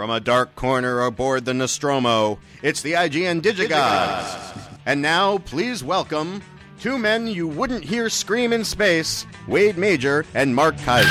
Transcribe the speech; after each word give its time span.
From 0.00 0.08
a 0.08 0.18
dark 0.18 0.54
corner 0.54 1.02
aboard 1.02 1.44
the 1.44 1.52
Nostromo, 1.52 2.38
it's 2.62 2.80
the 2.80 2.94
IGN 2.94 3.42
Digigods. 3.42 4.78
And 4.86 5.02
now, 5.02 5.36
please 5.36 5.84
welcome 5.84 6.40
two 6.80 6.96
men 6.96 7.26
you 7.26 7.46
wouldn't 7.46 7.84
hear 7.84 8.08
scream 8.08 8.54
in 8.54 8.64
space 8.64 9.26
Wade 9.46 9.76
Major 9.76 10.24
and 10.32 10.56
Mark 10.56 10.78
Kaiser. 10.78 11.06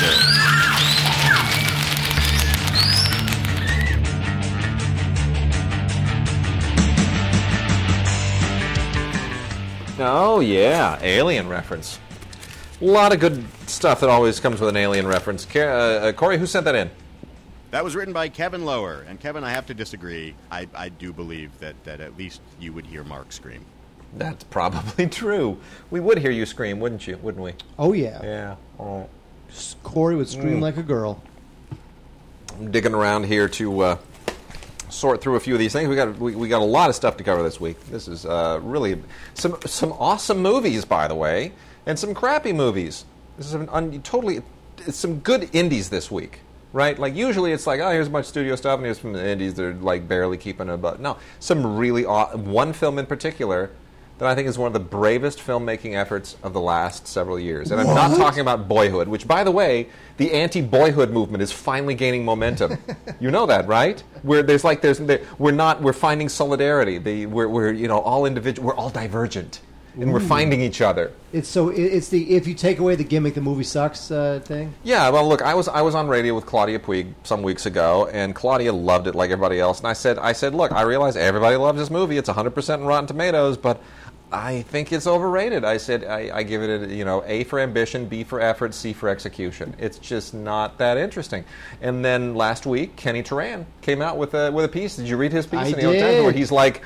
Oh 9.99 10.39
yeah, 10.43 10.97
alien 11.03 11.47
reference. 11.47 11.99
A 12.81 12.85
lot 12.85 13.13
of 13.13 13.19
good 13.19 13.45
stuff 13.69 13.99
that 13.99 14.09
always 14.09 14.39
comes 14.39 14.59
with 14.59 14.69
an 14.69 14.77
alien 14.77 15.05
reference. 15.05 15.45
Uh, 15.55 15.59
uh, 15.59 16.11
Corey, 16.13 16.39
who 16.39 16.47
sent 16.47 16.65
that 16.65 16.73
in? 16.73 16.89
That 17.71 17.83
was 17.83 17.95
written 17.95 18.13
by 18.13 18.29
Kevin 18.29 18.65
Lower. 18.65 19.05
And 19.07 19.19
Kevin, 19.19 19.43
I 19.43 19.51
have 19.51 19.67
to 19.67 19.73
disagree. 19.73 20.33
I, 20.51 20.67
I 20.73 20.89
do 20.89 21.13
believe 21.13 21.57
that, 21.59 21.81
that 21.83 22.01
at 22.01 22.17
least 22.17 22.41
you 22.59 22.73
would 22.73 22.85
hear 22.85 23.03
Mark 23.03 23.31
scream. 23.31 23.63
That's 24.17 24.43
probably 24.45 25.07
true. 25.09 25.59
We 25.91 25.99
would 25.99 26.17
hear 26.17 26.31
you 26.31 26.45
scream, 26.45 26.79
wouldn't 26.79 27.07
you? 27.07 27.17
Wouldn't 27.17 27.43
we? 27.43 27.53
Oh 27.77 27.93
yeah. 27.93 28.19
Yeah. 28.23 28.55
Oh. 28.79 29.07
Corey 29.83 30.15
would 30.15 30.29
scream 30.29 30.57
Mm. 30.57 30.61
like 30.61 30.77
a 30.77 30.83
girl. 30.83 31.21
I'm 32.57 32.71
digging 32.71 32.93
around 32.93 33.25
here 33.25 33.47
to 33.49 33.79
uh, 33.81 33.97
sort 34.89 35.21
through 35.21 35.35
a 35.35 35.39
few 35.39 35.53
of 35.53 35.59
these 35.59 35.73
things. 35.73 35.87
We 35.89 35.95
got 35.95 36.17
we, 36.17 36.35
we 36.35 36.47
got 36.47 36.61
a 36.61 36.65
lot 36.65 36.89
of 36.89 36.95
stuff 36.95 37.17
to 37.17 37.23
cover 37.23 37.43
this 37.43 37.59
week. 37.59 37.79
This 37.85 38.07
is 38.07 38.25
uh, 38.25 38.59
really 38.63 39.01
some 39.35 39.57
some 39.65 39.91
awesome 39.93 40.39
movies, 40.39 40.85
by 40.85 41.07
the 41.07 41.15
way, 41.15 41.51
and 41.85 41.97
some 41.97 42.13
crappy 42.15 42.51
movies. 42.53 43.05
This 43.37 43.45
is 43.47 43.53
an 43.53 43.69
un, 43.69 44.01
totally 44.01 44.41
it's 44.79 44.97
some 44.97 45.19
good 45.19 45.49
indies 45.53 45.89
this 45.89 46.09
week, 46.11 46.39
right? 46.73 46.97
Like 46.97 47.15
usually 47.15 47.51
it's 47.51 47.67
like 47.67 47.79
oh 47.79 47.91
here's 47.91 48.07
a 48.07 48.09
bunch 48.09 48.23
of 48.25 48.29
studio 48.29 48.55
stuff 48.55 48.77
and 48.77 48.85
here's 48.85 48.99
from 48.99 49.13
the 49.13 49.27
indies 49.27 49.55
that 49.55 49.65
are 49.65 49.73
like 49.73 50.07
barely 50.07 50.37
keeping 50.37 50.69
a 50.69 50.77
but 50.77 50.99
no 50.99 51.17
some 51.39 51.77
really 51.77 52.05
aw- 52.05 52.35
one 52.37 52.73
film 52.73 52.99
in 52.99 53.05
particular. 53.05 53.71
That 54.19 54.27
I 54.27 54.35
think 54.35 54.49
is 54.49 54.57
one 54.57 54.67
of 54.67 54.73
the 54.73 54.81
bravest 54.81 55.39
filmmaking 55.39 55.95
efforts 55.95 56.35
of 56.43 56.51
the 56.51 56.59
last 56.59 57.07
several 57.07 57.39
years. 57.39 57.71
And 57.71 57.79
I'm 57.79 57.87
not 57.87 58.17
talking 58.17 58.41
about 58.41 58.67
Boyhood, 58.67 59.07
which, 59.07 59.25
by 59.25 59.45
the 59.45 59.51
way, 59.51 59.87
the 60.17 60.33
anti-Boyhood 60.33 61.09
movement 61.09 61.41
is 61.41 61.53
finally 61.53 61.95
gaining 61.95 62.25
momentum. 62.25 62.79
you 63.21 63.31
know 63.31 63.45
that, 63.45 63.65
right? 63.65 64.03
Where 64.23 64.43
there's 64.43 64.65
like 64.65 64.81
there's 64.81 64.97
there, 64.97 65.21
we're 65.37 65.51
not 65.51 65.81
we're 65.81 65.93
finding 65.93 66.27
solidarity. 66.27 66.97
The 66.97 67.27
we're, 67.27 67.47
we're 67.47 67.71
you 67.71 67.87
know 67.87 67.99
all 67.99 68.25
individual 68.25 68.67
we're 68.67 68.75
all 68.75 68.89
divergent, 68.89 69.61
and 70.01 70.13
we're 70.13 70.19
finding 70.19 70.61
each 70.61 70.81
other. 70.81 71.11
It's 71.31 71.47
so 71.47 71.69
it's 71.69 72.09
the 72.09 72.35
if 72.35 72.47
you 72.47 72.53
take 72.53 72.79
away 72.79 72.95
the 72.95 73.03
gimmick, 73.03 73.35
the 73.35 73.41
movie 73.41 73.63
sucks 73.63 74.11
uh, 74.11 74.39
thing. 74.43 74.73
Yeah, 74.83 75.09
well, 75.09 75.27
look, 75.27 75.41
I 75.41 75.53
was 75.53 75.67
I 75.67 75.81
was 75.81 75.95
on 75.95 76.07
radio 76.07 76.33
with 76.33 76.45
Claudia 76.45 76.79
Puig 76.79 77.13
some 77.23 77.43
weeks 77.43 77.65
ago, 77.65 78.09
and 78.11 78.33
Claudia 78.33 78.73
loved 78.73 79.07
it 79.07 79.15
like 79.15 79.31
everybody 79.31 79.59
else. 79.59 79.79
And 79.79 79.87
I 79.87 79.93
said, 79.93 80.17
I 80.17 80.33
said, 80.33 80.55
look, 80.55 80.71
I 80.71 80.81
realize 80.81 81.15
everybody 81.15 81.55
loves 81.55 81.79
this 81.79 81.89
movie. 81.89 82.17
It's 82.17 82.29
100 82.29 82.51
percent 82.51 82.81
Rotten 82.81 83.07
Tomatoes, 83.07 83.57
but 83.57 83.81
I 84.31 84.61
think 84.63 84.91
it's 84.93 85.07
overrated. 85.07 85.65
I 85.65 85.77
said, 85.77 86.03
I, 86.03 86.37
I 86.37 86.43
give 86.43 86.61
it, 86.61 86.83
a, 86.83 86.93
you 86.93 87.03
know, 87.03 87.23
A 87.25 87.43
for 87.45 87.59
ambition, 87.59 88.05
B 88.05 88.23
for 88.23 88.39
effort, 88.39 88.75
C 88.75 88.93
for 88.93 89.09
execution. 89.09 89.75
It's 89.79 89.97
just 89.97 90.33
not 90.35 90.77
that 90.77 90.97
interesting. 90.97 91.45
And 91.81 92.05
then 92.05 92.35
last 92.35 92.67
week, 92.67 92.95
Kenny 92.95 93.23
Turan 93.23 93.65
came 93.81 94.01
out 94.01 94.17
with 94.17 94.35
a 94.35 94.51
with 94.51 94.65
a 94.65 94.69
piece. 94.69 94.95
Did 94.95 95.07
you 95.07 95.17
read 95.17 95.31
his 95.31 95.47
piece 95.47 95.59
I 95.59 95.65
in 95.67 95.71
the 95.73 95.81
New 95.81 95.99
Times 95.99 96.15
did. 96.15 96.23
where 96.23 96.31
he's 96.31 96.51
like, 96.51 96.83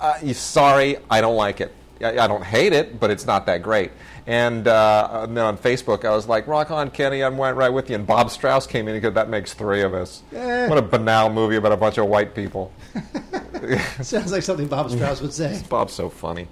uh, 0.00 0.18
"Sorry, 0.32 0.96
I 1.10 1.20
don't 1.20 1.36
like 1.36 1.60
it. 1.60 1.72
I, 2.02 2.24
I 2.24 2.26
don't 2.26 2.44
hate 2.44 2.72
it, 2.72 2.98
but 3.00 3.10
it's 3.10 3.26
not 3.26 3.46
that 3.46 3.62
great." 3.62 3.90
And, 4.24 4.68
uh, 4.68 5.24
and 5.24 5.36
then 5.36 5.44
on 5.44 5.58
Facebook, 5.58 6.04
I 6.04 6.10
was 6.14 6.28
like, 6.28 6.46
"Rock 6.46 6.70
on, 6.70 6.90
Kenny! 6.90 7.22
I'm 7.22 7.40
right, 7.40 7.50
right 7.54 7.70
with 7.72 7.90
you." 7.90 7.96
And 7.96 8.06
Bob 8.06 8.30
Strauss 8.30 8.66
came 8.66 8.86
in 8.88 8.94
because 8.94 9.14
that 9.14 9.28
makes 9.28 9.52
three 9.54 9.82
of 9.82 9.94
us. 9.94 10.22
Eh. 10.34 10.68
What 10.68 10.78
a 10.78 10.82
banal 10.82 11.30
movie 11.30 11.56
about 11.56 11.72
a 11.72 11.76
bunch 11.76 11.98
of 11.98 12.06
white 12.06 12.34
people. 12.34 12.72
Sounds 14.00 14.32
like 14.32 14.42
something 14.42 14.66
Bob 14.68 14.90
Strauss 14.90 15.20
would 15.20 15.32
say. 15.32 15.62
Bob's 15.68 15.92
so 15.92 16.08
funny. 16.08 16.48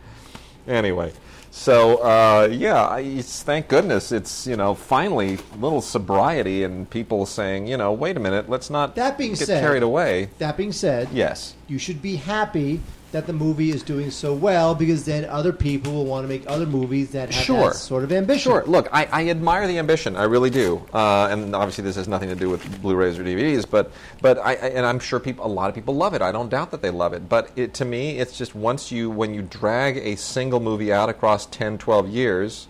Anyway, 0.68 1.12
so 1.50 1.96
uh, 1.98 2.48
yeah, 2.50 2.86
I, 2.86 3.00
it's, 3.00 3.42
thank 3.42 3.68
goodness 3.68 4.12
it's 4.12 4.46
you 4.46 4.56
know 4.56 4.74
finally 4.74 5.38
a 5.54 5.56
little 5.56 5.80
sobriety 5.80 6.62
and 6.64 6.88
people 6.88 7.26
saying 7.26 7.66
you 7.66 7.76
know 7.76 7.92
wait 7.92 8.16
a 8.16 8.20
minute 8.20 8.48
let's 8.48 8.70
not 8.70 8.94
That 8.94 9.16
being 9.18 9.32
get 9.34 9.46
said- 9.46 9.60
carried 9.62 9.82
away. 9.82 10.28
That 10.38 10.56
being 10.56 10.72
said, 10.72 11.08
Yes. 11.12 11.54
you 11.66 11.78
should 11.78 12.00
be 12.02 12.16
happy 12.16 12.80
that 13.12 13.26
the 13.26 13.32
movie 13.32 13.70
is 13.70 13.82
doing 13.82 14.10
so 14.10 14.32
well 14.32 14.74
because 14.74 15.04
then 15.04 15.24
other 15.24 15.52
people 15.52 15.92
will 15.92 16.04
want 16.06 16.24
to 16.24 16.28
make 16.28 16.44
other 16.46 16.66
movies 16.66 17.10
that 17.10 17.32
have 17.32 17.44
Sure. 17.44 17.70
that 17.70 17.74
sort 17.76 18.04
of 18.04 18.12
ambition. 18.12 18.50
Sure. 18.52 18.64
Look, 18.66 18.88
I, 18.92 19.06
I 19.06 19.28
admire 19.28 19.66
the 19.66 19.78
ambition. 19.78 20.16
I 20.16 20.24
really 20.24 20.50
do. 20.50 20.80
Uh, 20.92 21.28
and 21.30 21.54
obviously, 21.54 21.82
this 21.84 21.96
has 21.96 22.06
nothing 22.08 22.28
to 22.28 22.36
do 22.36 22.48
with 22.48 22.80
Blu-rays 22.82 23.18
or 23.18 23.24
DVDs. 23.24 23.68
But 23.68 23.90
but 24.20 24.38
I, 24.38 24.52
I 24.52 24.54
and 24.54 24.86
I'm 24.86 24.98
sure 25.00 25.18
people, 25.20 25.44
a 25.44 25.48
lot 25.48 25.68
of 25.68 25.74
people 25.74 25.94
love 25.96 26.14
it. 26.14 26.22
I 26.22 26.32
don't 26.32 26.48
doubt 26.48 26.70
that 26.70 26.82
they 26.82 26.90
love 26.90 27.12
it. 27.12 27.28
But 27.28 27.50
it, 27.56 27.74
to 27.74 27.84
me, 27.84 28.18
it's 28.18 28.36
just 28.38 28.54
once 28.54 28.90
you 28.92 29.10
when 29.10 29.34
you 29.34 29.42
drag 29.42 29.96
a 29.98 30.16
single 30.16 30.60
movie 30.60 30.92
out 30.92 31.08
across 31.08 31.46
10, 31.46 31.78
12 31.78 32.08
years, 32.08 32.68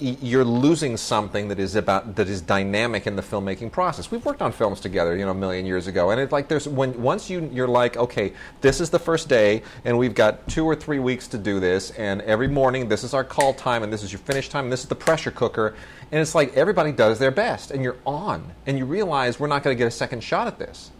you're 0.00 0.44
losing 0.44 0.96
something 0.96 1.48
that 1.48 1.58
is 1.58 1.76
about 1.76 2.16
that 2.16 2.28
is 2.28 2.40
dynamic 2.40 3.06
in 3.06 3.16
the 3.16 3.22
filmmaking 3.22 3.72
process. 3.72 4.10
We've 4.10 4.24
worked 4.24 4.42
on 4.42 4.52
films 4.52 4.80
together, 4.80 5.16
you 5.16 5.24
know, 5.24 5.30
a 5.30 5.34
million 5.34 5.66
years 5.66 5.86
ago, 5.86 6.10
and 6.10 6.20
it's 6.20 6.32
like 6.32 6.48
there's 6.48 6.68
when 6.68 7.00
once 7.00 7.30
you 7.30 7.48
you're 7.52 7.68
like, 7.68 7.96
okay, 7.96 8.32
this 8.60 8.80
is 8.80 8.90
the 8.90 8.98
first 8.98 9.28
day, 9.28 9.62
and 9.84 9.98
we've 9.98 10.14
got 10.14 10.46
two 10.48 10.64
or 10.64 10.74
three 10.74 10.98
weeks 10.98 11.28
to 11.28 11.38
do 11.38 11.60
this, 11.60 11.90
and 11.92 12.22
every 12.22 12.48
morning 12.48 12.88
this 12.88 13.04
is 13.04 13.14
our 13.14 13.24
call 13.24 13.54
time, 13.54 13.82
and 13.82 13.92
this 13.92 14.02
is 14.02 14.12
your 14.12 14.20
finish 14.20 14.48
time, 14.48 14.64
and 14.64 14.72
this 14.72 14.82
is 14.82 14.88
the 14.88 14.94
pressure 14.94 15.30
cooker, 15.30 15.74
and 16.12 16.20
it's 16.20 16.34
like 16.34 16.54
everybody 16.54 16.92
does 16.92 17.18
their 17.18 17.30
best, 17.30 17.70
and 17.70 17.82
you're 17.82 17.98
on, 18.06 18.52
and 18.66 18.78
you 18.78 18.84
realize 18.84 19.40
we're 19.40 19.46
not 19.46 19.62
going 19.62 19.76
to 19.76 19.78
get 19.78 19.88
a 19.88 19.90
second 19.90 20.22
shot 20.22 20.46
at 20.46 20.58
this. 20.58 20.90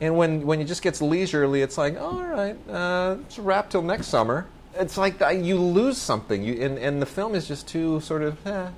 And 0.00 0.16
when, 0.16 0.44
when 0.44 0.60
it 0.60 0.64
just 0.64 0.82
gets 0.82 1.00
leisurely, 1.00 1.62
it's 1.62 1.78
like, 1.78 1.96
all 1.96 2.24
right, 2.24 2.56
uh, 2.68 3.18
it's 3.20 3.38
a 3.38 3.42
wrap 3.42 3.70
till 3.70 3.82
next 3.82 4.08
summer. 4.08 4.46
It's 4.78 4.96
like 4.96 5.20
uh, 5.20 5.28
you 5.28 5.58
lose 5.58 5.98
something, 5.98 6.42
you, 6.42 6.62
and, 6.62 6.78
and 6.78 7.00
the 7.02 7.06
film 7.06 7.34
is 7.34 7.46
just 7.46 7.68
too 7.68 8.00
sort 8.00 8.22
of, 8.22 8.46
eh, 8.46 8.68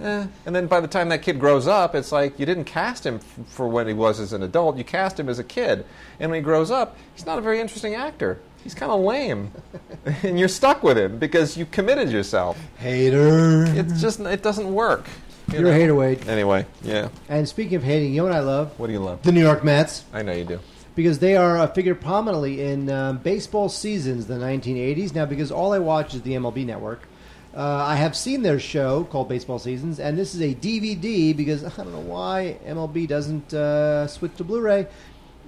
eh. 0.00 0.26
And 0.44 0.54
then 0.56 0.66
by 0.66 0.80
the 0.80 0.88
time 0.88 1.08
that 1.10 1.22
kid 1.22 1.38
grows 1.38 1.66
up, 1.68 1.94
it's 1.94 2.10
like 2.10 2.38
you 2.40 2.46
didn't 2.46 2.64
cast 2.64 3.06
him 3.06 3.16
f- 3.16 3.46
for 3.46 3.68
when 3.68 3.86
he 3.86 3.94
was 3.94 4.18
as 4.18 4.32
an 4.32 4.42
adult, 4.42 4.76
you 4.76 4.84
cast 4.84 5.18
him 5.18 5.28
as 5.28 5.38
a 5.38 5.44
kid. 5.44 5.86
And 6.18 6.30
when 6.30 6.38
he 6.40 6.42
grows 6.42 6.70
up, 6.70 6.96
he's 7.14 7.24
not 7.24 7.38
a 7.38 7.40
very 7.40 7.60
interesting 7.60 7.94
actor. 7.94 8.40
He's 8.64 8.74
kind 8.74 8.92
of 8.92 9.00
lame. 9.00 9.52
and 10.22 10.38
you're 10.38 10.48
stuck 10.48 10.82
with 10.82 10.98
him 10.98 11.18
because 11.18 11.56
you 11.56 11.66
committed 11.66 12.10
yourself. 12.10 12.58
Hater. 12.78 13.64
It's 13.68 14.00
just, 14.00 14.20
it 14.20 14.42
doesn't 14.42 14.72
work. 14.72 15.06
you 15.52 15.60
You're 15.60 15.70
a 15.70 15.74
hater, 15.74 15.94
Wade. 15.94 16.26
Anyway, 16.28 16.66
yeah. 16.82 17.08
And 17.28 17.48
speaking 17.48 17.76
of 17.76 17.82
hating, 17.82 18.12
you 18.12 18.18
know 18.18 18.24
what 18.24 18.32
I 18.32 18.40
love? 18.40 18.78
What 18.78 18.88
do 18.88 18.92
you 18.92 19.00
love? 19.00 19.22
The 19.22 19.32
New 19.32 19.42
York 19.42 19.64
Mets. 19.64 20.04
I 20.12 20.22
know 20.22 20.32
you 20.32 20.44
do. 20.44 20.60
Because 20.94 21.20
they 21.20 21.36
are 21.36 21.58
uh, 21.58 21.66
figured 21.68 22.00
prominently 22.00 22.62
in 22.62 22.90
um, 22.90 23.18
baseball 23.18 23.68
seasons, 23.68 24.26
the 24.26 24.34
1980s. 24.34 25.14
Now, 25.14 25.24
because 25.24 25.50
all 25.50 25.72
I 25.72 25.78
watch 25.78 26.14
is 26.14 26.22
the 26.22 26.32
MLB 26.32 26.66
Network, 26.66 27.08
uh, 27.54 27.60
I 27.60 27.96
have 27.96 28.16
seen 28.16 28.42
their 28.42 28.58
show 28.58 29.04
called 29.04 29.28
Baseball 29.28 29.58
Seasons, 29.58 30.00
and 30.00 30.16
this 30.16 30.34
is 30.34 30.40
a 30.40 30.54
DVD 30.54 31.36
because 31.36 31.64
I 31.78 31.84
don't 31.84 31.92
know 31.92 32.00
why 32.00 32.58
MLB 32.66 33.06
doesn't 33.06 33.52
uh, 33.52 34.06
switch 34.06 34.34
to 34.36 34.44
Blu-ray. 34.44 34.86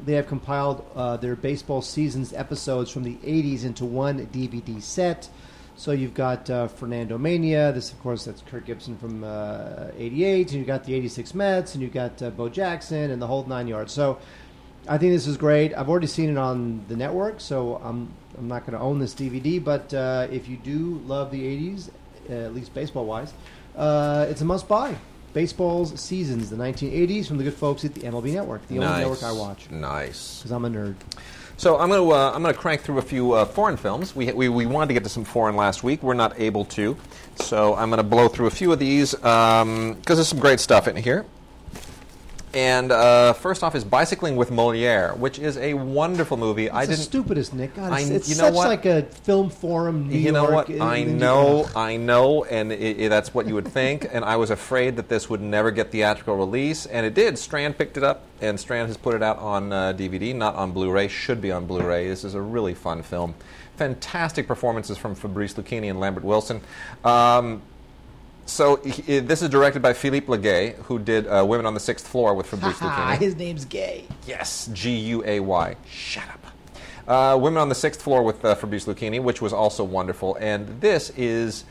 They 0.05 0.15
have 0.15 0.27
compiled 0.27 0.84
uh, 0.94 1.16
their 1.16 1.37
baseball 1.37 1.81
seasons 1.81 2.32
episodes 2.32 2.91
from 2.91 3.05
the 3.05 3.15
80s 3.16 3.65
into 3.65 3.84
one 3.84 4.26
DVD 4.26 4.82
set. 4.82 5.31
So 5.76 5.93
you've 5.93 6.15
got 6.15 6.49
uh, 6.50 6.69
Fernando 6.69 7.19
Mania. 7.19 7.72
This, 7.72 7.91
of 7.91 8.00
course, 8.00 8.25
that's 8.25 8.43
Kirk 8.43 8.66
Gibson 8.66 8.97
from 8.97 9.25
uh, 9.25 9.88
'88, 9.97 10.49
and 10.50 10.59
you've 10.59 10.66
got 10.69 10.84
the 10.84 10.94
'86 10.94 11.34
Mets, 11.34 11.75
and 11.75 11.82
you've 11.82 11.93
got 11.93 12.22
uh, 12.22 12.31
Bo 12.31 12.49
Jackson, 12.49 13.11
and 13.11 13.21
the 13.21 13.26
whole 13.26 13.44
nine 13.44 13.66
yards. 13.66 13.93
So 13.93 14.19
I 14.87 14.99
think 14.99 15.12
this 15.12 15.27
is 15.27 15.37
great. 15.37 15.75
I've 15.75 15.89
already 15.89 16.06
seen 16.06 16.28
it 16.31 16.37
on 16.37 16.84
the 16.89 16.97
network, 16.97 17.41
so 17.41 17.77
I'm 17.83 18.12
I'm 18.37 18.49
not 18.49 18.67
going 18.67 18.77
to 18.78 18.84
own 18.84 18.99
this 18.99 19.15
DVD. 19.15 19.62
But 19.62 19.93
uh, 19.95 20.27
if 20.31 20.49
you 20.49 20.56
do 20.56 21.00
love 21.06 21.31
the 21.31 21.41
'80s, 21.41 21.91
uh, 22.28 22.33
at 22.33 22.55
least 22.55 22.75
baseball 22.75 23.06
wise, 23.06 23.32
uh, 23.76 24.26
it's 24.29 24.41
a 24.41 24.44
must 24.44 24.69
buy. 24.69 24.94
Baseball's 25.32 25.99
seasons, 26.00 26.49
the 26.49 26.55
1980s, 26.56 27.26
from 27.26 27.38
the 27.38 27.44
good 27.44 27.55
folks 27.55 27.85
at 27.85 27.93
the 27.94 28.03
MLB 28.03 28.35
Network, 28.35 28.69
the 28.69 28.79
only 28.79 29.00
network 29.00 29.25
I 29.25 29.32
watch 29.32 29.69
Nice. 29.69 30.38
because 30.38 30.53
I'm 30.53 30.64
a 30.64 30.70
nerd. 30.70 30.94
So 31.56 31.76
I'm 31.76 31.88
going 31.88 32.00
to 32.09 32.14
uh, 32.14 32.31
I'm 32.32 32.43
going 32.43 32.55
to 32.55 32.61
crank 32.61 32.82
through 32.82 32.99
a 32.99 33.03
few 33.03 33.32
uh, 33.32 33.44
foreign 33.44 33.76
films. 33.76 34.14
We, 34.14 34.32
we 34.32 34.49
we 34.49 34.67
wanted 34.67 34.88
to 34.88 34.94
get 34.94 35.03
to 35.05 35.09
some 35.09 35.25
foreign 35.25 35.56
last 35.56 35.82
week. 35.82 36.03
We're 36.03 36.14
not 36.14 36.38
able 36.38 36.64
to, 36.67 36.97
so 37.37 37.75
I'm 37.75 37.88
going 37.91 37.99
to 37.99 38.05
blow 38.05 38.29
through 38.29 38.47
a 38.47 38.50
few 38.50 38.73
of 38.73 38.79
these 38.79 39.12
because 39.14 39.97
there's 40.05 40.29
some 40.29 40.38
great 40.41 40.61
stuff 40.61 40.87
in 40.87 40.94
here. 40.97 41.25
And 42.55 42.93
uh, 42.93 43.33
first 43.33 43.65
off 43.65 43.75
is 43.75 43.83
Bicycling 43.85 44.37
with 44.37 44.51
Moliere, 44.53 45.12
which 45.17 45.39
is 45.41 45.56
a 45.59 45.75
wonderful 45.75 46.37
movie. 46.37 46.67
It's 46.67 46.75
I 46.75 46.87
the 46.87 46.93
didn't. 46.93 47.05
stupidest, 47.05 47.53
Nick. 47.53 47.75
God, 47.75 47.93
it's, 47.99 48.11
I- 48.11 48.15
it's 48.15 48.29
you 48.29 48.37
know 48.37 48.45
such 48.45 48.55
what? 48.55 48.69
like 48.69 48.87
a 48.87 49.03
film 49.03 49.51
forum. 49.51 50.09
New 50.09 50.17
you 50.19 50.31
know 50.31 50.49
York, 50.51 50.69
what? 50.69 50.81
I 50.81 51.03
know, 51.03 51.69
I 51.75 51.97
know, 51.97 52.45
and 52.45 52.71
it, 52.73 53.01
it, 53.01 53.09
that's 53.09 53.35
what 53.35 53.47
you 53.49 53.55
would 53.55 53.67
think. 53.67 54.06
and 54.12 54.25
I 54.25 54.37
was 54.37 54.51
afraid 54.51 54.97
that 54.97 55.09
this 55.09 55.29
would 55.29 55.41
never 55.41 55.71
get 55.73 55.91
theatrical 55.91 56.37
release, 56.37 56.87
and 56.87 57.05
it 57.05 57.15
did. 57.15 57.39
Strand 57.39 57.77
picked 57.77 57.97
it 57.97 58.05
up, 58.05 58.23
and 58.41 58.59
Strand 58.61 58.87
has 58.89 58.97
put 58.97 59.15
it 59.15 59.23
out 59.23 59.39
on 59.39 59.73
uh, 59.73 59.93
DVD, 59.93 60.33
not 60.35 60.55
on 60.55 60.71
Blu-ray. 60.71 61.09
Should 61.09 61.41
be 61.41 61.50
on 61.50 61.67
Blu-ray. 61.67 62.07
This 62.09 62.23
is 62.23 62.35
a 62.35 62.41
really 62.41 62.75
fun 62.75 63.03
film. 63.03 63.35
Fantastic 63.77 64.47
performances 64.47 64.97
from 64.97 65.17
Fabrice 65.17 65.55
Luchini 65.55 65.91
and 65.91 65.99
Lambert 65.99 66.23
Wilson. 66.23 66.61
Um, 67.05 67.62
so 68.46 68.76
he, 68.76 69.20
this 69.20 69.43
is 69.43 69.49
directed 69.49 69.82
by 69.82 69.93
Philippe 69.93 70.31
Le 70.31 70.38
Guay, 70.38 70.75
who 70.85 70.99
did 70.99 71.26
uh, 71.26 71.44
Women 71.46 71.67
on 71.67 71.75
the 71.75 71.81
Sixth 71.81 72.06
Floor 72.06 72.35
with 72.35 72.46
Fabrice 72.46 72.79
Luchini. 72.79 73.19
his 73.19 73.37
name's 73.37 73.64
gay. 73.64 74.06
Yes, 74.26 74.69
G 74.73 74.96
U 74.96 75.25
A 75.25 75.41
Y. 75.41 75.76
Shut 75.88 76.25
up. 76.29 76.46
Uh, 77.06 77.37
Women 77.38 77.61
on 77.61 77.69
the 77.69 77.75
Sixth 77.75 78.00
Floor 78.02 78.23
with 78.23 78.44
uh, 78.44 78.55
Fabrice 78.55 78.87
Luchini, 78.87 79.23
which 79.23 79.43
was 79.43 79.52
also 79.52 79.85
wonderful. 79.85 80.37
And 80.37 80.81
this 80.81 81.11
is. 81.11 81.64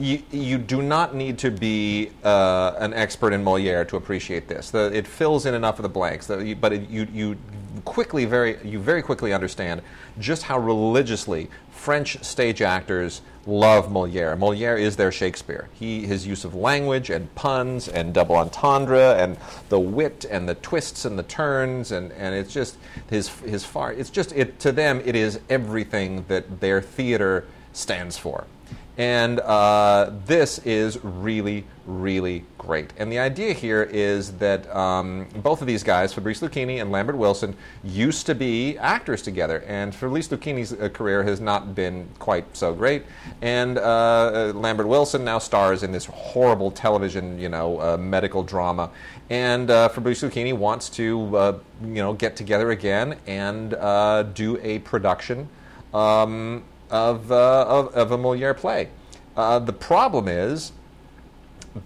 You, 0.00 0.22
you 0.30 0.58
do 0.58 0.80
not 0.80 1.16
need 1.16 1.38
to 1.38 1.50
be 1.50 2.12
uh, 2.22 2.74
an 2.78 2.94
expert 2.94 3.32
in 3.32 3.42
Moliere 3.42 3.84
to 3.86 3.96
appreciate 3.96 4.46
this. 4.46 4.70
The, 4.70 4.96
it 4.96 5.08
fills 5.08 5.44
in 5.44 5.54
enough 5.54 5.80
of 5.80 5.82
the 5.82 5.88
blanks, 5.88 6.28
you, 6.28 6.54
but 6.54 6.72
it, 6.72 6.88
you, 6.88 7.08
you 7.12 7.36
quickly 7.84 8.24
very 8.24 8.58
you 8.64 8.78
very 8.78 9.02
quickly 9.02 9.32
understand 9.32 9.82
just 10.20 10.44
how 10.44 10.56
religiously 10.56 11.50
French 11.70 12.22
stage 12.22 12.62
actors 12.62 13.22
love 13.48 13.90
Moliere. 13.90 14.36
Moliere 14.36 14.76
is 14.76 14.96
their 14.96 15.10
Shakespeare. 15.10 15.68
He 15.72 16.06
his 16.06 16.26
use 16.26 16.44
of 16.44 16.54
language 16.54 17.08
and 17.08 17.34
puns 17.34 17.88
and 17.88 18.12
double 18.12 18.36
entendre 18.36 19.16
and 19.16 19.38
the 19.70 19.80
wit 19.80 20.26
and 20.30 20.48
the 20.48 20.54
twists 20.56 21.04
and 21.04 21.18
the 21.18 21.22
turns 21.22 21.90
and, 21.90 22.12
and 22.12 22.34
it's 22.34 22.52
just 22.52 22.76
his 23.08 23.28
his 23.40 23.64
far 23.64 23.92
it's 23.92 24.10
just 24.10 24.32
it 24.32 24.58
to 24.60 24.70
them 24.70 25.00
it 25.04 25.16
is 25.16 25.40
everything 25.48 26.24
that 26.28 26.60
their 26.60 26.82
theater 26.82 27.46
stands 27.72 28.18
for. 28.18 28.44
And 28.98 29.38
uh, 29.38 30.10
this 30.26 30.58
is 30.58 30.98
really, 31.04 31.64
really 31.86 32.44
great. 32.58 32.92
And 32.98 33.12
the 33.12 33.20
idea 33.20 33.52
here 33.52 33.84
is 33.84 34.32
that 34.38 34.68
um, 34.74 35.28
both 35.36 35.60
of 35.60 35.68
these 35.68 35.84
guys, 35.84 36.12
Fabrice 36.12 36.40
Luchini 36.40 36.80
and 36.80 36.90
Lambert 36.90 37.16
Wilson, 37.16 37.56
used 37.84 38.26
to 38.26 38.34
be 38.34 38.76
actors 38.76 39.22
together. 39.22 39.62
And 39.68 39.94
Fabrice 39.94 40.26
Luchini's 40.26 40.72
uh, 40.72 40.88
career 40.88 41.22
has 41.22 41.40
not 41.40 41.76
been 41.76 42.08
quite 42.18 42.56
so 42.56 42.74
great. 42.74 43.04
And 43.40 43.78
uh, 43.78 43.82
uh, 43.82 44.52
Lambert 44.56 44.88
Wilson 44.88 45.24
now 45.24 45.38
stars 45.38 45.84
in 45.84 45.92
this 45.92 46.06
horrible 46.06 46.72
television, 46.72 47.38
you 47.38 47.48
know, 47.48 47.80
uh, 47.80 47.96
medical 47.98 48.42
drama. 48.42 48.90
And 49.30 49.70
uh, 49.70 49.90
Fabrice 49.90 50.22
Luchini 50.22 50.54
wants 50.54 50.88
to, 50.90 51.60
you 51.82 52.02
know, 52.02 52.14
get 52.14 52.34
together 52.34 52.72
again 52.72 53.16
and 53.28 53.70
do 54.34 54.58
a 54.60 54.80
production. 54.80 55.48
Um, 55.94 56.64
of, 56.90 57.30
uh, 57.30 57.64
of, 57.68 57.94
of 57.94 58.12
a 58.12 58.18
Moliere 58.18 58.54
play. 58.54 58.88
Uh, 59.36 59.58
the 59.58 59.72
problem 59.72 60.28
is 60.28 60.72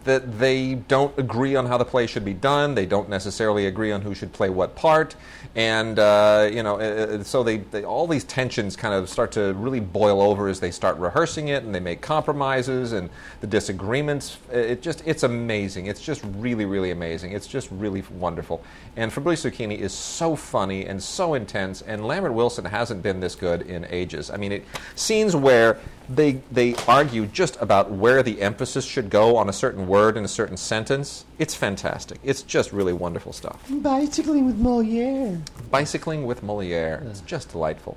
that 0.04 0.38
they 0.38 0.74
don't 0.74 1.16
agree 1.18 1.56
on 1.56 1.66
how 1.66 1.76
the 1.76 1.84
play 1.84 2.06
should 2.06 2.24
be 2.24 2.34
done. 2.34 2.74
They 2.74 2.86
don't 2.86 3.08
necessarily 3.08 3.66
agree 3.66 3.92
on 3.92 4.02
who 4.02 4.14
should 4.14 4.32
play 4.32 4.48
what 4.48 4.74
part, 4.74 5.16
and 5.54 5.98
uh, 5.98 6.48
you 6.52 6.62
know, 6.62 6.80
uh, 6.80 7.22
so 7.22 7.42
they, 7.42 7.58
they 7.58 7.84
all 7.84 8.06
these 8.06 8.24
tensions 8.24 8.76
kind 8.76 8.94
of 8.94 9.08
start 9.08 9.32
to 9.32 9.52
really 9.54 9.80
boil 9.80 10.20
over 10.20 10.48
as 10.48 10.60
they 10.60 10.70
start 10.70 10.96
rehearsing 10.98 11.48
it, 11.48 11.64
and 11.64 11.74
they 11.74 11.80
make 11.80 12.00
compromises 12.00 12.92
and 12.92 13.10
the 13.40 13.46
disagreements. 13.46 14.38
It 14.50 14.82
just 14.82 15.02
it's 15.06 15.22
amazing. 15.22 15.86
It's 15.86 16.00
just 16.00 16.22
really 16.36 16.64
really 16.64 16.90
amazing. 16.90 17.32
It's 17.32 17.46
just 17.46 17.68
really 17.70 18.02
wonderful. 18.12 18.62
And 18.96 19.12
Fabrice 19.12 19.44
Luchini 19.44 19.78
is 19.78 19.92
so 19.92 20.36
funny 20.36 20.86
and 20.86 21.02
so 21.02 21.34
intense, 21.34 21.82
and 21.82 22.06
Lambert 22.06 22.32
Wilson 22.32 22.64
hasn't 22.64 23.02
been 23.02 23.20
this 23.20 23.34
good 23.34 23.62
in 23.62 23.86
ages. 23.90 24.30
I 24.30 24.36
mean, 24.36 24.52
it, 24.52 24.64
scenes 24.94 25.36
where 25.36 25.78
they 26.14 26.32
they 26.50 26.74
argue 26.86 27.26
just 27.26 27.56
about 27.60 27.90
where 27.90 28.22
the 28.22 28.40
emphasis 28.40 28.84
should 28.84 29.10
go 29.10 29.36
on 29.36 29.48
a 29.48 29.52
certain 29.52 29.86
word 29.86 30.16
in 30.16 30.24
a 30.24 30.28
certain 30.28 30.56
sentence. 30.56 31.24
It's 31.38 31.54
fantastic. 31.54 32.18
It's 32.22 32.42
just 32.42 32.72
really 32.72 32.92
wonderful 32.92 33.32
stuff. 33.32 33.60
Bicycling 33.70 34.46
with 34.46 34.56
Moliere. 34.56 35.40
Bicycling 35.70 36.26
with 36.26 36.42
Moliere. 36.42 37.02
It's 37.10 37.20
just 37.22 37.50
delightful. 37.50 37.96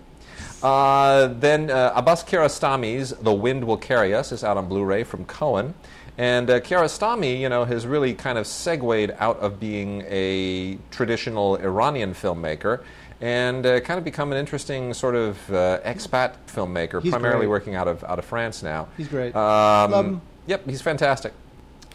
Uh, 0.63 1.27
then 1.27 1.69
uh, 1.69 1.93
Abbas 1.95 2.23
Kiarostami's 2.23 3.11
The 3.11 3.33
Wind 3.33 3.63
Will 3.63 3.77
Carry 3.77 4.13
Us 4.13 4.31
is 4.31 4.43
out 4.43 4.57
on 4.57 4.67
Blu-ray 4.67 5.03
from 5.03 5.25
Cohen. 5.25 5.73
And 6.17 6.49
uh, 6.49 6.59
Kiarostami, 6.61 7.39
you 7.39 7.49
know, 7.49 7.65
has 7.65 7.85
really 7.85 8.13
kind 8.13 8.37
of 8.37 8.47
segued 8.47 9.11
out 9.19 9.37
of 9.39 9.59
being 9.59 10.03
a 10.07 10.77
traditional 10.89 11.57
Iranian 11.57 12.13
filmmaker 12.13 12.81
and 13.21 13.65
uh, 13.65 13.79
kind 13.79 13.97
of 13.97 14.03
become 14.03 14.31
an 14.31 14.37
interesting 14.37 14.93
sort 14.93 15.15
of 15.15 15.37
uh, 15.51 15.79
expat 15.85 16.33
filmmaker, 16.47 17.01
He's 17.01 17.11
primarily 17.11 17.39
great. 17.45 17.49
working 17.49 17.75
out 17.75 17.87
of 17.87 18.03
out 18.03 18.19
of 18.19 18.25
France 18.25 18.61
now. 18.63 18.87
He's 18.97 19.07
great. 19.07 19.35
Um, 19.35 19.91
Love 19.91 20.05
him. 20.05 20.21
Yep, 20.47 20.69
he's 20.69 20.81
fantastic. 20.81 21.33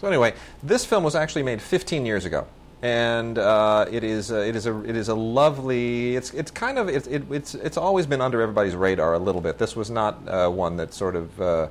So 0.00 0.08
anyway, 0.08 0.34
this 0.62 0.84
film 0.84 1.04
was 1.04 1.14
actually 1.14 1.42
made 1.42 1.60
15 1.60 2.06
years 2.06 2.24
ago, 2.24 2.46
and 2.80 3.36
uh, 3.38 3.84
it 3.90 4.02
is 4.02 4.32
uh, 4.32 4.36
it 4.36 4.56
is 4.56 4.66
a 4.66 4.82
it 4.84 4.96
is 4.96 5.08
a 5.08 5.14
lovely. 5.14 6.16
It's 6.16 6.32
it's 6.32 6.50
kind 6.50 6.78
of 6.78 6.88
it, 6.88 7.06
it, 7.06 7.22
it's 7.30 7.54
it's 7.54 7.76
always 7.76 8.06
been 8.06 8.20
under 8.22 8.40
everybody's 8.40 8.74
radar 8.74 9.12
a 9.14 9.18
little 9.18 9.42
bit. 9.42 9.58
This 9.58 9.76
was 9.76 9.90
not 9.90 10.26
uh, 10.26 10.48
one 10.48 10.76
that 10.78 10.94
sort 10.94 11.16
of 11.16 11.40
uh, 11.40 11.68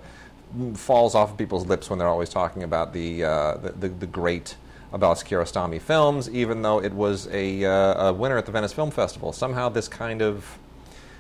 falls 0.76 1.16
off 1.16 1.32
of 1.32 1.38
people's 1.38 1.66
lips 1.66 1.90
when 1.90 1.98
they're 2.00 2.08
always 2.08 2.30
talking 2.30 2.62
about 2.64 2.94
the 2.94 3.24
uh, 3.24 3.58
the, 3.58 3.72
the, 3.72 3.88
the 3.90 4.08
great. 4.08 4.56
Abbas 4.92 5.24
Kiarostami 5.24 5.80
films, 5.80 6.30
even 6.30 6.62
though 6.62 6.82
it 6.82 6.94
was 6.94 7.28
a, 7.32 7.66
uh, 7.66 8.10
a 8.10 8.14
winner 8.14 8.38
at 8.38 8.46
the 8.46 8.52
Venice 8.52 8.74
Film 8.74 8.92
Festival. 8.92 9.32
Somehow, 9.34 9.70
this 9.70 9.88
kind 9.88 10.22
of 10.22 10.58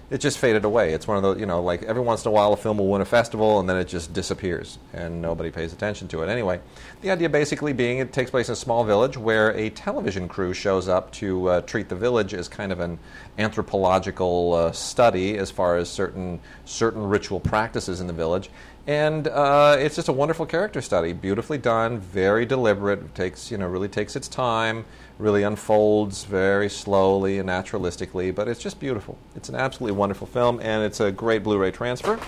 it 0.10 0.19
just 0.19 0.39
faded 0.39 0.66
away. 0.66 0.94
It's 0.94 1.07
one 1.07 1.18
of 1.18 1.24
those, 1.24 1.39
you 1.39 1.45
know, 1.45 1.62
like 1.62 1.83
every 1.83 2.01
once 2.01 2.25
in 2.25 2.30
a 2.30 2.31
while 2.31 2.51
a 2.51 2.57
film 2.57 2.80
will 2.80 2.88
win 2.88 3.01
a 3.01 3.06
festival 3.06 3.60
and 3.60 3.69
then 3.69 3.77
it 3.77 3.88
just 3.88 4.12
disappears 4.12 4.80
and 4.92 5.21
nobody 5.21 5.51
pays 5.51 5.71
attention 5.71 6.07
to 6.07 6.24
it. 6.24 6.30
Anyway, 6.30 6.60
the 7.01 7.12
idea 7.12 7.30
basically 7.30 7.74
being 7.74 8.00
it 8.00 8.12
takes 8.12 8.31
place 8.31 8.50
in 8.50 8.54
a 8.54 8.56
small 8.56 8.83
village 8.83 9.18
where 9.18 9.51
a 9.51 9.69
television 9.69 10.27
crew 10.27 10.51
shows 10.54 10.88
up 10.88 11.12
to 11.12 11.48
uh, 11.48 11.62
treat 11.62 11.89
the 11.89 11.95
village 11.95 12.33
as 12.33 12.48
kind 12.48 12.71
of 12.71 12.80
an 12.80 12.98
anthropological 13.38 14.54
uh, 14.54 14.71
study 14.71 15.38
as 15.38 15.51
far 15.51 15.77
as 15.77 15.88
certain 15.89 16.39
certain 16.66 17.04
ritual 17.04 17.39
practices 17.39 18.01
in 18.01 18.07
the 18.07 18.13
village. 18.13 18.50
And 18.88 19.28
uh, 19.28 19.76
it's 19.80 19.96
just 19.96 20.08
a 20.08 20.14
wonderful 20.14 20.46
character 20.46 20.81
study, 20.81 21.14
beautifully 21.14 21.58
done, 21.58 22.00
very 22.00 22.46
deliberate. 22.46 23.00
It 23.00 23.16
takes 23.16 23.52
you 23.52 23.58
know 23.58 23.68
really 23.68 23.88
takes 23.88 24.16
its 24.16 24.28
time, 24.28 24.86
really 25.20 25.44
unfolds 25.44 26.24
very 26.24 26.70
slowly 26.70 27.38
and 27.38 27.50
naturalistically, 27.50 28.34
but 28.34 28.48
it's 28.48 28.62
just 28.62 28.80
beautiful. 28.80 29.18
It's 29.36 29.50
an 29.50 29.56
absolutely 29.56 29.98
wonderful 29.98 30.28
film, 30.28 30.60
and 30.62 30.84
it's 30.84 31.00
a 31.00 31.12
great 31.12 31.44
Blu-ray 31.44 31.72
transfer. 31.72 32.20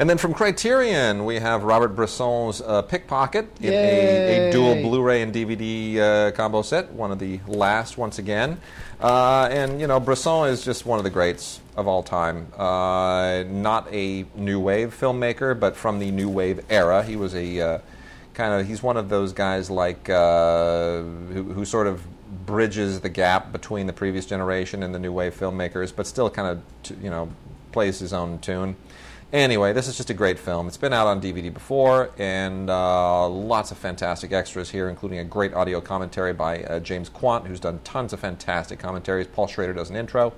And 0.00 0.08
then 0.08 0.16
from 0.16 0.32
Criterion, 0.32 1.26
we 1.26 1.36
have 1.40 1.62
Robert 1.62 1.88
Bresson's 1.88 2.62
uh, 2.62 2.80
Pickpocket 2.80 3.46
in 3.60 3.70
a, 3.70 4.48
a 4.48 4.50
dual 4.50 4.76
Blu-ray 4.76 5.20
and 5.20 5.30
DVD 5.30 5.98
uh, 5.98 6.30
combo 6.30 6.62
set, 6.62 6.90
one 6.92 7.12
of 7.12 7.18
the 7.18 7.38
last 7.46 7.98
once 7.98 8.18
again. 8.18 8.58
Uh, 8.98 9.46
and 9.50 9.78
you 9.78 9.86
know, 9.86 10.00
Bresson 10.00 10.48
is 10.48 10.64
just 10.64 10.86
one 10.86 10.98
of 10.98 11.04
the 11.04 11.10
greats 11.10 11.60
of 11.76 11.86
all 11.86 12.02
time. 12.02 12.50
Uh, 12.56 13.44
not 13.46 13.92
a 13.92 14.24
new 14.34 14.58
wave 14.58 14.98
filmmaker, 14.98 15.60
but 15.60 15.76
from 15.76 15.98
the 15.98 16.10
new 16.10 16.30
wave 16.30 16.64
era, 16.70 17.02
he 17.02 17.16
was 17.16 17.34
a 17.34 17.60
uh, 17.60 17.78
kind 18.32 18.58
of 18.58 18.66
he's 18.66 18.82
one 18.82 18.96
of 18.96 19.10
those 19.10 19.34
guys 19.34 19.68
like 19.68 20.08
uh, 20.08 21.02
who, 21.02 21.52
who 21.52 21.66
sort 21.66 21.86
of 21.86 22.02
bridges 22.46 23.00
the 23.00 23.10
gap 23.10 23.52
between 23.52 23.86
the 23.86 23.92
previous 23.92 24.24
generation 24.24 24.82
and 24.82 24.94
the 24.94 24.98
new 24.98 25.12
wave 25.12 25.38
filmmakers, 25.38 25.94
but 25.94 26.06
still 26.06 26.30
kind 26.30 26.48
of 26.48 26.62
t- 26.84 26.96
you 27.02 27.10
know 27.10 27.28
plays 27.70 27.98
his 27.98 28.14
own 28.14 28.38
tune. 28.38 28.76
Anyway, 29.32 29.72
this 29.72 29.86
is 29.86 29.96
just 29.96 30.10
a 30.10 30.14
great 30.14 30.40
film. 30.40 30.66
It's 30.66 30.76
been 30.76 30.92
out 30.92 31.06
on 31.06 31.20
DVD 31.20 31.54
before, 31.54 32.10
and 32.18 32.68
uh, 32.68 33.28
lots 33.28 33.70
of 33.70 33.78
fantastic 33.78 34.32
extras 34.32 34.70
here, 34.70 34.88
including 34.88 35.20
a 35.20 35.24
great 35.24 35.54
audio 35.54 35.80
commentary 35.80 36.32
by 36.32 36.64
uh, 36.64 36.80
James 36.80 37.08
Quandt, 37.08 37.46
who's 37.46 37.60
done 37.60 37.78
tons 37.84 38.12
of 38.12 38.18
fantastic 38.18 38.80
commentaries. 38.80 39.28
Paul 39.28 39.46
Schrader 39.46 39.72
does 39.72 39.88
an 39.88 39.94
intro. 39.94 40.32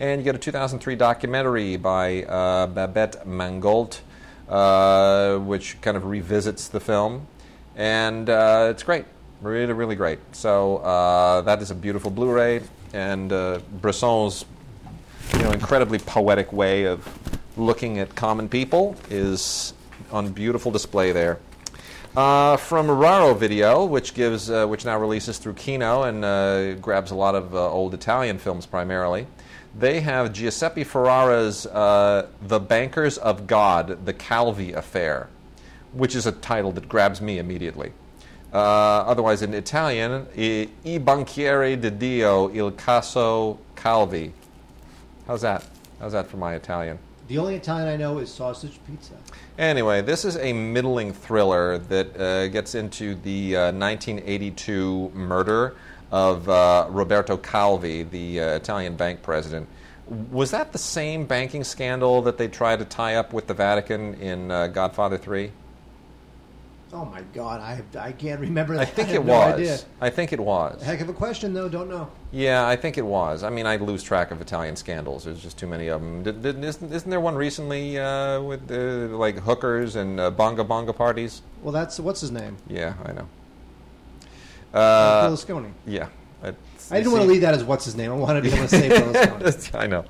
And 0.00 0.20
you 0.20 0.24
get 0.24 0.34
a 0.34 0.38
2003 0.38 0.96
documentary 0.96 1.76
by 1.76 2.24
uh, 2.24 2.66
Babette 2.66 3.24
Mangolte, 3.24 4.00
uh, 4.48 5.38
which 5.38 5.80
kind 5.80 5.96
of 5.96 6.06
revisits 6.06 6.66
the 6.66 6.80
film. 6.80 7.28
And 7.76 8.28
uh, 8.28 8.68
it's 8.70 8.82
great. 8.82 9.04
Really, 9.40 9.72
really 9.72 9.94
great. 9.94 10.18
So 10.32 10.78
uh, 10.78 11.42
that 11.42 11.62
is 11.62 11.70
a 11.70 11.76
beautiful 11.76 12.10
Blu-ray, 12.10 12.62
and 12.92 13.32
uh, 13.32 13.60
Bresson's 13.80 14.44
you 15.32 15.38
know, 15.44 15.52
incredibly 15.52 16.00
poetic 16.00 16.52
way 16.52 16.86
of 16.86 17.08
looking 17.62 17.98
at 17.98 18.14
common 18.14 18.48
people 18.48 18.96
is 19.08 19.72
on 20.10 20.32
beautiful 20.32 20.70
display 20.70 21.12
there. 21.12 21.38
Uh, 22.14 22.58
from 22.58 22.90
Raro 22.90 23.32
Video, 23.32 23.86
which 23.86 24.12
gives, 24.12 24.50
uh, 24.50 24.66
which 24.66 24.84
now 24.84 24.98
releases 24.98 25.38
through 25.38 25.54
Kino 25.54 26.02
and 26.02 26.22
uh, 26.22 26.74
grabs 26.74 27.10
a 27.10 27.14
lot 27.14 27.34
of 27.34 27.54
uh, 27.54 27.70
old 27.70 27.94
Italian 27.94 28.36
films 28.36 28.66
primarily. 28.66 29.26
They 29.78 30.00
have 30.00 30.34
Giuseppe 30.34 30.84
Ferrara's 30.84 31.64
uh, 31.64 32.26
"The 32.42 32.60
Bankers 32.60 33.16
of 33.16 33.46
God: 33.46 34.04
The 34.04 34.12
Calvi 34.12 34.74
Affair," 34.74 35.30
which 35.94 36.14
is 36.14 36.26
a 36.26 36.32
title 36.32 36.72
that 36.72 36.86
grabs 36.86 37.22
me 37.22 37.38
immediately. 37.38 37.92
Uh, 38.52 38.58
otherwise, 38.58 39.40
in 39.40 39.54
Italian, 39.54 40.26
I, 40.36 40.68
I 40.84 40.98
Banchieri 40.98 41.80
di 41.80 41.88
Dio 41.88 42.48
il 42.48 42.72
Caso 42.72 43.58
Calvi. 43.74 44.34
How's 45.26 45.40
that? 45.40 45.64
How's 45.98 46.12
that 46.12 46.26
for 46.26 46.36
my 46.36 46.54
Italian? 46.54 46.98
The 47.28 47.38
only 47.38 47.54
Italian 47.54 47.88
I 47.88 47.96
know 47.96 48.18
is 48.18 48.32
sausage 48.32 48.80
pizza. 48.86 49.14
Anyway, 49.58 50.02
this 50.02 50.24
is 50.24 50.36
a 50.36 50.52
middling 50.52 51.12
thriller 51.12 51.78
that 51.78 52.20
uh, 52.20 52.48
gets 52.48 52.74
into 52.74 53.14
the 53.14 53.56
uh, 53.56 53.72
1982 53.72 55.10
murder 55.14 55.76
of 56.10 56.48
uh, 56.48 56.86
Roberto 56.90 57.36
Calvi, 57.36 58.02
the 58.02 58.40
uh, 58.40 58.46
Italian 58.56 58.96
bank 58.96 59.22
president. 59.22 59.68
Was 60.30 60.50
that 60.50 60.72
the 60.72 60.78
same 60.78 61.24
banking 61.24 61.64
scandal 61.64 62.22
that 62.22 62.36
they 62.36 62.48
tried 62.48 62.80
to 62.80 62.84
tie 62.84 63.14
up 63.14 63.32
with 63.32 63.46
the 63.46 63.54
Vatican 63.54 64.14
in 64.14 64.50
uh, 64.50 64.66
Godfather 64.66 65.16
3? 65.16 65.52
Oh 66.94 67.06
my 67.06 67.22
God, 67.32 67.60
I 67.60 67.82
I 67.98 68.12
can't 68.12 68.38
remember. 68.40 68.76
I 68.76 68.84
think 68.84 69.08
have 69.08 69.22
it 69.22 69.24
no 69.26 69.32
was. 69.32 69.54
idea. 69.54 69.78
I 70.00 70.10
think 70.10 70.32
it 70.34 70.40
was. 70.40 70.82
Heck 70.82 71.00
of 71.00 71.08
a 71.08 71.12
question, 71.14 71.54
though. 71.54 71.68
Don't 71.68 71.88
know. 71.88 72.08
Yeah, 72.32 72.66
I 72.68 72.76
think 72.76 72.98
it 72.98 73.06
was. 73.06 73.42
I 73.42 73.48
mean, 73.50 73.64
I 73.64 73.76
lose 73.76 74.02
track 74.02 74.30
of 74.30 74.40
Italian 74.42 74.76
scandals. 74.76 75.24
There's 75.24 75.42
just 75.42 75.58
too 75.58 75.66
many 75.66 75.88
of 75.88 76.02
them. 76.02 76.22
Did, 76.22 76.42
did, 76.42 76.62
isn't, 76.62 76.92
isn't 76.92 77.08
there 77.10 77.20
one 77.20 77.34
recently 77.34 77.98
uh, 77.98 78.42
with 78.42 78.70
uh, 78.70 79.16
like 79.16 79.38
hookers 79.38 79.96
and 79.96 80.20
uh, 80.20 80.30
bonga 80.30 80.64
bonga 80.64 80.92
parties? 80.92 81.40
Well, 81.62 81.72
that's 81.72 81.98
what's 81.98 82.20
his 82.20 82.30
name. 82.30 82.58
Yeah, 82.68 82.92
I 83.06 83.12
know. 83.12 83.28
Uh, 84.74 85.28
Berlusconi. 85.28 85.72
yeah. 85.86 86.08
It's- 86.44 86.90
I 86.90 86.96
didn't 86.98 87.12
want 87.12 87.22
to 87.24 87.28
leave 87.30 87.40
that 87.42 87.54
as 87.54 87.62
what's 87.64 87.84
his 87.84 87.94
name. 87.96 88.10
I 88.10 88.16
wanted 88.16 88.42
to 88.42 88.50
be 88.50 88.54
able 88.56 88.68
to 88.68 88.76
say 88.76 88.88
Berlusconi. 88.90 89.74
I 89.78 89.86
know. 89.86 90.04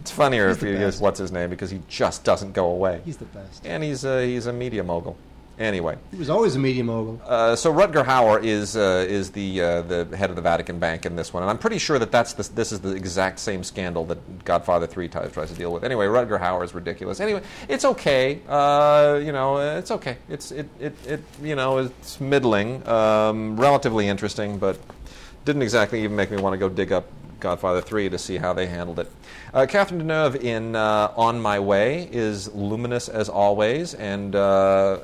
It's 0.00 0.10
funnier 0.10 0.48
if 0.48 0.60
he 0.60 0.72
best. 0.72 0.80
goes, 0.80 1.00
what's 1.00 1.18
his 1.18 1.32
name, 1.32 1.48
because 1.48 1.70
he 1.70 1.80
just 1.88 2.24
doesn't 2.24 2.52
go 2.52 2.66
away. 2.66 3.00
He's 3.04 3.16
the 3.16 3.24
best. 3.26 3.64
and 3.64 3.82
he's 3.82 4.04
a, 4.04 4.26
he's 4.26 4.46
a 4.46 4.52
media 4.52 4.82
mogul. 4.84 5.16
Anyway, 5.58 5.96
He 6.10 6.18
was 6.18 6.28
always 6.28 6.54
a 6.54 6.58
media 6.58 6.84
mogul. 6.84 7.18
uh, 7.26 7.56
so 7.56 7.72
Rutger 7.72 8.04
Hauer 8.04 8.44
is 8.44 8.76
uh, 8.76 9.06
is 9.08 9.30
the 9.30 9.62
uh, 9.62 9.82
the 9.82 10.16
head 10.16 10.28
of 10.28 10.36
the 10.36 10.42
Vatican 10.42 10.78
Bank 10.78 11.06
in 11.06 11.16
this 11.16 11.32
one, 11.32 11.42
and 11.42 11.48
I'm 11.48 11.56
pretty 11.56 11.78
sure 11.78 11.98
that 11.98 12.12
that's 12.12 12.34
the, 12.34 12.42
this 12.54 12.72
is 12.72 12.80
the 12.80 12.90
exact 12.94 13.38
same 13.38 13.64
scandal 13.64 14.04
that 14.06 14.44
Godfather 14.44 14.86
Three 14.86 15.08
tries, 15.08 15.32
tries 15.32 15.48
to 15.50 15.56
deal 15.56 15.72
with. 15.72 15.82
Anyway, 15.82 16.06
Rutger 16.06 16.38
Hauer 16.38 16.62
is 16.62 16.74
ridiculous. 16.74 17.20
Anyway, 17.20 17.40
it's 17.68 17.86
okay. 17.86 18.40
Uh, 18.46 19.18
you 19.24 19.32
know, 19.32 19.56
it's 19.78 19.90
okay. 19.90 20.18
It's 20.28 20.52
it, 20.52 20.68
it, 20.78 20.94
it 21.06 21.22
you 21.42 21.54
know 21.56 21.78
it's 21.78 22.20
middling, 22.20 22.86
um, 22.86 23.56
relatively 23.58 24.08
interesting, 24.08 24.58
but 24.58 24.78
didn't 25.46 25.62
exactly 25.62 26.02
even 26.04 26.16
make 26.16 26.30
me 26.30 26.36
want 26.36 26.52
to 26.52 26.58
go 26.58 26.68
dig 26.68 26.92
up 26.92 27.06
Godfather 27.40 27.80
3 27.80 28.08
to 28.10 28.18
see 28.18 28.36
how 28.36 28.52
they 28.52 28.66
handled 28.66 28.98
it. 28.98 29.10
Uh, 29.54 29.64
Catherine 29.66 30.00
Deneuve 30.02 30.36
in 30.42 30.74
uh, 30.74 31.12
On 31.16 31.40
My 31.40 31.58
Way 31.60 32.08
is 32.10 32.52
luminous 32.54 33.08
as 33.08 33.28
always, 33.28 33.94
and, 33.94 34.34
uh, 34.34 34.98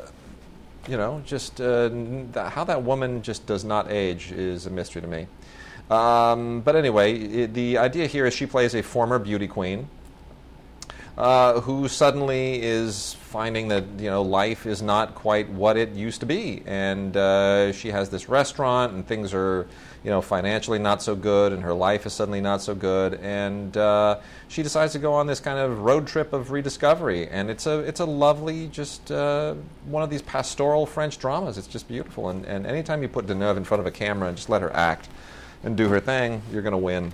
you 0.89 0.97
know, 0.97 1.23
just 1.25 1.61
uh, 1.61 1.91
how 2.35 2.65
that 2.65 2.83
woman 2.83 3.23
just 3.23 3.47
does 3.47 3.65
not 3.65 3.91
age 3.91 4.33
is 4.33 4.67
a 4.67 4.71
mystery 4.71 5.03
to 5.03 5.09
me. 5.09 5.27
Um, 5.91 6.61
but 6.61 6.77
anyway, 6.77 7.43
i 7.43 7.47
the 7.47 7.79
idea 7.79 8.07
here 8.07 8.27
is 8.27 8.35
she 8.35 8.47
plays 8.47 8.75
a 8.75 8.83
former 8.83 9.19
beauty 9.19 9.47
queen 9.47 9.89
uh, 11.17 11.61
who 11.61 11.89
suddenly 11.89 12.63
is 12.63 13.15
finding 13.15 13.69
that 13.69 13.85
you 13.99 14.09
know 14.09 14.23
life 14.23 14.67
is 14.67 14.81
not 14.81 15.15
quite 15.15 15.49
what 15.51 15.77
it 15.77 15.91
used 15.91 16.21
to 16.21 16.27
be, 16.27 16.63
and 16.67 17.17
uh, 17.17 17.73
she 17.73 17.91
has 17.91 18.09
this 18.09 18.29
restaurant, 18.29 18.93
and 18.93 19.07
things 19.07 19.35
are 19.35 19.67
you 20.05 20.11
know 20.11 20.21
financially 20.21 20.79
not 20.79 21.03
so 21.03 21.15
good, 21.15 21.53
and 21.53 21.63
her 21.63 21.73
life 21.73 22.07
is 22.07 22.13
suddenly 22.13 22.41
not 22.41 22.61
so 22.61 22.75
good, 22.75 23.15
and 23.15 23.77
uh, 23.77 24.19
she 24.49 24.63
decides 24.63 24.93
to 24.93 24.99
go 24.99 25.13
on 25.13 25.27
this 25.27 25.41
kind 25.41 25.59
of 25.59 25.81
road 25.81 26.07
trip 26.07 26.33
of 26.33 26.51
rediscovery, 26.51 27.29
and 27.29 27.51
it's 27.51 27.67
a 27.67 27.81
it's 27.81 28.01
a 28.01 28.05
lovely 28.05 28.69
just 28.69 29.11
uh, 29.13 29.55
one 29.87 30.03
of 30.03 30.11
these 30.11 30.23
pastoral 30.23 30.87
French 30.87 31.19
dramas. 31.19 31.59
It's 31.59 31.69
just 31.69 31.89
beautiful, 31.89 32.29
and 32.29 32.45
and 32.47 32.67
anytime 32.67 33.03
you 33.03 33.09
put 33.09 33.27
Deneuve 33.27 33.57
in 33.57 33.65
front 33.65 33.81
of 33.81 33.87
a 33.87 33.93
camera 33.93 34.29
and 34.29 34.37
just 34.37 34.49
let 34.49 34.63
her 34.63 34.75
act 34.75 35.09
and 35.65 35.77
do 35.77 35.89
her 35.89 36.01
thing, 36.01 36.43
you're 36.53 36.63
going 36.63 36.73
to 36.73 36.79
win. 36.79 37.13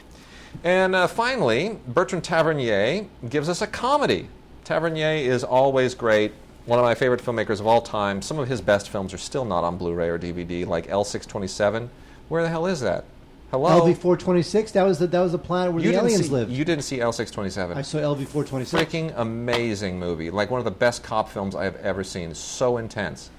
And 0.65 0.95
uh, 0.95 1.07
finally, 1.07 1.79
Bertrand 1.87 2.25
Tavernier 2.25 3.07
gives 3.29 3.49
us 3.49 3.61
a 3.61 3.67
comedy. 3.67 4.29
Tavernier 4.65 5.13
is 5.13 5.45
always 5.45 5.95
great, 5.95 6.33
one 6.67 6.79
of 6.79 6.85
my 6.85 6.95
favorite 6.95 7.23
filmmakers 7.23 7.61
of 7.61 7.67
all 7.67 7.81
time. 7.81 8.23
Some 8.23 8.39
of 8.39 8.49
his 8.49 8.61
best 8.61 8.89
films 8.89 9.13
are 9.15 9.19
still 9.19 9.45
not 9.45 9.65
on 9.65 9.77
Blu 9.77 9.95
ray 9.95 10.09
or 10.09 10.19
DVD, 10.19 10.67
like 10.67 10.89
L627. 10.89 11.89
Where 12.29 12.43
the 12.43 12.49
hell 12.49 12.67
is 12.67 12.81
that? 12.81 13.05
Hello? 13.51 13.81
LV 13.81 13.97
four 13.97 14.17
twenty 14.17 14.43
six. 14.43 14.73
That 14.73 14.83
was 14.83 14.99
the 14.99 15.07
that 15.07 15.21
was 15.21 15.33
the 15.33 15.39
planet 15.39 15.73
where 15.73 15.83
you 15.83 15.93
the 15.93 15.99
aliens 15.99 16.27
see, 16.27 16.31
lived. 16.31 16.53
You 16.53 16.67
didn't 16.67 16.85
see 16.85 16.99
L627. 16.99 17.77
I 17.77 17.83
saw 17.83 17.99
LV 17.99 18.29
four 18.29 18.45
twenty 18.45 18.67
six. 18.67 18.83
Freaking 18.83 19.13
amazing 19.17 19.99
movie. 19.99 20.31
Like 20.31 20.51
one 20.51 20.59
of 20.59 20.67
the 20.67 20.71
best 20.71 21.03
cop 21.03 21.31
films 21.31 21.55
I 21.55 21.65
have 21.65 21.77
ever 21.77 22.05
seen. 22.05 22.35
So 22.35 22.77
intense. 22.77 23.31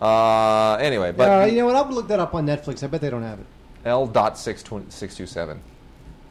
Uh, 0.00 0.74
anyway, 0.80 1.12
but 1.12 1.30
Uh, 1.30 1.44
you 1.44 1.58
know 1.58 1.66
what? 1.66 1.76
I'll 1.76 1.88
look 1.88 2.08
that 2.08 2.18
up 2.18 2.34
on 2.34 2.44
Netflix. 2.44 2.82
I 2.82 2.88
bet 2.88 3.00
they 3.00 3.10
don't 3.10 3.22
have 3.22 3.38
it. 3.38 3.46
L 3.84 4.06
dot 4.06 4.36
six 4.36 4.64
six 4.88 5.16
two 5.16 5.26
seven, 5.26 5.60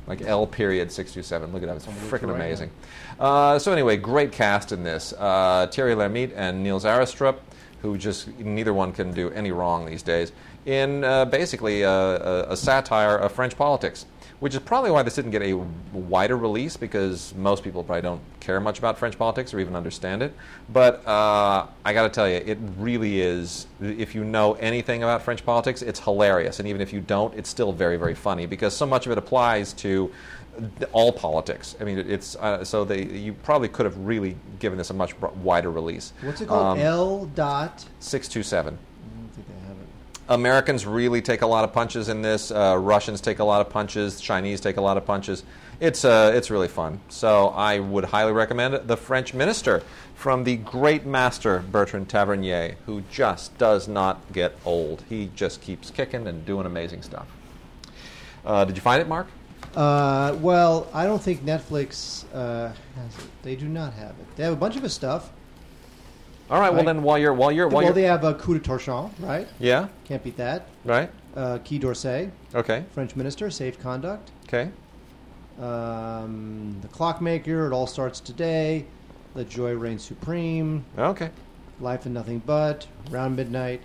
like 0.08 0.22
L 0.22 0.46
period 0.46 0.91
six 0.91 1.13
two 1.13 1.24
seven. 1.24 1.53
Look 1.53 1.63
it 1.63 1.70
up; 1.70 1.77
it's 1.77 1.86
freaking 1.86 2.27
right 2.27 2.36
amazing. 2.36 2.70
Uh, 3.18 3.60
so 3.60 3.72
anyway, 3.72 3.96
great 3.96 4.34
cast 4.34 4.74
in 4.74 4.84
this: 4.84 5.13
uh, 5.18 5.68
Thierry 5.72 5.96
Lhermitte 5.96 6.34
and 6.36 6.63
Niels 6.63 6.84
Arestrup, 6.84 7.38
who 7.82 7.98
just 7.98 8.28
neither 8.40 8.74
one 8.74 8.92
can 8.92 9.12
do 9.12 9.30
any 9.32 9.52
wrong 9.52 9.86
these 9.86 10.04
days. 10.04 10.32
In 10.66 11.04
uh, 11.04 11.26
basically 11.26 11.82
a, 11.82 11.90
a, 11.92 12.52
a 12.52 12.58
satire 12.58 13.18
of 13.18 13.32
French 13.32 13.58
politics, 13.58 14.06
which 14.42 14.56
is 14.56 14.60
probably 14.60 14.90
why 14.90 15.04
this 15.04 15.14
didn't 15.14 15.30
get 15.30 15.44
a 15.44 15.54
wider 15.94 16.36
release 16.36 16.76
because 16.76 17.34
most 17.36 17.64
people 17.64 17.84
probably 17.84 18.02
don't 18.02 18.22
care 18.40 18.60
much 18.60 18.80
about 18.80 18.98
French 18.98 19.16
politics 19.16 19.54
or 19.54 19.60
even 19.60 19.76
understand 19.76 20.24
it. 20.24 20.34
But 20.74 21.08
uh, 21.08 21.68
I 21.86 21.94
got 21.94 22.04
to 22.04 22.10
tell 22.10 22.28
you, 22.28 22.38
it 22.38 22.58
really 22.80 23.22
is. 23.22 23.68
If 23.80 24.16
you 24.16 24.24
know 24.24 24.54
anything 24.54 25.04
about 25.04 25.22
French 25.22 25.46
politics, 25.46 25.84
it's 25.84 26.00
hilarious, 26.00 26.60
and 26.60 26.68
even 26.68 26.82
if 26.82 26.92
you 26.92 27.02
don't, 27.02 27.36
it's 27.36 27.50
still 27.50 27.72
very, 27.72 27.98
very 27.98 28.16
funny 28.16 28.48
because 28.48 28.76
so 28.76 28.88
much 28.88 29.06
of 29.06 29.12
it 29.12 29.20
applies 29.20 29.74
to 29.74 30.12
all 30.91 31.12
politics. 31.12 31.75
I 31.79 31.84
mean, 31.84 32.00
it's 32.00 32.36
uh, 32.36 32.63
so 32.63 32.84
they 32.84 33.03
you 33.03 33.34
probably 33.34 33.67
could 33.67 33.86
have 33.86 33.98
really 33.98 34.36
given 34.60 34.77
this 34.77 34.89
a 34.89 34.93
much 34.93 35.15
wider 35.20 35.72
release. 35.72 36.13
What's 36.22 36.41
it 36.41 36.48
called? 36.48 36.77
Um, 36.77 36.79
L 36.79 37.25
dot. 37.27 37.86
Six 38.00 38.27
two 38.27 38.43
seven. 38.43 38.77
I 38.77 39.17
don't 39.17 39.29
think 39.34 39.48
I 39.50 39.67
have 39.67 39.77
it. 39.77 39.88
Americans 40.29 40.86
really 40.86 41.22
take 41.22 41.41
a 41.41 41.48
lot 41.48 41.63
of 41.63 41.74
punches 41.74 42.10
in 42.10 42.22
this. 42.22 42.51
Uh, 42.51 42.77
Russians 42.79 43.22
take 43.22 43.39
a 43.39 43.43
lot 43.43 43.62
of 43.62 43.70
punches. 43.70 44.20
Chinese 44.22 44.62
take 44.62 44.77
a 44.77 44.81
lot 44.81 44.98
of 44.98 45.05
punches. 45.05 45.43
It's 45.79 46.05
uh, 46.05 46.31
it's 46.36 46.51
really 46.51 46.67
fun. 46.67 47.00
So 47.10 47.48
I 47.50 47.79
would 47.79 48.05
highly 48.05 48.34
recommend 48.34 48.74
it. 48.74 48.88
The 48.88 48.98
French 48.98 49.34
Minister 49.34 49.81
from 50.15 50.43
the 50.43 50.58
great 50.58 51.05
master 51.05 51.63
Bertrand 51.72 52.08
Tavernier, 52.08 52.75
who 52.86 53.01
just 53.12 53.58
does 53.58 53.88
not 53.88 54.22
get 54.31 54.55
old. 54.63 55.03
He 55.10 55.31
just 55.36 55.62
keeps 55.62 55.89
kicking 55.89 56.27
and 56.27 56.46
doing 56.46 56.67
amazing 56.67 57.01
stuff. 57.01 57.27
Uh, 58.46 58.65
did 58.65 58.75
you 58.75 58.81
find 58.81 59.01
it, 59.01 59.08
Mark? 59.08 59.27
Uh, 59.75 60.36
well, 60.41 60.88
I 60.94 61.06
don't 61.06 61.22
think 61.22 61.44
Netflix 61.46 62.25
uh, 62.34 62.72
has 62.96 63.18
it. 63.18 63.30
They 63.44 63.56
do 63.56 63.68
not 63.68 63.94
have 63.94 64.12
it. 64.12 64.36
They 64.36 64.44
have 64.44 64.53
a 64.53 64.58
bunch 64.58 64.75
of 64.75 64.84
his 64.84 64.94
stuff. 64.94 65.32
All 66.50 66.60
right. 66.60 66.70
Well, 66.70 66.80
Right. 66.80 66.86
then 66.88 67.03
while 67.03 67.18
you're 67.18 67.34
while 67.34 67.51
you're 67.51 67.68
while 67.68 67.77
well, 67.77 67.86
you're 67.86 67.94
they 67.94 68.01
have 68.03 68.24
a 68.25 68.34
coup 68.34 68.58
de 68.58 68.60
torchon, 68.60 69.10
right? 69.20 69.48
yeah 69.60 69.88
Can't 70.03 70.22
beat 70.24 70.36
that. 70.38 70.65
right 70.84 71.10
Uh, 71.36 71.60
Quai 71.60 71.77
d'Orsay, 71.77 72.30
okay 72.53 72.84
French 72.91 73.15
minister, 73.15 73.50
safe 73.50 73.80
conduct. 73.80 74.32
okay 74.48 74.70
Um, 75.62 76.77
the 76.82 76.88
Clockmaker, 76.89 77.68
It 77.68 77.74
All 77.74 77.88
Starts 77.88 78.20
Today. 78.20 78.86
Let 79.36 79.48
Joy 79.48 79.74
Reign 79.75 79.98
Supreme. 80.00 80.84
okay. 80.98 81.30
Life 81.80 82.06
and 82.06 82.13
Nothing 82.13 82.41
But. 82.46 82.88
Round 83.10 83.36
Midnight, 83.38 83.82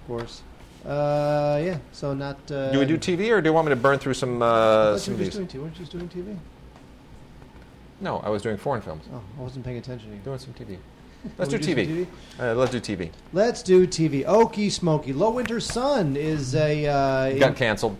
of 0.00 0.06
course. 0.08 0.42
Uh, 0.86 1.60
yeah, 1.64 1.78
so 1.92 2.14
not. 2.14 2.38
Uh, 2.50 2.70
Do 2.70 2.78
we 2.78 2.86
do 2.86 2.96
TV 2.96 3.30
or 3.30 3.40
do 3.40 3.48
you 3.48 3.52
want 3.52 3.66
me 3.66 3.70
to 3.70 3.76
burn 3.76 3.98
through 3.98 4.14
some 4.14 4.40
uh, 4.40 4.92
you 4.92 4.98
some 4.98 5.18
were 5.18 5.24
just 5.24 5.36
doing 5.36 5.48
TV. 5.48 5.60
Weren't 5.62 5.74
you 5.74 5.80
just 5.80 5.92
doing 5.92 6.08
TV? 6.08 6.36
No, 8.00 8.18
I 8.18 8.28
was 8.28 8.42
doing 8.42 8.56
foreign 8.56 8.82
films. 8.82 9.04
Oh, 9.12 9.20
I 9.38 9.42
wasn't 9.42 9.64
paying 9.64 9.78
attention 9.78 10.10
to 10.10 10.14
you. 10.16 10.22
Doing 10.22 10.38
some 10.38 10.54
TV. 10.54 10.78
Let's 11.38 11.50
do 11.50 11.58
do 11.58 11.74
TV. 11.74 12.06
some 12.36 12.46
Uh, 12.46 12.54
let's 12.54 12.70
do 12.70 12.80
TV. 12.80 13.10
Let's 13.32 13.62
do 13.62 13.84
TV. 13.88 14.24
Okie 14.24 14.70
Smoky. 14.70 15.12
Low 15.12 15.30
Winter 15.30 15.58
Sun 15.58 16.14
is 16.16 16.54
a. 16.54 16.86
Uh, 16.86 17.38
Got 17.38 17.56
canceled. 17.56 17.96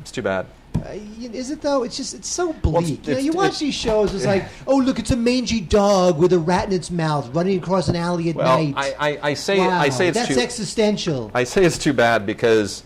It's 0.00 0.10
too 0.10 0.22
bad. 0.22 0.46
Uh, 0.84 0.98
is 1.32 1.50
it 1.50 1.60
though? 1.60 1.82
It's 1.82 1.96
just 1.96 2.14
it's 2.14 2.28
so 2.28 2.52
bleak. 2.52 2.74
Well, 2.74 2.82
it's- 2.84 3.08
you 3.08 3.14
know, 3.14 3.20
you 3.20 3.32
watch 3.32 3.46
it's- 3.46 3.58
these 3.60 3.74
shows. 3.74 4.14
It's 4.14 4.24
like, 4.26 4.44
oh 4.66 4.76
look, 4.76 4.98
it's 4.98 5.10
a 5.10 5.16
mangy 5.16 5.60
dog 5.60 6.18
with 6.18 6.32
a 6.32 6.38
rat 6.38 6.66
in 6.68 6.72
its 6.72 6.90
mouth 6.90 7.28
running 7.34 7.58
across 7.58 7.88
an 7.88 7.96
alley 7.96 8.30
at 8.30 8.36
Well, 8.36 8.62
night. 8.62 8.74
I, 8.76 8.94
I, 9.10 9.18
I 9.30 9.34
say 9.34 9.58
wow, 9.58 9.78
I 9.78 9.88
say 9.88 10.08
it's 10.08 10.18
that's 10.18 10.34
too 10.34 10.40
existential. 10.40 11.30
I 11.34 11.44
say 11.44 11.64
it's 11.64 11.78
too 11.78 11.92
bad 11.92 12.26
because 12.26 12.82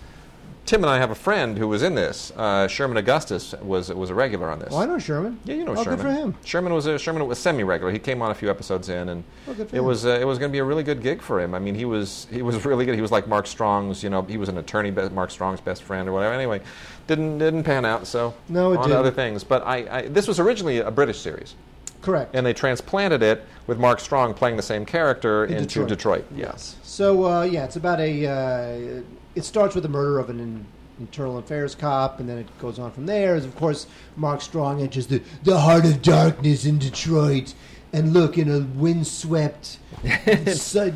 Tim 0.67 0.85
and 0.85 0.90
I 0.90 0.99
have 0.99 1.11
a 1.11 1.17
friend 1.17 1.59
who 1.59 1.67
was 1.67 1.83
in 1.83 1.97
this. 1.97 2.33
Uh, 2.37 2.69
Sherman 2.69 2.97
Augustus 2.97 3.55
was 3.61 3.93
was 3.93 4.11
a 4.11 4.14
regular 4.14 4.49
on 4.50 4.61
this. 4.61 4.69
oh, 4.71 4.79
I 4.79 4.87
know 4.87 4.99
Sherman. 5.00 5.40
Yeah, 5.45 5.57
you 5.57 5.64
know 5.64 5.73
oh, 5.73 5.83
Sherman. 5.83 5.97
good 5.99 6.02
for 6.02 6.12
him. 6.12 6.35
Sherman 6.45 6.73
was 6.75 6.87
a 6.87 6.97
Sherman 6.99 7.26
was 7.26 7.38
semi-regular. 7.40 7.90
He 7.93 7.99
came 7.99 8.23
on 8.23 8.31
a 8.31 8.35
few 8.35 8.49
episodes 8.49 8.88
in, 8.88 9.09
and 9.09 9.25
Oh, 9.49 9.52
it 9.52 9.71
him. 9.73 9.85
was 9.85 10.07
uh, 10.07 10.11
it 10.21 10.25
was 10.25 10.38
going 10.38 10.50
to 10.50 10.52
be 10.52 10.59
a 10.61 10.64
really 10.64 10.85
good 10.85 11.02
gig 11.02 11.23
for 11.23 11.40
him. 11.40 11.55
I 11.55 11.59
mean, 11.59 11.75
he 11.75 11.85
was 11.87 12.29
he 12.31 12.43
was 12.43 12.64
really 12.64 12.87
good. 12.87 12.95
He 12.95 13.00
was 13.00 13.11
like 13.11 13.26
Mark 13.26 13.47
Strong's, 13.49 14.05
you 14.05 14.11
know, 14.11 14.23
he 14.23 14.37
was 14.37 14.49
an 14.49 14.59
attorney, 14.59 14.90
Mark 14.90 15.31
Strong's 15.33 15.61
best 15.61 15.83
friend 15.83 16.09
or 16.09 16.12
whatever. 16.12 16.35
Anyway, 16.35 16.61
didn't 17.09 17.38
didn't 17.38 17.64
pan 17.64 17.85
out. 17.85 18.07
So 18.07 18.35
No, 18.49 18.73
it 18.73 18.76
on 18.76 18.85
didn't. 18.85 18.99
other 18.99 19.11
things. 19.11 19.43
But 19.43 19.67
I, 19.67 19.76
I 19.90 20.02
this 20.09 20.29
was 20.29 20.38
originally 20.38 20.79
a 20.79 20.90
British 20.90 21.19
series, 21.21 21.57
Correct. 22.00 22.33
and 22.37 22.47
they 22.47 22.52
transplanted 22.52 23.23
it 23.25 23.45
with 23.67 23.79
Mark 23.81 23.99
Strong 23.99 24.35
playing 24.35 24.57
the 24.57 24.62
same 24.62 24.85
character 24.87 25.47
In 25.47 25.55
into 25.55 25.81
Detroit. 25.87 25.88
Detroit. 25.88 26.25
Yes. 26.37 26.76
So 26.85 27.25
uh, 27.25 27.43
yeah, 27.43 27.64
it's 27.64 27.76
about 27.76 27.99
a. 27.99 28.26
Uh, 29.00 29.02
it 29.35 29.45
starts 29.45 29.75
with 29.75 29.83
the 29.83 29.89
murder 29.89 30.19
of 30.19 30.31
an 30.31 30.41
in, 30.41 30.67
internal 30.99 31.39
affairs 31.39 31.75
cop, 31.75 32.21
and 32.21 32.29
then 32.29 32.39
it 32.39 32.59
goes 32.59 32.79
on 32.79 32.91
from 32.93 33.07
there. 33.07 33.35
As 33.35 33.45
of 33.45 33.57
course, 33.57 33.87
Mark 34.17 34.41
Strong 34.41 34.81
enters 34.81 35.07
the 35.07 35.23
the 35.45 35.59
heart 35.59 35.85
of 35.85 36.03
darkness 36.03 36.65
in 36.65 36.79
Detroit, 36.79 37.55
and 37.93 38.13
look 38.13 38.39
in 38.39 38.51
a 38.51 38.61
windswept, 38.79 39.79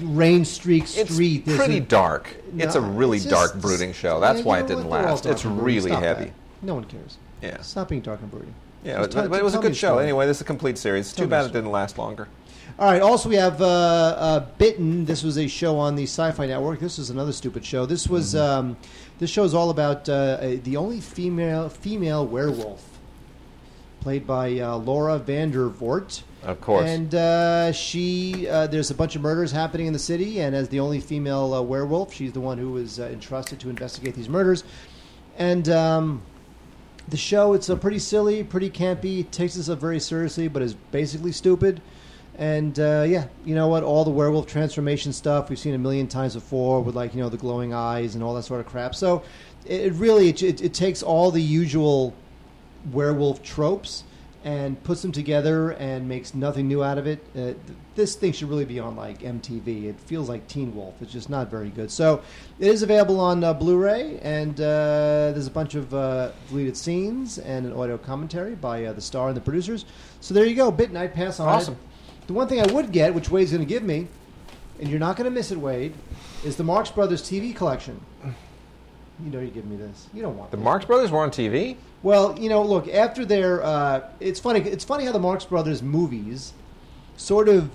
rain 0.03 0.45
streaked 0.45 0.88
street. 0.88 1.45
there's 1.45 1.59
pretty 1.59 1.81
dark. 1.81 2.37
it's 2.57 2.75
a 2.75 2.81
really 2.81 3.19
it's 3.19 3.26
dark, 3.26 3.55
brooding 3.57 3.93
show. 3.93 4.21
That's 4.21 4.41
you 4.41 4.45
why 4.45 4.61
it 4.61 4.67
didn't? 4.67 4.88
Last. 4.88 5.26
It's 5.26 5.45
really 5.45 5.91
heavy. 5.91 6.25
that. 6.25 6.33
No 6.62 6.75
one 6.75 6.85
cares. 6.85 7.19
Yeah. 7.43 7.61
Stop 7.61 7.88
being 7.88 8.00
dark 8.00 8.21
and 8.21 8.31
brooding. 8.31 8.55
Yeah, 8.85 9.00
but, 9.00 9.31
but 9.31 9.41
it 9.41 9.45
was 9.45 9.55
a 9.55 9.59
good 9.59 9.76
show. 9.76 9.99
Anyway, 9.99 10.26
this 10.26 10.38
is 10.38 10.41
a 10.43 10.45
complete 10.45 10.76
series. 10.76 11.12
Tell 11.12 11.25
Too 11.25 11.31
bad 11.31 11.47
it 11.47 11.53
didn't 11.53 11.71
last 11.71 11.97
longer. 11.99 12.29
All 12.76 12.90
right. 12.90 13.00
Also, 13.00 13.28
we 13.28 13.37
have 13.37 13.62
uh, 13.62 13.66
uh, 13.66 14.47
Bitten. 14.59 15.04
This 15.04 15.23
was 15.23 15.38
a 15.38 15.47
show 15.47 15.78
on 15.78 15.95
the 15.95 16.02
Sci-Fi 16.02 16.47
Network. 16.47 16.81
This 16.81 16.99
is 16.99 17.09
another 17.09 17.33
stupid 17.33 17.64
show. 17.64 17.87
This 17.87 18.09
was 18.09 18.35
um, 18.35 18.76
this 19.21 19.31
show 19.31 19.45
is 19.45 19.54
all 19.54 19.71
about 19.71 20.09
uh, 20.09 20.57
the 20.64 20.76
only 20.76 21.00
female 21.00 21.69
female 21.69 22.26
werewolf, 22.26 22.99
played 24.00 24.26
by 24.26 24.59
uh, 24.59 24.76
Laura 24.78 25.21
Vandervoort. 25.21 26.25
Of 26.43 26.61
course. 26.61 26.90
And 26.90 27.14
uh, 27.14 27.71
she, 27.71 28.49
uh, 28.49 28.66
there's 28.66 28.90
a 28.90 28.95
bunch 28.95 29.14
of 29.14 29.23
murders 29.23 29.52
happening 29.52 29.87
in 29.87 29.93
the 29.93 29.99
city, 30.00 30.40
and 30.40 30.54
as 30.54 30.69
the 30.69 30.81
only 30.81 30.99
female 30.99 31.54
uh, 31.54 31.62
werewolf, 31.62 32.12
she's 32.12 32.33
the 32.33 32.40
one 32.40 32.59
who 32.59 32.73
was 32.73 32.99
uh, 32.99 33.04
entrusted 33.04 33.61
to 33.61 33.71
investigate 33.71 34.14
these 34.14 34.28
murders. 34.28 34.64
And 35.38 35.69
um, 35.69 36.23
the 37.09 37.16
show, 37.16 37.54
it's 37.54 37.69
a 37.69 37.76
pretty 37.76 38.00
silly, 38.00 38.43
pretty 38.43 38.69
campy, 38.69 39.31
takes 39.31 39.57
itself 39.57 39.78
very 39.78 40.00
seriously, 40.00 40.49
but 40.49 40.61
is 40.61 40.75
basically 40.75 41.33
stupid. 41.33 41.81
And 42.37 42.79
uh, 42.81 43.05
yeah, 43.07 43.26
you 43.45 43.55
know 43.55 43.69
what? 43.69 43.85
All 43.85 44.05
the 44.05 44.11
werewolf 44.11 44.47
transformation 44.47 45.12
stuff 45.12 45.50
we've 45.50 45.59
seen 45.59 45.75
a 45.75 45.79
million 45.79 46.09
times 46.09 46.35
before, 46.35 46.81
with 46.81 46.97
like 46.97 47.14
you 47.14 47.23
know 47.23 47.29
the 47.29 47.37
glowing 47.37 47.73
eyes 47.73 48.14
and 48.14 48.25
all 48.25 48.35
that 48.35 48.43
sort 48.43 48.61
of 48.61 48.67
crap. 48.67 48.95
So 48.95 49.23
it, 49.67 49.81
it 49.83 49.93
really 49.95 50.29
it, 50.29 50.43
it, 50.43 50.61
it 50.62 50.75
takes 50.75 51.03
all 51.03 51.31
the 51.31 51.43
usual 51.43 52.12
werewolf 52.93 53.43
tropes 53.43 54.05
and 54.43 54.83
puts 54.85 55.00
them 55.00 55.11
together 55.11 55.71
and 55.71 56.07
makes 56.07 56.35
nothing 56.35 56.69
new 56.69 56.85
out 56.85 56.99
of 56.99 57.07
it. 57.07 57.19
Uh, 57.35 57.38
th- 57.38 57.57
this 57.95 58.14
thing 58.14 58.31
should 58.31 58.50
really 58.50 58.67
be 58.67 58.79
on 58.79 58.95
like 58.95 59.21
MTV. 59.21 59.85
It 59.85 59.99
feels 60.00 60.29
like 60.29 60.47
Teen 60.49 60.75
Wolf. 60.75 60.95
It's 61.00 61.12
just 61.12 61.31
not 61.31 61.50
very 61.50 61.71
good. 61.71 61.91
So 61.91 62.21
it 62.59 62.67
is 62.69 62.83
available 62.83 63.21
on 63.21 63.43
uh, 63.43 63.55
Blu-ray, 63.55 64.19
and 64.21 64.61
uh, 64.61 65.33
there's 65.33 65.47
a 65.47 65.50
bunch 65.50 65.76
of 65.76 65.95
uh, 65.95 66.33
deleted 66.49 66.76
scenes 66.76 67.38
and 67.38 67.64
an 67.64 67.73
audio 67.73 67.97
commentary 67.97 68.55
by 68.55 68.85
uh, 68.85 68.93
the 68.93 69.00
star 69.00 69.29
and 69.29 69.37
the 69.37 69.41
producers. 69.41 69.87
So 70.21 70.35
there 70.35 70.45
you 70.45 70.55
go. 70.57 70.71
Bit 70.71 70.93
Night 70.93 71.14
Pass 71.14 71.41
on. 71.41 71.62
it. 71.62 71.76
The 72.26 72.33
one 72.33 72.49
thing 72.49 72.61
I 72.61 72.73
would 72.73 72.90
get, 72.93 73.14
which 73.14 73.31
Wade's 73.31 73.50
going 73.50 73.62
to 73.62 73.69
give 73.69 73.83
me, 73.83 74.09
and 74.81 74.88
you're 74.88 74.99
not 74.99 75.16
going 75.16 75.26
to 75.26 75.31
miss 75.31 75.50
it, 75.50 75.59
Wade, 75.59 75.95
is 76.45 76.57
the 76.57 76.64
Marx 76.64 76.90
Brothers 76.90 77.23
TV 77.23 77.54
collection. 77.54 78.00
You 79.25 79.31
know 79.31 79.40
you 79.40 79.49
give 79.50 79.64
me 79.66 79.76
this. 79.76 80.09
You 80.12 80.23
don't 80.23 80.37
want 80.37 80.50
The 80.50 80.57
this. 80.57 80.64
Marx 80.64 80.85
Brothers 80.85 81.11
were 81.11 81.21
on 81.21 81.31
TV. 81.31 81.76
Well, 82.02 82.37
you 82.38 82.49
know, 82.49 82.62
look 82.62 82.88
after 82.88 83.25
their. 83.25 83.62
Uh, 83.62 84.00
it's 84.21 84.40
funny. 84.40 84.61
It's 84.61 84.85
funny 84.85 85.04
how 85.04 85.12
the 85.12 85.21
Marx 85.21 85.45
Brothers 85.45 85.83
movies 85.83 86.52
sort 87.16 87.49
of 87.49 87.71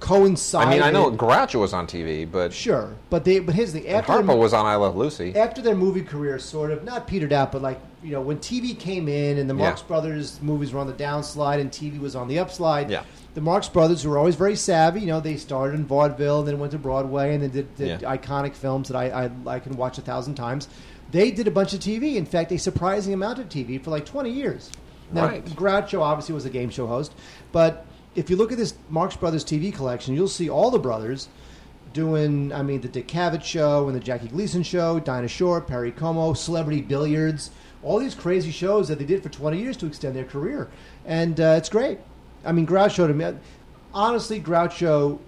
coincide. 0.00 0.66
I 0.66 0.70
mean, 0.70 0.82
I 0.82 0.90
know 0.90 1.10
Groucho 1.12 1.60
was 1.60 1.72
on 1.72 1.86
TV, 1.86 2.30
but 2.30 2.52
Sure, 2.52 2.94
but 3.08 3.24
they. 3.24 3.38
But 3.38 3.54
here's 3.54 3.72
the 3.72 3.80
thing. 3.80 3.90
After 3.90 4.12
Harpo 4.12 4.26
their, 4.26 4.36
was 4.36 4.52
on 4.52 4.66
I 4.66 4.74
Love 4.76 4.96
Lucy. 4.96 5.34
after 5.36 5.62
their 5.62 5.76
movie 5.76 6.02
career 6.02 6.38
sort 6.40 6.72
of 6.72 6.82
not 6.84 7.06
petered 7.06 7.32
out, 7.32 7.52
but 7.52 7.62
like 7.62 7.80
you 8.02 8.12
know 8.12 8.20
when 8.20 8.38
TV 8.38 8.78
came 8.78 9.08
in 9.08 9.38
and 9.38 9.48
the 9.50 9.54
Yeah. 9.54 9.62
Marx 9.64 9.82
Brothers 9.82 10.38
movies 10.42 10.72
were 10.72 10.80
on 10.80 10.86
the 10.86 10.92
downslide 10.92 11.60
and 11.60 11.70
TV 11.70 11.98
was 12.00 12.14
on 12.16 12.28
the 12.28 12.36
upslide. 12.36 12.90
Yeah. 12.90 13.02
The 13.34 13.40
Marx 13.40 13.68
Brothers, 13.68 14.04
were 14.06 14.18
always 14.18 14.34
very 14.34 14.56
savvy, 14.56 15.00
you 15.00 15.06
know, 15.06 15.20
they 15.20 15.36
started 15.36 15.74
in 15.78 15.84
vaudeville, 15.86 16.42
then 16.42 16.58
went 16.58 16.72
to 16.72 16.78
Broadway, 16.78 17.34
and 17.34 17.42
then 17.42 17.50
did, 17.50 17.76
did 17.76 18.02
Yeah. 18.02 18.16
iconic 18.16 18.54
films 18.54 18.88
that 18.88 18.96
I, 18.96 19.24
I 19.46 19.54
I 19.56 19.58
can 19.60 19.76
watch 19.76 19.98
a 19.98 20.00
thousand 20.02 20.34
times. 20.34 20.68
They 21.10 21.30
did 21.30 21.46
a 21.46 21.50
bunch 21.50 21.72
of 21.72 21.80
TV. 21.80 22.16
In 22.16 22.26
fact, 22.26 22.52
a 22.52 22.58
surprising 22.58 23.12
amount 23.14 23.38
of 23.38 23.48
TV 23.48 23.82
for 23.82 23.90
like 23.90 24.04
twenty 24.06 24.30
years. 24.30 24.70
Now, 25.12 25.26
Right. 25.26 25.44
Groucho 25.44 26.00
obviously 26.00 26.34
was 26.34 26.44
a 26.44 26.50
game 26.50 26.68
show 26.70 26.86
host, 26.86 27.12
but 27.52 27.86
if 28.14 28.28
you 28.28 28.36
look 28.36 28.52
at 28.52 28.58
this 28.58 28.74
Marx 28.90 29.16
Brothers 29.16 29.44
TV 29.44 29.72
collection, 29.72 30.14
you'll 30.14 30.28
see 30.28 30.50
all 30.50 30.70
the 30.70 30.78
brothers 30.78 31.28
doing, 31.94 32.52
I 32.52 32.62
mean, 32.62 32.80
the 32.80 32.88
Dick 32.88 33.08
Cavett 33.08 33.42
show 33.42 33.86
and 33.86 33.96
the 33.96 34.00
Jackie 34.00 34.28
Gleason 34.28 34.62
show, 34.62 35.00
Dinah 35.00 35.28
Shore, 35.28 35.60
Perry 35.60 35.90
Como, 35.92 36.34
Celebrity 36.34 36.82
Billiards, 36.82 37.50
all 37.82 37.98
these 37.98 38.14
crazy 38.14 38.50
shows 38.50 38.88
that 38.88 38.98
they 38.98 39.04
did 39.04 39.22
for 39.22 39.28
20 39.28 39.58
years 39.58 39.76
to 39.78 39.86
extend 39.86 40.16
their 40.16 40.24
career. 40.24 40.68
And 41.06 41.38
uh, 41.40 41.54
it's 41.56 41.68
great. 41.68 41.98
I 42.44 42.52
mean, 42.52 42.66
Groucho, 42.66 43.06
to 43.06 43.14
me, 43.14 43.32
honestly, 43.94 44.40
Groucho, 44.40 45.18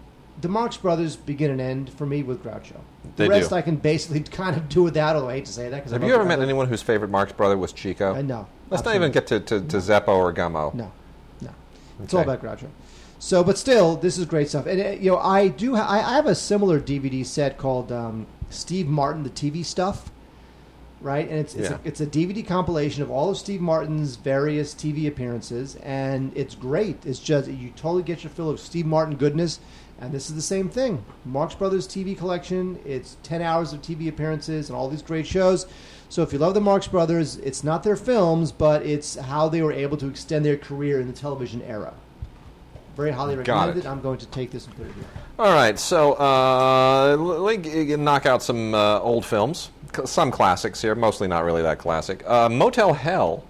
the 0.41 0.49
Marx 0.49 0.77
Brothers 0.77 1.17
begin 1.17 1.51
and 1.51 1.61
end 1.61 1.93
for 1.93 2.07
me 2.07 2.23
with 2.23 2.43
Groucho. 2.43 2.77
The 3.17 3.25
They 3.25 3.29
rest 3.29 3.51
do. 3.51 3.57
I 3.57 3.63
can 3.63 3.77
basically 3.77 4.21
kind 4.31 4.57
of 4.57 4.69
do 4.69 4.83
without, 4.83 5.17
although 5.17 5.29
I 5.29 5.35
hate 5.35 5.47
to 5.47 5.53
say 5.53 5.69
that. 5.69 5.83
'cause 5.83 5.93
Have 5.93 6.03
you 6.03 6.15
ever 6.15 6.25
met 6.25 6.41
anyone 6.41 6.67
whose 6.69 6.83
favorite 6.83 7.11
Marx 7.11 7.33
brother 7.33 7.57
was 7.57 7.73
Chico? 7.73 8.15
I 8.15 8.23
know. 8.23 8.47
Let's 8.71 8.85
not 8.85 8.95
even 8.95 9.11
get 9.13 9.27
to, 9.29 9.41
to, 9.41 9.61
to 9.61 9.77
Zeppo 9.79 10.09
or 10.09 10.33
Gummo. 10.33 10.73
No, 10.75 10.93
no. 11.41 11.51
It's 12.03 12.15
all 12.15 12.21
Okay. 12.21 12.33
about 12.33 12.43
Groucho. 12.43 12.69
So, 13.19 13.45
but 13.45 13.59
still, 13.59 13.97
this 13.97 14.17
is 14.17 14.25
great 14.25 14.49
stuff. 14.49 14.65
And 14.67 14.81
uh, 14.81 14.89
you 14.91 15.11
know, 15.11 15.19
I 15.19 15.49
do. 15.49 15.77
Ha- 15.77 15.87
I, 15.87 15.99
I 15.99 16.15
have 16.15 16.27
a 16.27 16.35
similar 16.35 16.81
DVD 16.81 17.27
set 17.27 17.59
called 17.59 17.93
um, 17.93 18.27
Steve 18.49 18.87
Martin: 18.89 19.25
The 19.25 19.31
TV 19.31 19.63
Stuff. 19.65 20.11
Right, 21.03 21.27
and 21.31 21.39
it's 21.39 21.55
it's, 21.55 21.71
Yeah. 21.71 21.77
a, 21.77 21.89
it's 21.89 22.01
a 22.03 22.07
DVD 22.07 22.47
compilation 22.47 23.03
of 23.03 23.11
all 23.11 23.31
of 23.31 23.39
Steve 23.39 23.63
Martin's 23.63 24.17
various 24.17 24.75
TV 24.75 25.09
appearances, 25.09 25.77
and 25.77 26.31
it's 26.35 26.55
great. 26.55 27.07
It's 27.07 27.19
just 27.19 27.49
you 27.49 27.71
totally 27.75 28.03
get 28.03 28.23
your 28.23 28.31
fill 28.31 28.51
of 28.51 28.61
Steve 28.61 28.85
Martin 28.85 29.17
goodness, 29.17 29.61
and 29.99 30.13
this 30.13 30.29
is 30.29 30.37
the 30.37 30.43
same 30.43 30.69
thing. 30.69 31.03
Marx 31.25 31.55
Brothers 31.55 31.89
TV 31.89 32.17
collection. 32.17 32.79
It's 32.85 33.17
ten 33.23 33.41
hours 33.41 33.73
of 33.73 33.81
TV 33.81 34.09
appearances 34.09 34.69
and 34.69 34.77
all 34.77 34.91
these 34.91 35.01
great 35.01 35.27
shows. 35.27 35.67
So 36.11 36.23
if 36.23 36.35
you 36.35 36.39
love 36.39 36.53
the 36.53 36.61
Marx 36.61 36.87
Brothers, 36.87 37.37
it's 37.37 37.65
not 37.65 37.83
their 37.83 37.97
films, 37.97 38.53
but 38.53 38.85
it's 38.85 39.15
how 39.15 39.49
they 39.49 39.63
were 39.63 39.73
able 39.73 39.97
to 39.99 40.07
extend 40.09 40.45
their 40.45 40.59
career 40.59 41.01
in 41.01 41.07
the 41.07 41.13
television 41.15 41.63
era. 41.63 41.95
Very 42.97 43.13
highly 43.13 43.37
recommended. 43.37 43.85
it. 43.85 43.87
I'm 43.87 44.03
going 44.03 44.19
to 44.19 44.27
take 44.27 44.51
this 44.51 44.67
and 44.67 44.77
put 44.77 44.87
it 44.87 44.93
here. 44.95 45.05
All 45.39 45.53
right, 45.55 45.79
so 45.79 46.15
uh, 46.15 47.17
let 47.17 47.65
me 47.65 47.97
knock 47.97 48.27
out 48.27 48.43
some 48.43 48.75
uh, 48.75 48.99
old 48.99 49.25
films, 49.25 49.71
some 50.05 50.31
classics 50.31 50.81
here, 50.81 50.95
mostly 50.95 51.29
not 51.29 51.45
really 51.45 51.63
that 51.63 51.79
classic. 51.79 52.23
Uh, 52.27 52.49
Motel 52.49 52.93
Hell 52.93 53.45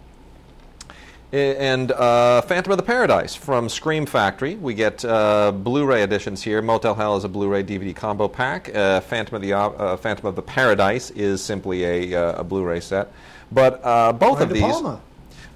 and 1.33 1.93
uh, 1.93 2.43
Phantom 2.43 2.73
of 2.73 2.77
the 2.77 2.83
Paradise 2.83 3.35
from 3.35 3.69
Scream 3.69 4.05
Factory. 4.05 4.57
We 4.57 4.75
get 4.75 5.05
uh, 5.05 5.53
Blu-ray 5.53 6.03
editions 6.03 6.43
here. 6.43 6.61
Motel 6.61 6.95
Hell 6.95 7.17
is 7.17 7.25
a 7.25 7.29
Blu-ray 7.29 7.63
DVD 7.63 7.95
combo 7.95 8.27
pack. 8.27 8.75
Uh, 8.75 9.01
Phantom 9.01 9.37
of 9.37 9.43
the 9.43 9.53
uh, 9.53 9.97
Phantom 9.97 10.27
of 10.27 10.35
the 10.35 10.43
Paradise 10.43 11.11
is 11.11 11.43
simply 11.43 11.85
a, 11.85 12.15
uh, 12.15 12.41
a 12.41 12.45
Blu-ray 12.45 12.81
set. 12.81 13.13
But 13.53 13.81
uh, 13.85 14.13
both 14.13 14.39
Brian 14.39 14.43
of 14.43 14.49
De 14.49 14.55
these. 14.55 14.63
Palma. 14.63 15.01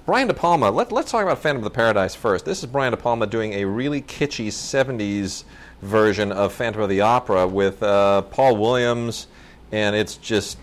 Brian 0.05 0.27
De 0.27 0.33
Palma. 0.33 0.69
Let, 0.69 0.91
let's 0.91 1.11
talk 1.11 1.23
about 1.23 1.39
Phantom 1.39 1.57
of 1.57 1.63
the 1.63 1.75
Paradise 1.75 2.15
first. 2.15 2.45
This 2.45 2.63
is 2.63 2.69
Brian 2.69 2.91
De 2.91 2.97
Palma 2.97 3.27
doing 3.27 3.53
a 3.53 3.65
really 3.65 4.01
kitschy 4.01 4.47
70s 4.47 5.43
version 5.81 6.31
of 6.31 6.53
Phantom 6.53 6.83
of 6.83 6.89
the 6.89 7.01
Opera 7.01 7.47
with 7.47 7.83
uh, 7.83 8.21
Paul 8.23 8.55
Williams, 8.57 9.27
and 9.71 9.95
it's 9.95 10.15
just 10.15 10.57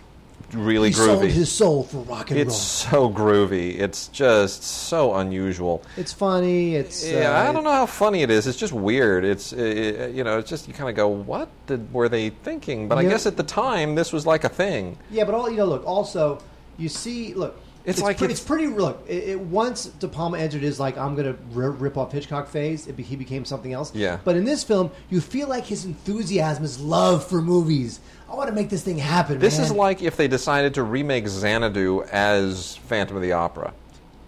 really 0.51 0.89
he 0.89 0.95
groovy. 0.95 1.05
sold 1.05 1.23
his 1.25 1.51
soul 1.51 1.83
for 1.83 1.97
rock 1.99 2.31
and 2.31 2.39
it's 2.39 2.85
roll. 2.91 3.09
so 3.11 3.15
groovy. 3.15 3.79
It's 3.79 4.07
just 4.09 4.63
so 4.63 5.15
unusual. 5.15 5.83
It's 5.97 6.13
funny. 6.13 6.75
It's 6.75 7.05
Yeah, 7.07 7.31
uh, 7.45 7.49
I 7.49 7.53
don't 7.53 7.63
know 7.63 7.71
how 7.71 7.85
funny 7.85 8.21
it 8.21 8.29
is. 8.29 8.45
It's 8.47 8.57
just 8.57 8.73
weird. 8.73 9.23
It's 9.25 9.53
uh, 9.53 10.11
you 10.13 10.23
know, 10.23 10.37
it's 10.39 10.49
just 10.49 10.67
you 10.67 10.73
kind 10.73 10.89
of 10.89 10.95
go, 10.95 11.07
what 11.07 11.49
did, 11.67 11.91
were 11.93 12.09
they 12.09 12.29
thinking? 12.29 12.87
But 12.87 12.97
I 12.97 13.01
Yeah. 13.01 13.09
guess 13.09 13.25
at 13.25 13.37
the 13.37 13.43
time 13.43 13.95
this 13.95 14.11
was 14.13 14.25
like 14.25 14.43
a 14.43 14.49
thing. 14.49 14.97
Yeah, 15.09 15.23
but 15.23 15.33
all 15.35 15.49
you 15.49 15.57
know, 15.57 15.65
look. 15.65 15.85
Also, 15.85 16.39
you 16.77 16.89
see, 16.89 17.33
look. 17.33 17.59
It's 17.85 17.99
like 18.01 18.17
pre- 18.17 18.27
it's- 18.27 18.39
it's 18.39 18.47
pretty. 18.47 18.67
Look, 18.67 19.03
it, 19.09 19.23
it, 19.31 19.39
once 19.41 19.87
De 19.87 20.07
Palma 20.07 20.37
entered 20.37 20.61
his 20.61 20.79
like 20.79 20.97
I'm 20.97 21.15
gonna 21.15 21.35
r- 21.53 21.71
rip 21.71 21.97
off 21.97 22.13
Hitchcock 22.13 22.47
phase, 22.47 22.87
it, 22.87 22.95
be- 22.95 23.03
he 23.03 23.17
became 23.17 23.43
something 23.43 23.73
else. 23.73 23.93
Yeah. 23.93 24.19
But 24.23 24.37
in 24.37 24.45
this 24.45 24.63
film, 24.63 24.89
you 25.09 25.19
feel 25.19 25.49
like 25.49 25.65
his 25.65 25.83
enthusiasm, 25.83 26.63
his 26.63 26.79
love 26.79 27.27
for 27.27 27.41
movies. 27.41 27.99
I 28.33 28.35
want 28.35 28.49
to 28.49 28.55
make 28.55 28.69
this 28.69 28.81
thing 28.81 28.97
happen. 28.97 29.37
This 29.37 29.57
man. 29.57 29.65
is 29.67 29.71
like 29.71 30.01
if 30.01 30.17
they 30.17 30.27
decided 30.27 30.73
to 30.73 30.81
remake 30.81 31.27
Xanadu 31.27 32.01
as 32.11 32.77
Phantom 32.77 33.15
of 33.15 33.21
the 33.21 33.33
Opera. 33.33 33.75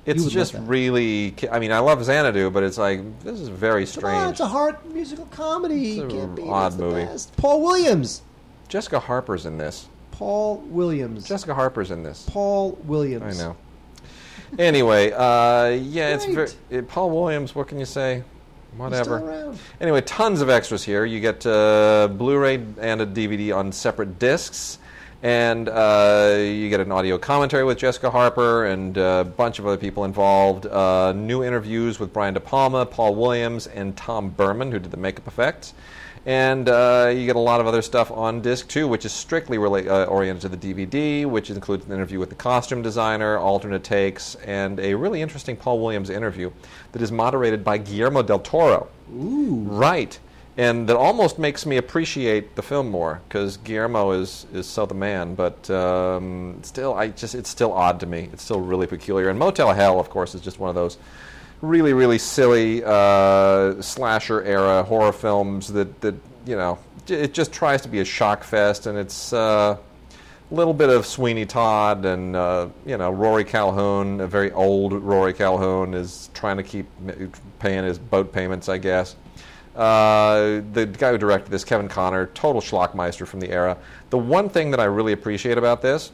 It's 0.05 0.29
just 0.29 0.53
really. 0.53 1.33
I 1.51 1.57
mean, 1.57 1.71
I 1.71 1.79
love 1.79 2.05
Xanadu, 2.05 2.51
but 2.51 2.61
it's 2.61 2.77
like 2.77 3.01
this 3.21 3.39
is 3.39 3.47
very 3.47 3.87
Come 3.87 4.05
on, 4.05 4.11
strange. 4.11 4.31
it's 4.33 4.39
a 4.41 4.47
hard 4.47 4.77
musical 4.93 5.25
comedy. 5.25 5.99
It's 5.99 6.13
a 6.13 6.15
Can't 6.15 6.35
beat 6.35 6.45
odd 6.47 6.77
movie. 6.77 7.05
best. 7.05 7.35
Paul 7.35 7.63
Williams. 7.63 8.21
Jessica 8.67 8.99
Harper's 8.99 9.47
in 9.47 9.57
this. 9.57 9.87
Paul 10.11 10.57
Williams. 10.67 11.27
Jessica 11.27 11.55
Harper's 11.55 11.89
in 11.89 12.03
this. 12.03 12.27
Paul 12.29 12.77
Williams. 12.83 13.39
I 13.39 13.43
know. 13.43 13.57
Anyway, 14.59 15.13
uh, 15.13 15.69
yeah, 15.69 16.13
it's 16.13 16.25
very, 16.25 16.49
it, 16.69 16.87
Paul 16.87 17.09
Williams. 17.09 17.55
What 17.55 17.67
can 17.67 17.79
you 17.79 17.85
say? 17.85 18.23
Whatever. 18.77 19.55
Anyway, 19.79 20.01
tons 20.01 20.41
of 20.41 20.49
extras 20.49 20.83
here. 20.83 21.05
You 21.05 21.19
get 21.19 21.45
uh, 21.45 22.09
Blu-ray 22.11 22.55
and 22.79 23.01
a 23.01 23.05
DVD 23.05 23.55
on 23.55 23.71
separate 23.71 24.19
discs, 24.19 24.79
and 25.23 25.69
uh, 25.69 26.35
you 26.39 26.69
get 26.69 26.81
an 26.81 26.91
audio 26.91 27.17
commentary 27.17 27.63
with 27.63 27.77
Jessica 27.77 28.09
Harper 28.09 28.65
and 28.65 28.97
a 28.97 29.23
bunch 29.23 29.59
of 29.59 29.65
other 29.65 29.77
people 29.77 30.03
involved. 30.03 30.65
Uh, 30.65 31.13
new 31.13 31.43
interviews 31.43 31.99
with 31.99 32.11
Brian 32.11 32.33
De 32.33 32.39
Palma, 32.39 32.85
Paul 32.85 33.15
Williams, 33.15 33.67
and 33.67 33.95
Tom 33.95 34.29
Burman, 34.29 34.71
who 34.71 34.79
did 34.79 34.91
the 34.91 34.97
makeup 34.97 35.27
effects. 35.27 35.73
And 36.25 36.67
uh, 36.67 37.13
you 37.15 37.27
get 37.27 37.35
a 37.35 37.39
lot 37.39 37.61
of 37.61 37.67
other 37.67 37.83
stuff 37.83 38.09
on 38.09 38.41
disc 38.41 38.67
too, 38.67 38.87
which 38.87 39.05
is 39.05 39.11
strictly 39.11 39.57
rela- 39.57 39.87
uh, 39.87 40.05
oriented 40.05 40.41
to 40.41 40.57
the 40.57 40.73
DVD, 40.73 41.25
which 41.25 41.51
includes 41.51 41.85
an 41.85 41.91
interview 41.91 42.17
with 42.19 42.29
the 42.29 42.35
costume 42.35 42.81
designer, 42.81 43.37
alternate 43.37 43.83
takes, 43.83 44.33
and 44.35 44.79
a 44.79 44.95
really 44.95 45.21
interesting 45.21 45.55
Paul 45.55 45.79
Williams 45.79 46.09
interview 46.09 46.51
that 46.93 47.01
is 47.01 47.11
moderated 47.11 47.63
by 47.63 47.77
Guillermo 47.77 48.23
del 48.23 48.39
Toro. 48.39 48.87
Ooh. 49.13 49.65
Right. 49.67 50.17
And 50.57 50.87
that 50.87 50.95
almost 50.95 51.37
makes 51.37 51.65
me 51.65 51.77
appreciate 51.77 52.55
the 52.55 52.63
film 52.63 52.89
more 52.89 53.21
because 53.27 53.57
Guillermo 53.57 54.11
is, 54.11 54.47
is 54.53 54.65
so 54.65 54.85
the 54.85 54.95
man. 54.95 55.35
But 55.35 55.69
um, 55.69 56.59
still, 56.63 56.93
I 56.93 57.09
just 57.09 57.35
it's 57.35 57.49
still 57.49 57.73
odd 57.73 57.99
to 57.99 58.05
me. 58.05 58.29
It's 58.31 58.41
still 58.41 58.61
really 58.61 58.87
peculiar. 58.87 59.29
And 59.29 59.37
Motel 59.37 59.73
Hell, 59.73 59.99
of 59.99 60.09
course, 60.09 60.33
is 60.33 60.41
just 60.41 60.57
one 60.57 60.69
of 60.69 60.75
those 60.75 60.97
really, 61.61 61.93
really 61.93 62.17
silly 62.17 62.83
uh, 62.83 63.81
slasher 63.81 64.43
era 64.43 64.83
horror 64.83 65.11
films 65.11 65.67
that, 65.73 66.01
that 66.01 66.15
you 66.45 66.55
know, 66.55 66.77
it 67.07 67.33
just 67.33 67.51
tries 67.51 67.81
to 67.81 67.87
be 67.87 67.99
a 67.99 68.05
shock 68.05 68.43
fest, 68.43 68.87
and 68.87 68.97
it's 68.97 69.33
uh, 69.33 69.77
a 70.49 70.53
little 70.53 70.73
bit 70.73 70.89
of 70.89 71.05
Sweeney 71.05 71.45
Todd 71.45 72.05
and 72.05 72.35
uh, 72.35 72.67
you 72.85 72.97
know 72.97 73.11
Rory 73.11 73.43
Calhoun, 73.43 74.21
a 74.21 74.27
very 74.27 74.51
old 74.51 74.93
Rory 74.93 75.33
Calhoun, 75.33 75.93
is 75.93 76.29
trying 76.33 76.57
to 76.57 76.63
keep 76.63 76.87
paying 77.59 77.83
his 77.83 77.99
boat 77.99 78.31
payments, 78.31 78.69
I 78.69 78.77
guess. 78.77 79.15
Uh, 79.75 80.61
the 80.71 80.85
guy 80.85 81.11
who 81.11 81.17
directed 81.17 81.51
this, 81.51 81.65
Kevin 81.65 81.89
Connor, 81.89 82.27
total 82.27 82.61
schlockmeister 82.61 83.27
from 83.27 83.41
the 83.41 83.49
era. 83.49 83.77
The 84.09 84.17
one 84.17 84.47
thing 84.49 84.71
that 84.71 84.79
I 84.79 84.85
really 84.85 85.11
appreciate 85.11 85.57
about 85.57 85.81
this 85.81 86.11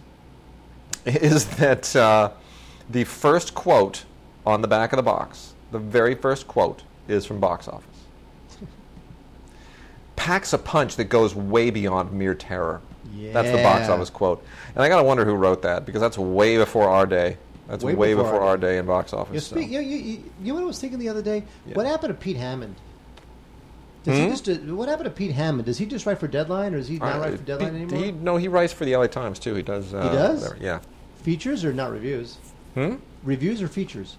is 1.06 1.46
that 1.58 1.96
uh, 1.96 2.32
the 2.90 3.04
first 3.04 3.54
quote 3.54 4.06
on 4.46 4.62
the 4.62 4.68
back 4.68 4.92
of 4.94 4.98
the 4.98 5.04
box, 5.04 5.54
the 5.72 5.80
very 5.80 6.16
first 6.16 6.48
quote, 6.48 6.84
is 7.08 7.26
from 7.26 7.40
Box 7.40 7.68
Office. 7.68 7.86
Packs 10.16 10.54
a 10.54 10.58
punch 10.58 10.96
that 10.98 11.06
goes 11.06 11.34
way 11.36 11.70
beyond 11.70 12.12
mere 12.12 12.36
terror. 12.36 12.82
Yeah. 13.16 13.34
That's 13.34 13.52
the 13.52 13.58
box 13.64 13.90
office 13.90 14.10
quote. 14.10 14.44
And 14.76 14.84
I 14.84 14.88
gotta 14.88 15.04
wonder 15.04 15.26
who 15.26 15.34
wrote 15.34 15.64
that 15.64 15.86
because 15.86 16.02
that's 16.02 16.18
way 16.18 16.58
before 16.58 16.90
our 16.90 17.06
day. 17.06 17.38
That's 17.68 17.84
way, 17.84 17.96
Way 17.96 18.14
before, 18.14 18.32
before 18.34 18.42
our, 18.42 18.58
day 18.58 18.78
in 18.78 18.86
box 18.86 19.14
office. 19.14 19.34
You, 19.34 19.40
so. 19.40 19.56
speak, 19.56 19.70
you, 19.70 19.80
you, 19.80 19.98
you, 19.98 20.24
you 20.42 20.48
know 20.48 20.56
what 20.56 20.64
I 20.64 20.66
was 20.66 20.80
thinking 20.80 21.00
the 21.00 21.08
other 21.10 21.22
day? 21.22 21.44
Yeah. 21.66 21.76
What 21.76 21.86
happened 21.86 22.10
to 22.14 22.20
Pete 22.20 22.36
Hammond? 22.36 22.76
Does 24.04 24.18
he 24.18 24.24
Hmm? 24.26 24.30
just, 24.32 24.50
uh, 24.50 24.56
what 24.76 24.90
happened 24.90 25.06
to 25.06 25.12
Pete 25.12 25.32
Hammond? 25.32 25.66
Does 25.66 25.78
he 25.78 25.86
just 25.86 26.06
write 26.06 26.20
for 26.20 26.28
Deadline, 26.28 26.74
or 26.74 26.78
is 26.80 26.88
he 26.90 26.98
not 26.98 27.16
Uh, 27.16 27.20
write 27.20 27.38
for 27.38 27.44
Deadline 27.46 27.76
he, 27.76 27.82
anymore? 27.84 28.04
he- 28.04 28.12
no, 28.12 28.36
he 28.38 28.48
writes 28.50 28.74
for 28.74 28.84
the 28.84 28.96
LA 28.96 29.08
Times 29.08 29.40
too. 29.40 29.56
He 29.56 29.62
does. 29.62 29.94
Uh, 29.94 30.12
does? 30.12 30.42
there- 30.44 30.58
yeah. 30.60 30.80
Features 31.24 31.64
or 31.64 31.72
not 31.72 31.92
reviews? 31.92 32.38
Hmm? 32.74 32.96
Reviews 33.24 33.62
or 33.62 33.68
features? 33.70 34.18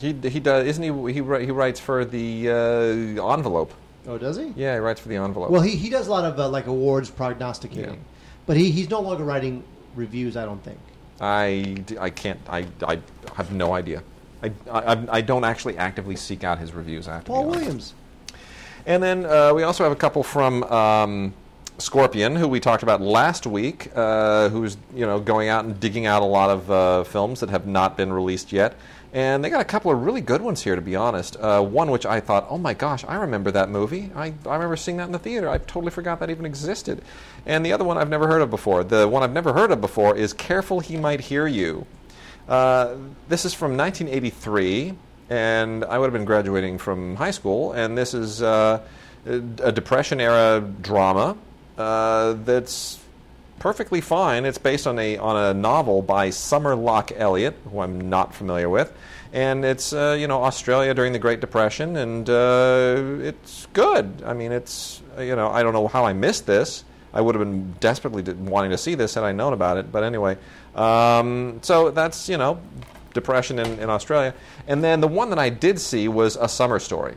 He, 0.00 0.12
he 0.12 0.40
does. 0.40 0.66
Isn't 0.66 0.82
he? 0.82 1.12
He, 1.12 1.20
he 1.44 1.50
writes 1.50 1.78
for 1.80 2.04
the 2.04 2.48
uh, 2.50 3.32
envelope. 3.32 3.72
Oh, 4.06 4.16
does 4.16 4.36
he? 4.38 4.52
Yeah, 4.56 4.74
he 4.74 4.80
writes 4.80 5.00
for 5.00 5.08
the 5.08 5.16
envelope. 5.16 5.50
Well, 5.50 5.60
he, 5.60 5.76
he 5.76 5.90
does 5.90 6.06
a 6.08 6.10
lot 6.10 6.24
of 6.24 6.38
uh, 6.38 6.48
like 6.48 6.66
awards 6.66 7.10
prognosticating, 7.10 7.94
Yeah. 7.94 8.00
but 8.46 8.56
he, 8.56 8.70
he's 8.70 8.88
no 8.88 9.00
longer 9.00 9.24
writing 9.24 9.62
reviews. 9.94 10.36
I 10.36 10.44
don't 10.46 10.62
think. 10.64 10.78
I, 11.20 11.84
I 12.00 12.08
can't. 12.08 12.40
I, 12.48 12.66
I 12.82 12.98
have 13.34 13.52
no 13.52 13.74
idea. 13.74 14.02
I, 14.42 14.52
I, 14.72 15.06
I 15.10 15.20
don't 15.20 15.44
actually 15.44 15.76
actively 15.76 16.16
seek 16.16 16.44
out 16.44 16.58
his 16.58 16.72
reviews. 16.72 17.08
I 17.08 17.14
have 17.16 17.24
to 17.24 17.30
Paul. 17.30 17.48
Williams. 17.50 17.92
And 18.86 19.02
then 19.02 19.26
uh, 19.26 19.52
we 19.54 19.62
also 19.64 19.84
have 19.84 19.92
a 19.92 19.96
couple 19.96 20.22
from 20.22 20.62
um, 20.64 21.34
Scorpion, 21.76 22.36
who 22.36 22.48
we 22.48 22.58
talked 22.58 22.82
about 22.82 23.02
last 23.02 23.46
week, 23.46 23.90
uh, 23.94 24.48
who's 24.48 24.78
you 24.94 25.04
know 25.04 25.20
going 25.20 25.50
out 25.50 25.66
and 25.66 25.78
digging 25.78 26.06
out 26.06 26.22
a 26.22 26.26
lot 26.26 26.48
of 26.48 26.70
uh, 26.70 27.04
films 27.04 27.40
that 27.40 27.50
have 27.50 27.66
not 27.66 27.98
been 27.98 28.10
released 28.10 28.50
yet. 28.50 28.74
And 29.12 29.44
they 29.44 29.50
got 29.50 29.60
a 29.60 29.64
couple 29.64 29.90
of 29.90 30.02
really 30.02 30.20
good 30.20 30.40
ones 30.40 30.62
here, 30.62 30.76
to 30.76 30.80
be 30.80 30.94
honest. 30.94 31.36
Uh, 31.36 31.62
one 31.62 31.90
which 31.90 32.06
I 32.06 32.20
thought, 32.20 32.46
oh 32.48 32.58
my 32.58 32.74
gosh, 32.74 33.04
I 33.04 33.16
remember 33.16 33.50
that 33.50 33.68
movie. 33.68 34.10
I, 34.14 34.34
I 34.46 34.54
remember 34.54 34.76
seeing 34.76 34.98
that 34.98 35.06
in 35.06 35.12
the 35.12 35.18
theater. 35.18 35.48
I 35.48 35.58
totally 35.58 35.90
forgot 35.90 36.20
that 36.20 36.30
even 36.30 36.46
existed. 36.46 37.02
And 37.44 37.66
the 37.66 37.72
other 37.72 37.84
one 37.84 37.98
I've 37.98 38.08
never 38.08 38.28
heard 38.28 38.40
of 38.40 38.50
before. 38.50 38.84
The 38.84 39.08
one 39.08 39.24
I've 39.24 39.32
never 39.32 39.52
heard 39.52 39.72
of 39.72 39.80
before 39.80 40.16
is 40.16 40.32
Careful 40.32 40.78
He 40.78 40.96
Might 40.96 41.20
Hear 41.20 41.48
You. 41.48 41.86
Uh, 42.48 42.96
this 43.28 43.44
is 43.44 43.52
from 43.52 43.76
1983, 43.76 44.94
and 45.28 45.84
I 45.84 45.98
would 45.98 46.06
have 46.06 46.12
been 46.12 46.24
graduating 46.24 46.78
from 46.78 47.16
high 47.16 47.30
school, 47.32 47.72
and 47.72 47.98
this 47.98 48.14
is 48.14 48.42
uh, 48.42 48.80
a 49.26 49.72
Depression 49.72 50.20
era 50.20 50.60
drama 50.80 51.36
uh, 51.78 52.34
that's 52.44 52.99
perfectly 53.60 54.00
fine. 54.00 54.44
It's 54.44 54.58
based 54.58 54.88
on 54.88 54.98
a 54.98 55.16
on 55.18 55.36
a 55.36 55.54
novel 55.54 56.02
by 56.02 56.30
Sumner 56.30 56.74
Locke 56.74 57.12
Elliott, 57.14 57.56
who 57.70 57.78
I'm 57.78 58.10
not 58.10 58.34
familiar 58.34 58.68
with, 58.68 58.92
and 59.32 59.64
it's 59.64 59.92
uh, 59.92 60.16
you 60.18 60.26
know 60.26 60.42
Australia 60.42 60.92
during 60.92 61.12
the 61.12 61.20
Great 61.20 61.40
Depression, 61.40 61.96
and 61.96 62.28
uh, 62.28 62.96
it's 63.20 63.68
good. 63.72 64.24
I 64.26 64.32
mean, 64.34 64.50
it's 64.50 65.02
uh, 65.16 65.22
you 65.22 65.36
know 65.36 65.48
I 65.50 65.62
don't 65.62 65.74
know 65.74 65.86
how 65.86 66.04
I 66.04 66.12
missed 66.12 66.46
this. 66.46 66.82
I 67.12 67.20
would 67.20 67.34
have 67.34 67.44
been 67.44 67.72
desperately 67.80 68.22
wanting 68.34 68.70
to 68.70 68.78
see 68.78 68.94
this 68.94 69.14
had 69.14 69.24
I 69.24 69.32
known 69.32 69.52
about 69.52 69.76
it. 69.76 69.92
But 69.92 70.02
anyway, 70.02 70.36
um, 70.74 71.60
so 71.62 71.90
that's 71.90 72.28
you 72.28 72.38
know 72.38 72.60
depression 73.14 73.58
in, 73.58 73.78
in 73.78 73.90
Australia, 73.90 74.34
and 74.66 74.82
then 74.82 75.00
the 75.00 75.08
one 75.08 75.30
that 75.30 75.38
I 75.38 75.50
did 75.50 75.78
see 75.78 76.08
was 76.08 76.36
A 76.36 76.48
Summer 76.48 76.80
Story. 76.80 77.16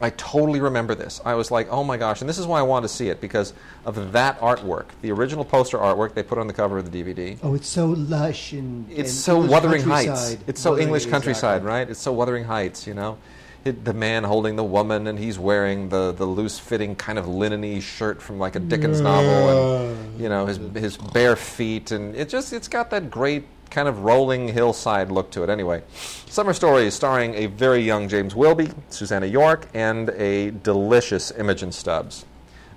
I 0.00 0.10
totally 0.10 0.60
remember 0.60 0.94
this. 0.94 1.20
I 1.24 1.34
was 1.34 1.50
like, 1.50 1.66
oh 1.70 1.82
my 1.82 1.96
gosh, 1.96 2.20
and 2.20 2.28
this 2.28 2.38
is 2.38 2.46
why 2.46 2.60
I 2.60 2.62
wanted 2.62 2.88
to 2.88 2.94
see 2.94 3.08
it 3.08 3.20
because 3.20 3.52
of 3.84 4.12
that 4.12 4.38
artwork, 4.40 4.86
the 5.02 5.10
original 5.10 5.44
poster 5.44 5.76
artwork 5.78 6.14
they 6.14 6.22
put 6.22 6.38
on 6.38 6.46
the 6.46 6.52
cover 6.52 6.78
of 6.78 6.90
the 6.90 7.02
DVD. 7.02 7.36
Oh, 7.42 7.54
it's 7.54 7.68
so 7.68 7.86
lush 7.86 8.52
and 8.52 8.88
It's 8.90 8.98
and 9.00 9.08
so 9.10 9.34
English 9.36 9.50
Wuthering 9.50 9.82
Heights. 9.82 10.06
countryside. 10.08 10.38
It's 10.46 10.60
so 10.60 10.70
Wuthering- 10.70 10.86
English 10.88 11.06
countryside, 11.06 11.56
exactly. 11.56 11.68
right? 11.68 11.90
It's 11.90 12.00
so 12.00 12.12
Wuthering 12.12 12.44
Heights, 12.44 12.86
you 12.86 12.94
know. 12.94 13.18
It, 13.64 13.84
the 13.84 13.92
man 13.92 14.22
holding 14.22 14.54
the 14.54 14.62
woman, 14.62 15.08
and 15.08 15.18
he's 15.18 15.36
wearing 15.36 15.88
the, 15.88 16.12
the 16.12 16.24
loose 16.24 16.60
fitting 16.60 16.94
kind 16.94 17.18
of 17.18 17.26
linen-y 17.26 17.80
shirt 17.80 18.22
from 18.22 18.38
like 18.38 18.54
a 18.54 18.60
Dickens 18.60 19.00
novel, 19.00 19.88
and 19.90 20.20
you 20.20 20.28
know 20.28 20.46
his 20.46 20.58
his 20.74 20.96
bare 20.96 21.34
feet, 21.34 21.90
and 21.90 22.14
it 22.14 22.28
just 22.28 22.52
it's 22.52 22.68
got 22.68 22.90
that 22.90 23.10
great 23.10 23.44
kind 23.70 23.88
of 23.88 24.00
rolling 24.00 24.48
hillside 24.48 25.10
look 25.10 25.30
to 25.32 25.42
it. 25.42 25.50
Anyway, 25.50 25.82
Summer 26.26 26.52
Story 26.52 26.86
is 26.86 26.94
starring 26.94 27.34
a 27.34 27.46
very 27.46 27.80
young 27.80 28.08
James 28.08 28.34
Wilby, 28.34 28.70
Susannah 28.88 29.26
York, 29.26 29.66
and 29.74 30.10
a 30.10 30.50
delicious 30.50 31.30
Imogen 31.32 31.72
Stubbs. 31.72 32.24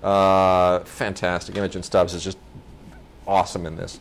Uh, 0.04 0.80
fantastic. 0.80 1.56
Imogen 1.56 1.84
Stubbs 1.84 2.14
is 2.14 2.24
just 2.24 2.38
awesome 3.28 3.66
in 3.66 3.76
this. 3.76 4.00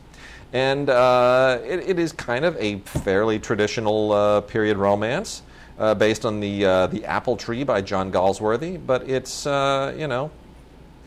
And 0.53 0.90
uh, 0.90 1.59
it, 1.64 1.90
it 1.90 1.98
is 1.98 2.12
kind 2.12 2.44
of 2.44 2.57
a 2.57 2.79
fairly 2.81 3.38
traditional 3.38 4.12
uh, 4.12 4.40
period 4.40 4.76
romance 4.76 5.42
uh, 5.79 5.94
based 5.94 6.24
on 6.24 6.40
the, 6.40 6.64
uh, 6.64 6.87
the 6.88 7.05
Apple 7.05 7.37
Tree 7.37 7.64
by 7.64 7.81
John 7.81 8.11
Galsworthy, 8.11 8.85
but 8.85 9.09
it's, 9.09 9.46
uh, 9.46 9.94
you 9.96 10.09
know, 10.09 10.31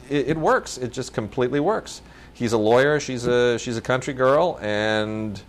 it, 0.10 0.30
it 0.30 0.38
works. 0.38 0.78
It 0.78 0.92
just 0.92 1.14
completely 1.14 1.60
works. 1.60 2.02
He's 2.34 2.54
a 2.54 2.58
lawyer, 2.58 3.00
she's 3.00 3.28
a, 3.28 3.60
she's 3.60 3.78
a 3.78 3.82
country 3.82 4.14
girl, 4.14 4.58
and 4.62 5.40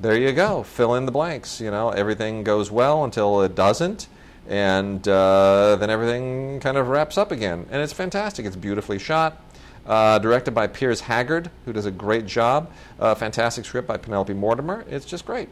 there 0.00 0.16
you 0.16 0.32
go. 0.32 0.62
Fill 0.62 0.94
in 0.94 1.06
the 1.06 1.12
blanks. 1.12 1.60
You 1.60 1.70
know, 1.70 1.90
everything 1.90 2.44
goes 2.44 2.70
well 2.70 3.04
until 3.04 3.42
it 3.42 3.54
doesn't, 3.54 4.08
and 4.48 5.06
uh, 5.06 5.76
then 5.76 5.90
everything 5.90 6.60
kind 6.60 6.76
of 6.76 6.88
wraps 6.88 7.18
up 7.18 7.30
again. 7.30 7.66
And 7.70 7.82
it's 7.82 7.92
fantastic. 7.92 8.46
It's 8.46 8.56
beautifully 8.56 8.98
shot. 8.98 9.42
Uh, 9.86 10.18
directed 10.18 10.52
by 10.52 10.66
Piers 10.66 11.00
Haggard, 11.00 11.50
who 11.64 11.72
does 11.72 11.86
a 11.86 11.90
great 11.90 12.26
job. 12.26 12.70
Uh, 12.98 13.14
fantastic 13.14 13.64
script 13.64 13.88
by 13.88 13.96
Penelope 13.96 14.32
Mortimer. 14.34 14.84
It's 14.88 15.06
just 15.06 15.24
great. 15.24 15.48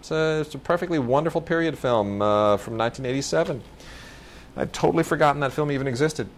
It's 0.00 0.10
a, 0.10 0.40
it's 0.40 0.54
a 0.54 0.58
perfectly 0.58 0.98
wonderful 0.98 1.40
period 1.40 1.78
film 1.78 2.22
uh, 2.22 2.56
from 2.56 2.78
1987. 2.78 3.62
I'd 4.56 4.72
totally 4.72 5.04
forgotten 5.04 5.40
that 5.40 5.52
film 5.52 5.70
even 5.70 5.86
existed. 5.86 6.28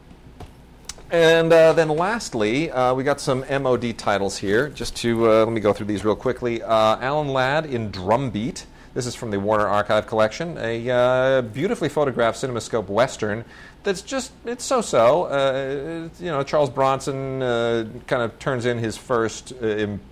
And 1.11 1.53
uh, 1.53 1.73
then 1.73 1.89
lastly, 1.89 2.71
uh, 2.71 2.95
we 2.95 3.03
got 3.03 3.21
some 3.21 3.45
MOD 3.51 3.99
titles 3.99 4.37
here. 4.37 4.69
Just 4.69 4.95
to 4.97 5.29
uh, 5.29 5.45
let 5.45 5.53
me 5.53 5.61
go 5.61 5.73
through 5.73 5.87
these 5.87 6.05
real 6.05 6.15
quickly. 6.15 6.63
Uh, 6.63 6.99
Alan 7.01 7.29
Ladd 7.29 7.67
in 7.67 7.91
Drumbeat. 7.91 8.65
This 8.95 9.07
is 9.07 9.17
from 9.17 9.33
the 9.33 9.41
Warner 9.41 9.67
Archive 9.67 10.07
Collection, 10.07 10.59
a 10.59 10.91
uh, 10.91 11.43
beautifully 11.43 11.89
photographed 11.89 12.41
CinemaScope 12.41 12.89
western. 12.89 13.45
That's 13.85 14.03
just 14.03 14.33
it's 14.45 14.65
so-so. 14.65 15.25
Uh, 15.25 16.09
you 16.19 16.27
know, 16.27 16.43
Charles 16.43 16.71
Bronson 16.71 17.41
kind 17.41 18.23
of 18.23 18.39
turns 18.39 18.67
in 18.67 18.79
his 18.79 18.97
first 18.97 19.53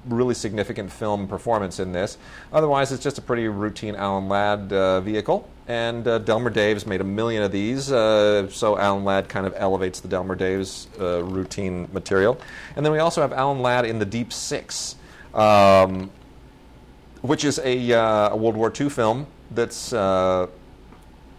really 0.06 0.34
significant 0.34 0.92
film 0.92 1.26
performance 1.28 1.80
in 1.80 1.92
this. 1.92 2.18
Otherwise, 2.52 2.92
it's 2.92 3.02
just 3.02 3.18
a 3.18 3.22
pretty 3.22 3.46
routine 3.48 3.94
Alan 3.94 4.28
Ladd 4.28 5.04
vehicle. 5.04 5.48
And 5.68 6.08
uh, 6.08 6.18
Delmer 6.20 6.50
Daves 6.50 6.86
made 6.86 7.02
a 7.02 7.04
million 7.04 7.42
of 7.42 7.52
these, 7.52 7.92
uh, 7.92 8.48
so 8.48 8.78
Alan 8.78 9.04
Ladd 9.04 9.28
kind 9.28 9.46
of 9.46 9.52
elevates 9.54 10.00
the 10.00 10.08
Delmer 10.08 10.34
Daves 10.34 10.86
uh, 10.98 11.22
routine 11.22 11.86
material. 11.92 12.40
And 12.74 12.86
then 12.86 12.90
we 12.90 13.00
also 13.00 13.20
have 13.20 13.34
Alan 13.34 13.60
Ladd 13.60 13.84
in 13.84 13.98
The 13.98 14.06
Deep 14.06 14.32
Six, 14.32 14.96
um, 15.34 16.10
which 17.20 17.44
is 17.44 17.60
a, 17.62 17.92
uh, 17.92 18.30
a 18.30 18.36
World 18.36 18.56
War 18.56 18.72
II 18.74 18.88
film 18.88 19.26
that's, 19.50 19.92
uh, 19.92 20.46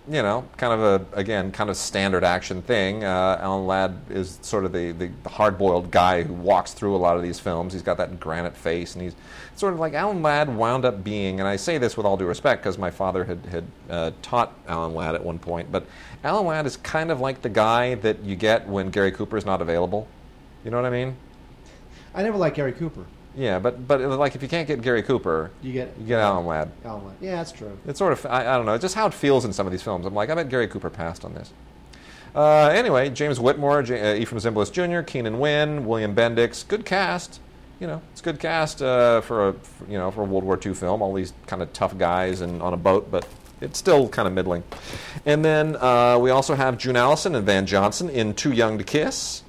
you 0.10 0.24
know, 0.24 0.44
kind 0.58 0.74
of 0.74 0.80
a, 0.82 1.18
again, 1.18 1.52
kind 1.52 1.70
of 1.70 1.78
standard 1.78 2.24
action 2.24 2.64
thing. 2.64 3.04
Uh, 3.04 3.38
Alan 3.40 3.68
Ladd 3.68 3.96
is 4.10 4.40
sort 4.42 4.66
of 4.66 4.74
the, 4.74 4.92
the, 4.92 5.12
the 5.22 5.30
hard 5.30 5.58
boiled 5.58 5.92
guy 5.92 6.24
who 6.24 6.34
walks 6.34 6.74
through 6.74 6.96
a 6.96 6.98
lot 6.98 7.16
of 7.16 7.22
these 7.22 7.40
films. 7.40 7.74
He's 7.74 7.84
got 7.84 7.98
that 7.98 8.20
granite 8.20 8.58
face, 8.58 8.96
and 8.96 9.04
he's 9.04 9.16
sort 9.56 9.74
of 9.74 9.80
like 9.80 9.94
Alan 9.94 10.24
Ladd 10.24 10.50
wound 10.50 10.84
up 10.84 11.04
being, 11.04 11.40
and 11.40 11.48
I 11.48 11.58
say 11.58 11.78
this 11.78 11.96
with 11.96 12.08
all 12.08 12.18
due 12.18 12.26
respect 12.26 12.64
because 12.64 12.80
my 12.80 12.90
father 12.90 13.24
had, 13.24 13.46
had 13.46 13.66
uh, 13.90 14.12
taught 14.24 14.58
Alan 14.68 14.96
Ladd 14.96 15.14
at 15.14 15.24
one 15.24 15.38
point, 15.38 15.72
but 15.72 15.86
Alan 16.24 16.48
Ladd 16.48 16.66
is 16.66 16.78
kind 16.78 17.12
of 17.12 17.20
like 17.20 17.44
the 17.44 17.50
guy 17.50 17.96
that 17.96 18.24
you 18.24 18.36
get 18.36 18.68
when 18.68 18.90
Gary 18.90 19.12
Cooper 19.12 19.38
is 19.38 19.46
not 19.46 19.62
available. 19.62 20.08
You 20.66 20.72
know 20.72 20.78
what 20.78 20.88
I 20.88 20.90
mean? 20.90 21.16
I 22.16 22.24
never 22.24 22.38
liked 22.38 22.56
Gary 22.56 22.72
Cooper. 22.72 23.06
Yeah, 23.40 23.58
but 23.60 23.88
but 23.88 24.02
like 24.02 24.36
if 24.36 24.42
you 24.44 24.50
can't 24.50 24.68
get 24.68 24.82
Gary 24.82 25.02
Cooper, 25.02 25.52
You 25.62 25.72
get 25.72 25.96
you 25.98 26.06
get 26.08 26.20
Alan 26.20 26.46
Ladd. 26.46 26.72
Alan 26.84 27.06
Ladd. 27.06 27.16
Yeah, 27.22 27.38
that's 27.38 27.54
true. 27.54 27.78
It's 27.88 27.98
sort 27.98 28.12
of 28.12 28.26
I, 28.26 28.42
I 28.42 28.58
don't 28.58 28.66
know, 28.66 28.78
just 28.78 28.96
how 28.96 29.08
it 29.08 29.14
feels 29.14 29.46
in 29.46 29.54
some 29.54 29.66
of 29.66 29.72
these 29.72 29.82
films. 29.82 30.06
I'm 30.06 30.14
like, 30.14 30.30
I 30.30 30.36
bet 30.36 30.50
Gary 30.50 30.68
Cooper 30.68 30.90
passed 30.90 31.24
on 31.24 31.34
this. 31.34 31.52
Uh, 32.36 32.68
anyway, 32.68 33.10
James 33.10 33.40
Whitmore, 33.40 33.82
J- 33.82 34.00
uh, 34.00 34.24
Efrem 34.26 34.40
Zimbalist 34.40 34.72
Jr., 34.74 35.02
Keenan 35.02 35.40
Wynn, 35.40 35.86
William 35.86 36.14
Bendix, 36.16 36.68
good 36.68 36.86
cast. 36.86 37.40
You 37.80 37.88
know, 37.88 38.02
it's 38.12 38.20
good 38.22 38.40
cast 38.42 38.82
uh, 38.82 39.22
for 39.22 39.48
a 39.50 39.54
for, 39.54 39.86
you 39.90 39.98
know 39.98 40.12
for 40.12 40.22
a 40.22 40.26
World 40.26 40.44
War 40.44 40.60
II 40.64 40.74
film. 40.74 41.02
All 41.02 41.14
these 41.14 41.32
kind 41.48 41.62
of 41.62 41.72
tough 41.72 41.98
guys 41.98 42.42
and 42.42 42.62
on 42.62 42.74
a 42.74 42.78
boat, 42.78 43.10
but 43.10 43.26
it's 43.62 43.80
still 43.80 44.10
kind 44.10 44.28
of 44.28 44.34
middling. 44.34 44.64
And 45.26 45.46
then 45.46 45.78
uh, 45.78 46.18
we 46.20 46.30
also 46.30 46.56
have 46.56 46.78
June 46.78 46.98
Allyson 46.98 47.36
and 47.36 47.46
Van 47.46 47.66
Johnson 47.66 48.10
in 48.10 48.34
Too 48.34 48.52
Young 48.52 48.78
to 48.80 48.84
Kiss. 48.84 49.44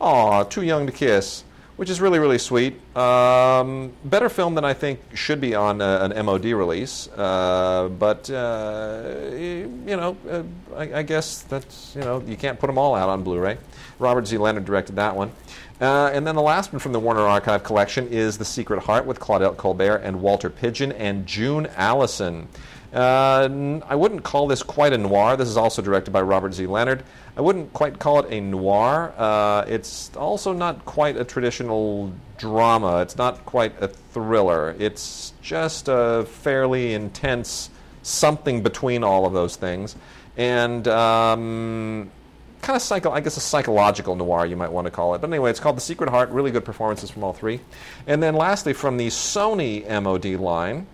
Aw, 0.00 0.44
Too 0.44 0.62
Young 0.62 0.86
to 0.86 0.92
Kiss, 0.92 1.44
which 1.78 1.90
is 1.90 2.00
really, 2.00 2.18
really 2.18 2.38
sweet. 2.38 2.74
Um, 2.96 3.92
better 4.04 4.28
film 4.28 4.56
than 4.56 4.64
I 4.64 4.74
think 4.74 4.98
should 5.14 5.40
be 5.40 5.54
on 5.54 5.80
uh, 5.80 6.08
an 6.10 6.26
MOD 6.26 6.46
release. 6.46 7.06
Uh, 7.06 7.88
but, 7.88 8.28
uh, 8.28 9.30
you 9.32 9.86
know, 9.86 10.16
uh, 10.28 10.42
I, 10.76 10.98
I 10.98 11.02
guess 11.04 11.42
that's, 11.42 11.94
you 11.94 12.00
know, 12.00 12.20
you 12.26 12.36
can't 12.36 12.58
put 12.58 12.66
them 12.66 12.78
all 12.78 12.96
out 12.96 13.08
on 13.08 13.22
Blu 13.22 13.38
ray. 13.38 13.58
Robert 14.00 14.26
Z. 14.26 14.38
Leonard 14.38 14.64
directed 14.64 14.96
that 14.96 15.14
one. 15.14 15.30
Uh, 15.80 16.10
and 16.12 16.26
then 16.26 16.34
the 16.34 16.42
last 16.42 16.72
one 16.72 16.80
from 16.80 16.92
the 16.92 16.98
Warner 16.98 17.20
Archive 17.20 17.62
collection 17.62 18.08
is 18.08 18.38
The 18.38 18.44
Secret 18.44 18.82
Heart 18.82 19.06
with 19.06 19.20
Claudette 19.20 19.56
Colbert 19.56 19.98
and 19.98 20.20
Walter 20.20 20.50
Pidgeon 20.50 20.90
and 20.90 21.28
June 21.28 21.68
Allyson. 21.76 22.48
Uh, 22.92 23.80
I 23.86 23.94
wouldn't 23.94 24.24
call 24.24 24.48
this 24.48 24.64
quite 24.64 24.92
a 24.92 24.98
noir. 24.98 25.36
This 25.36 25.48
is 25.48 25.56
also 25.56 25.80
directed 25.80 26.10
by 26.10 26.22
Robert 26.22 26.54
Z. 26.54 26.66
Leonard. 26.66 27.04
I 27.38 27.40
wouldn't 27.40 27.72
quite 27.72 28.00
call 28.00 28.18
it 28.18 28.32
a 28.32 28.40
noir. 28.40 29.14
Uh, 29.16 29.64
it's 29.68 30.10
also 30.16 30.52
not 30.52 30.84
quite 30.84 31.16
a 31.16 31.24
traditional 31.24 32.12
drama. 32.36 33.00
It's 33.02 33.16
not 33.16 33.46
quite 33.46 33.80
a 33.80 33.86
thriller. 33.86 34.74
It's 34.80 35.32
just 35.40 35.86
a 35.86 36.26
fairly 36.28 36.94
intense 36.94 37.70
something 38.02 38.64
between 38.64 39.04
all 39.04 39.24
of 39.24 39.34
those 39.34 39.54
things. 39.54 39.94
And 40.36 40.88
um, 40.88 42.10
kind 42.60 42.74
of 42.74 42.82
psycho, 42.82 43.12
I 43.12 43.20
guess 43.20 43.36
a 43.36 43.40
psychological 43.40 44.16
noir 44.16 44.44
you 44.44 44.56
might 44.56 44.72
want 44.72 44.86
to 44.86 44.90
call 44.90 45.14
it. 45.14 45.20
But 45.20 45.30
anyway, 45.30 45.50
it's 45.50 45.60
called 45.60 45.76
The 45.76 45.80
Secret 45.80 46.10
Heart. 46.10 46.30
Really 46.30 46.50
good 46.50 46.64
performances 46.64 47.08
from 47.08 47.22
all 47.22 47.32
three. 47.32 47.60
And 48.08 48.20
then 48.20 48.34
lastly, 48.34 48.72
from 48.72 48.96
the 48.96 49.06
Sony 49.08 49.88
MOD 49.88 50.40
line, 50.40 50.88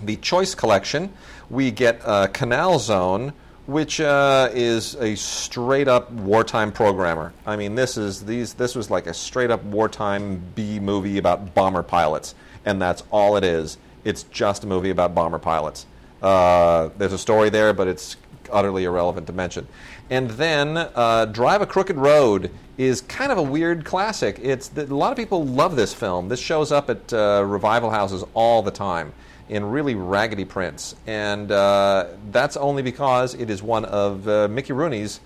the 0.00 0.14
Choice 0.14 0.54
Collection, 0.54 1.12
we 1.50 1.72
get 1.72 2.00
uh, 2.04 2.28
Canal 2.28 2.78
Zone, 2.78 3.32
which 3.66 4.00
uh, 4.00 4.48
is 4.52 4.94
a 4.96 5.14
straight 5.16 5.88
up 5.88 6.10
wartime 6.12 6.72
programmer. 6.72 7.32
I 7.44 7.56
mean, 7.56 7.74
this 7.74 7.96
is 7.96 8.24
these 8.24 8.54
this 8.54 8.74
was 8.74 8.90
like 8.90 9.06
a 9.06 9.14
straight 9.14 9.50
up 9.50 9.62
wartime 9.64 10.40
B 10.54 10.78
movie 10.78 11.18
about 11.18 11.54
bomber 11.54 11.82
pilots, 11.82 12.34
and 12.64 12.80
that's 12.80 13.02
all 13.10 13.36
it 13.36 13.44
is. 13.44 13.78
It's 14.04 14.22
just 14.24 14.64
a 14.64 14.66
movie 14.66 14.90
about 14.90 15.14
bomber 15.14 15.38
pilots. 15.38 15.86
Uh, 16.22 16.90
there's 16.96 17.12
a 17.12 17.18
story 17.18 17.50
there, 17.50 17.72
but 17.72 17.88
it's 17.88 18.16
utterly 18.52 18.84
irrelevant 18.84 19.26
to 19.26 19.32
mention. 19.32 19.66
And 20.08 20.30
then 20.30 20.76
uh, 20.76 21.26
Drive 21.26 21.62
a 21.62 21.66
Crooked 21.66 21.96
Road 21.96 22.52
is 22.78 23.00
kind 23.00 23.32
of 23.32 23.38
a 23.38 23.42
weird 23.42 23.84
classic. 23.84 24.38
It's 24.40 24.70
a 24.76 24.84
lot 24.84 25.10
of 25.10 25.16
people 25.16 25.44
love 25.44 25.74
this 25.74 25.92
film. 25.92 26.28
This 26.28 26.38
shows 26.38 26.70
up 26.70 26.88
at 26.88 27.12
uh, 27.12 27.44
revival 27.44 27.90
houses 27.90 28.22
all 28.34 28.62
the 28.62 28.70
time 28.70 29.12
in 29.48 29.64
really 29.70 29.94
raggedy 29.94 30.44
prints, 30.44 30.94
and 31.06 31.50
uh, 31.52 32.06
that's 32.30 32.56
only 32.56 32.82
because 32.82 33.34
it 33.34 33.48
is 33.50 33.62
one 33.62 33.84
of 33.84 34.26
uh, 34.28 34.48
Mickey 34.48 34.72
Rooney's. 34.72 35.20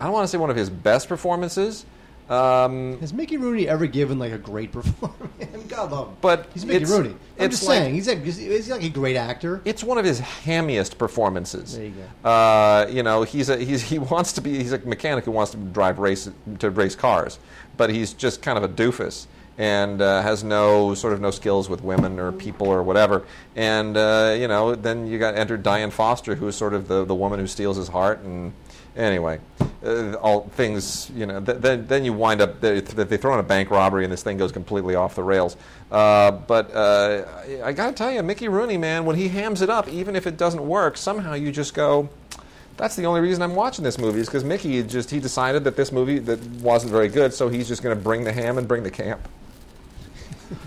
I 0.00 0.04
don't 0.04 0.12
want 0.12 0.24
to 0.24 0.28
say 0.28 0.38
one 0.38 0.50
of 0.50 0.56
his 0.56 0.68
best 0.70 1.08
performances. 1.08 1.86
Um, 2.28 2.98
Has 2.98 3.12
Mickey 3.12 3.36
Rooney 3.36 3.68
ever 3.68 3.86
given 3.86 4.18
like 4.18 4.32
a 4.32 4.38
great 4.38 4.72
performance? 4.72 5.30
God 5.68 5.92
love 5.92 6.08
him. 6.08 6.16
But 6.20 6.46
he's 6.52 6.64
Mickey 6.66 6.82
it's- 6.82 6.90
Rooney. 6.90 7.10
I'm 7.10 7.16
it's 7.46 7.56
just 7.58 7.68
like- 7.68 7.78
saying 7.78 7.94
he's 7.94 8.08
like 8.08 8.24
he's 8.24 8.68
like 8.68 8.82
a 8.82 8.88
great 8.88 9.16
actor. 9.16 9.62
It's 9.64 9.84
one 9.84 9.96
of 9.96 10.04
his 10.04 10.20
hammiest 10.20 10.98
performances. 10.98 11.76
There 11.76 11.86
you 11.86 11.92
go. 12.24 12.28
Uh, 12.28 12.88
you 12.90 13.04
know, 13.04 13.22
he's 13.22 13.48
a, 13.48 13.56
he's 13.58 13.80
he 13.82 14.00
wants 14.00 14.32
to 14.32 14.40
be 14.40 14.56
he's 14.58 14.72
a 14.72 14.78
mechanic 14.80 15.24
who 15.24 15.30
wants 15.30 15.52
to 15.52 15.56
drive 15.58 16.00
race 16.00 16.28
to 16.58 16.70
race 16.70 16.96
cars, 16.96 17.38
but 17.76 17.90
he's 17.90 18.12
just 18.12 18.42
kind 18.42 18.58
of 18.58 18.64
a 18.64 18.68
doofus 18.68 19.26
and 19.58 20.02
uh, 20.02 20.22
has 20.22 20.44
no 20.44 20.94
sort 20.94 21.12
of 21.12 21.20
no 21.20 21.30
skills 21.30 21.68
with 21.68 21.82
women 21.82 22.18
or 22.18 22.32
people 22.32 22.66
or 22.68 22.82
whatever. 22.82 23.24
And 23.54 23.96
uh, 23.96 24.36
you 24.38 24.48
know, 24.48 24.74
then 24.74 25.06
you 25.06 25.18
got 25.18 25.34
entered 25.36 25.62
Dianne 25.62 25.92
Foster, 25.92 26.34
who 26.34 26.48
is 26.48 26.56
sort 26.56 26.74
of 26.74 26.88
the 26.88 27.04
the 27.04 27.14
woman 27.14 27.38
who 27.38 27.46
steals 27.46 27.76
his 27.76 27.88
heart 27.88 28.20
and. 28.20 28.52
Anyway, 28.96 29.38
uh, 29.84 30.14
all 30.14 30.48
things 30.54 31.10
you 31.14 31.26
know. 31.26 31.38
Th- 31.38 31.58
then, 31.58 31.86
then 31.86 32.02
you 32.02 32.14
wind 32.14 32.40
up. 32.40 32.62
They, 32.62 32.80
they 32.80 33.18
throw 33.18 33.34
in 33.34 33.40
a 33.40 33.42
bank 33.42 33.70
robbery, 33.70 34.04
and 34.04 34.10
this 34.10 34.22
thing 34.22 34.38
goes 34.38 34.52
completely 34.52 34.94
off 34.94 35.14
the 35.14 35.22
rails. 35.22 35.54
Uh, 35.92 36.30
but 36.30 36.74
uh, 36.74 37.26
I, 37.46 37.62
I 37.62 37.72
got 37.72 37.88
to 37.88 37.92
tell 37.92 38.10
you, 38.10 38.22
Mickey 38.22 38.48
Rooney, 38.48 38.78
man, 38.78 39.04
when 39.04 39.16
he 39.16 39.28
hams 39.28 39.60
it 39.60 39.68
up, 39.68 39.86
even 39.88 40.16
if 40.16 40.26
it 40.26 40.38
doesn't 40.38 40.66
work, 40.66 40.96
somehow 40.96 41.34
you 41.34 41.52
just 41.52 41.74
go. 41.74 42.08
That's 42.78 42.96
the 42.96 43.04
only 43.04 43.20
reason 43.20 43.42
I'm 43.42 43.54
watching 43.54 43.84
this 43.84 43.98
movie 43.98 44.20
is 44.20 44.28
because 44.28 44.44
Mickey 44.44 44.82
just 44.82 45.10
he 45.10 45.20
decided 45.20 45.64
that 45.64 45.76
this 45.76 45.92
movie 45.92 46.18
that 46.20 46.42
wasn't 46.62 46.90
very 46.90 47.08
good, 47.08 47.34
so 47.34 47.50
he's 47.50 47.68
just 47.68 47.82
going 47.82 47.94
to 47.94 48.02
bring 48.02 48.24
the 48.24 48.32
ham 48.32 48.56
and 48.56 48.66
bring 48.66 48.82
the 48.82 48.90
camp. 48.90 49.20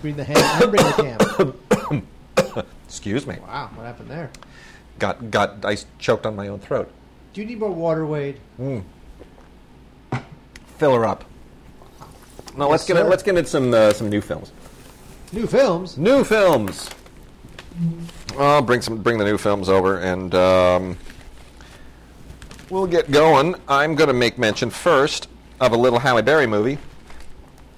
Bring 0.02 0.15
the 0.15 0.24
hand 0.24 0.39
and 0.39 0.72
bring 0.72 0.86
the 0.86 1.54
camera. 1.88 2.63
Excuse 2.88 3.26
me. 3.26 3.38
Wow, 3.42 3.70
what 3.76 3.86
happened 3.86 4.10
there? 4.10 4.30
Got 4.98 5.32
got 5.32 5.63
I 5.65 5.78
choked 6.00 6.26
on 6.26 6.36
my 6.36 6.48
own 6.48 6.60
throat. 6.60 6.92
Do 7.34 7.42
you 7.42 7.48
need 7.48 7.60
more 7.60 7.72
water, 7.72 8.06
Wade? 8.06 8.39
Fill 10.78 10.96
her 10.96 11.06
up. 11.06 11.26
Now 12.58 12.70
let's 12.70 12.84
Yes, 12.84 12.98
get 12.98 13.06
in, 13.06 13.10
let's 13.10 13.24
get 13.24 13.38
into 13.38 13.50
some 13.50 13.74
uh, 13.74 13.94
some 13.94 14.10
new 14.10 14.22
films. 14.22 14.52
New 15.32 15.48
films. 15.48 15.98
New 15.98 16.24
films. 16.24 16.89
I'll 18.38 18.62
bring 18.62 18.82
some 18.82 19.02
bring 19.02 19.18
the 19.18 19.26
new 19.26 19.38
films 19.38 19.70
over 19.70 20.00
and 20.00 20.34
um, 20.36 20.98
we'll 22.70 22.88
get 22.88 23.12
going. 23.12 23.56
I'm 23.68 23.96
going 23.96 24.08
to 24.10 24.13
make 24.13 24.38
mention 24.38 24.70
first 24.70 25.30
of 25.62 25.72
a 25.72 25.78
little 25.78 26.00
Halle 26.00 26.22
Berry 26.22 26.48
movie 26.48 26.78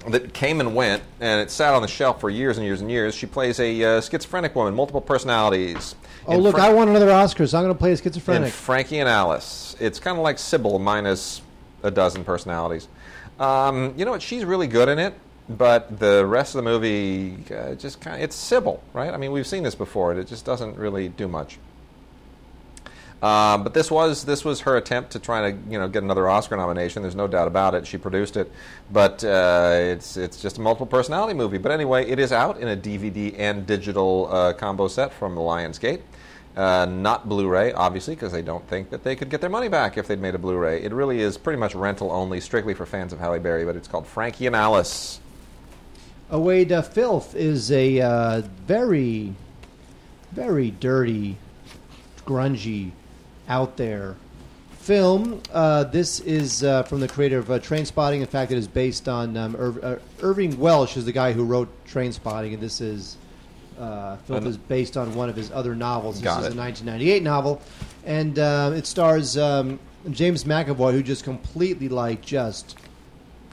that 0.08 0.32
came 0.34 0.60
and 0.60 0.74
went, 0.74 1.02
and 1.20 1.40
it 1.40 1.50
sat 1.50 1.74
on 1.74 1.82
the 1.82 1.88
shelf 1.88 2.20
for 2.20 2.28
years 2.30 2.58
and 2.58 2.66
years 2.66 2.80
and 2.80 2.90
years. 2.90 3.14
She 3.14 3.26
plays 3.26 3.60
a 3.60 3.82
uh, 3.84 4.00
schizophrenic 4.00 4.54
woman, 4.54 4.74
multiple 4.74 5.00
personalities. 5.00 5.94
Oh, 6.26 6.34
In 6.34 6.40
look, 6.40 6.56
Fra- 6.56 6.64
I 6.66 6.72
won 6.72 6.88
another 6.88 7.10
Oscar, 7.10 7.46
so 7.46 7.58
I'm 7.58 7.64
going 7.64 7.74
to 7.74 7.78
play 7.78 7.90
a 7.90 7.92
in 7.92 7.98
schizophrenic. 7.98 8.52
Frankie 8.52 8.98
and 8.98 9.08
Alice. 9.08 9.76
It's 9.80 9.98
kind 10.00 10.16
of 10.16 10.22
like 10.22 10.38
Sybil 10.38 10.78
minus 10.78 11.42
a 11.82 11.90
dozen 11.90 12.24
personalities. 12.24 12.88
Um, 13.40 13.94
you 13.96 14.04
know 14.04 14.12
what? 14.12 14.22
She's 14.22 14.44
really 14.44 14.66
good 14.66 14.88
in 14.88 14.98
it, 14.98 15.14
but 15.48 15.98
the 15.98 16.24
rest 16.26 16.54
of 16.54 16.64
the 16.64 16.70
movie 16.70 17.38
uh, 17.54 17.74
just 17.74 18.00
kind 18.00 18.16
of 18.16 18.22
it's 18.22 18.36
Sybil, 18.36 18.82
right? 18.92 19.12
I 19.12 19.16
mean, 19.16 19.32
we've 19.32 19.46
seen 19.46 19.62
this 19.62 19.74
before. 19.74 20.10
and 20.12 20.20
It 20.20 20.26
just 20.28 20.44
doesn't 20.44 20.76
really 20.76 21.08
do 21.08 21.26
much. 21.28 21.58
Um, 23.22 23.62
but 23.62 23.72
this 23.72 23.88
was 23.88 24.24
this 24.24 24.44
was 24.44 24.60
her 24.62 24.76
attempt 24.76 25.12
to 25.12 25.20
try 25.20 25.52
to 25.52 25.58
you 25.70 25.78
know 25.78 25.88
get 25.88 26.02
another 26.02 26.28
Oscar 26.28 26.56
nomination. 26.56 27.02
There's 27.02 27.14
no 27.14 27.28
doubt 27.28 27.46
about 27.46 27.76
it. 27.76 27.86
She 27.86 27.96
produced 27.96 28.36
it, 28.36 28.50
but 28.90 29.22
uh, 29.22 29.70
it's 29.74 30.16
it's 30.16 30.42
just 30.42 30.58
a 30.58 30.60
multiple 30.60 30.86
personality 30.86 31.32
movie. 31.32 31.58
But 31.58 31.70
anyway, 31.70 32.04
it 32.10 32.18
is 32.18 32.32
out 32.32 32.58
in 32.58 32.66
a 32.66 32.76
DVD 32.76 33.38
and 33.38 33.64
digital 33.64 34.28
uh, 34.28 34.52
combo 34.54 34.88
set 34.88 35.12
from 35.12 35.36
Lionsgate. 35.36 36.00
Uh, 36.54 36.84
not 36.84 37.28
Blu-ray, 37.28 37.72
obviously, 37.72 38.14
because 38.14 38.32
they 38.32 38.42
don't 38.42 38.66
think 38.68 38.90
that 38.90 39.04
they 39.04 39.16
could 39.16 39.30
get 39.30 39.40
their 39.40 39.48
money 39.48 39.68
back 39.68 39.96
if 39.96 40.06
they'd 40.06 40.20
made 40.20 40.34
a 40.34 40.38
Blu-ray. 40.38 40.82
It 40.82 40.92
really 40.92 41.20
is 41.20 41.38
pretty 41.38 41.58
much 41.58 41.74
rental 41.74 42.10
only, 42.10 42.40
strictly 42.40 42.74
for 42.74 42.84
fans 42.84 43.12
of 43.12 43.20
Halle 43.20 43.38
Berry. 43.38 43.64
But 43.64 43.76
it's 43.76 43.88
called 43.88 44.06
Frankie 44.06 44.46
and 44.46 44.56
Alice. 44.56 45.20
Away 46.28 46.68
uh, 46.70 46.82
Filth 46.82 47.34
is 47.34 47.70
a 47.70 48.00
uh, 48.00 48.42
very, 48.66 49.34
very 50.32 50.72
dirty, 50.72 51.38
grungy, 52.26 52.90
out 53.52 53.76
there 53.76 54.16
film. 54.78 55.40
Uh, 55.52 55.84
this 55.84 56.20
is 56.20 56.64
uh, 56.64 56.82
from 56.84 57.00
the 57.00 57.06
creator 57.06 57.38
of 57.38 57.50
uh, 57.50 57.58
Train 57.58 57.84
Spotting. 57.84 58.22
In 58.22 58.26
fact, 58.26 58.50
it 58.50 58.56
is 58.58 58.66
based 58.66 59.08
on 59.08 59.36
um, 59.36 59.54
Ir- 59.54 59.84
uh, 59.84 59.98
Irvine 60.22 60.58
Welsh, 60.58 60.96
is 60.96 61.04
the 61.04 61.12
guy 61.12 61.32
who 61.32 61.44
wrote 61.44 61.68
Train 61.86 62.12
Spotting, 62.12 62.54
and 62.54 62.62
this 62.62 62.80
is 62.80 63.16
uh, 63.78 64.16
An- 64.28 64.46
is 64.46 64.56
based 64.56 64.96
on 64.96 65.14
one 65.14 65.28
of 65.28 65.36
his 65.36 65.52
other 65.52 65.76
novels. 65.76 66.16
This 66.16 66.24
Got 66.24 66.40
is 66.40 66.46
it. 66.48 66.54
a 66.54 66.58
1998 66.58 67.22
novel, 67.22 67.60
and 68.06 68.38
uh, 68.38 68.72
it 68.74 68.86
stars 68.86 69.36
um, 69.36 69.78
James 70.10 70.44
McAvoy, 70.44 70.92
who 70.92 71.02
just 71.02 71.24
completely 71.24 71.88
like 71.90 72.22
just 72.22 72.76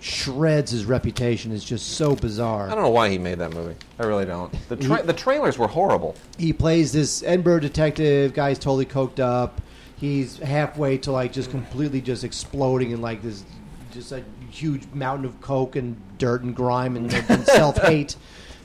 shreds 0.01 0.71
his 0.71 0.85
reputation. 0.85 1.51
Is 1.51 1.63
just 1.65 1.89
so 1.89 2.15
bizarre. 2.15 2.69
I 2.71 2.73
don't 2.73 2.83
know 2.83 2.89
why 2.89 3.09
he 3.09 3.17
made 3.17 3.37
that 3.39 3.53
movie. 3.53 3.75
I 3.99 4.05
really 4.05 4.25
don't. 4.25 4.51
The 4.69 4.77
tra- 4.77 5.03
the 5.03 5.13
trailers 5.13 5.57
were 5.59 5.67
horrible. 5.67 6.15
he 6.39 6.53
plays 6.53 6.91
this 6.93 7.21
Edinburgh 7.21 7.59
detective. 7.59 8.33
Guy's 8.33 8.57
totally 8.57 8.85
coked 8.85 9.19
up. 9.19 9.61
He's 9.99 10.37
halfway 10.37 10.97
to 10.99 11.11
like 11.11 11.33
just 11.33 11.51
completely 11.51 11.99
just 11.99 12.23
exploding 12.23 12.91
in 12.91 13.01
like 13.01 13.21
this, 13.21 13.43
just 13.91 14.11
a 14.13 14.23
huge 14.49 14.83
mountain 14.93 15.25
of 15.25 15.41
coke 15.41 15.75
and 15.75 15.97
dirt 16.17 16.43
and 16.43 16.55
grime 16.55 16.95
and, 16.95 17.13
and 17.13 17.45
self 17.45 17.77
hate. 17.77 18.15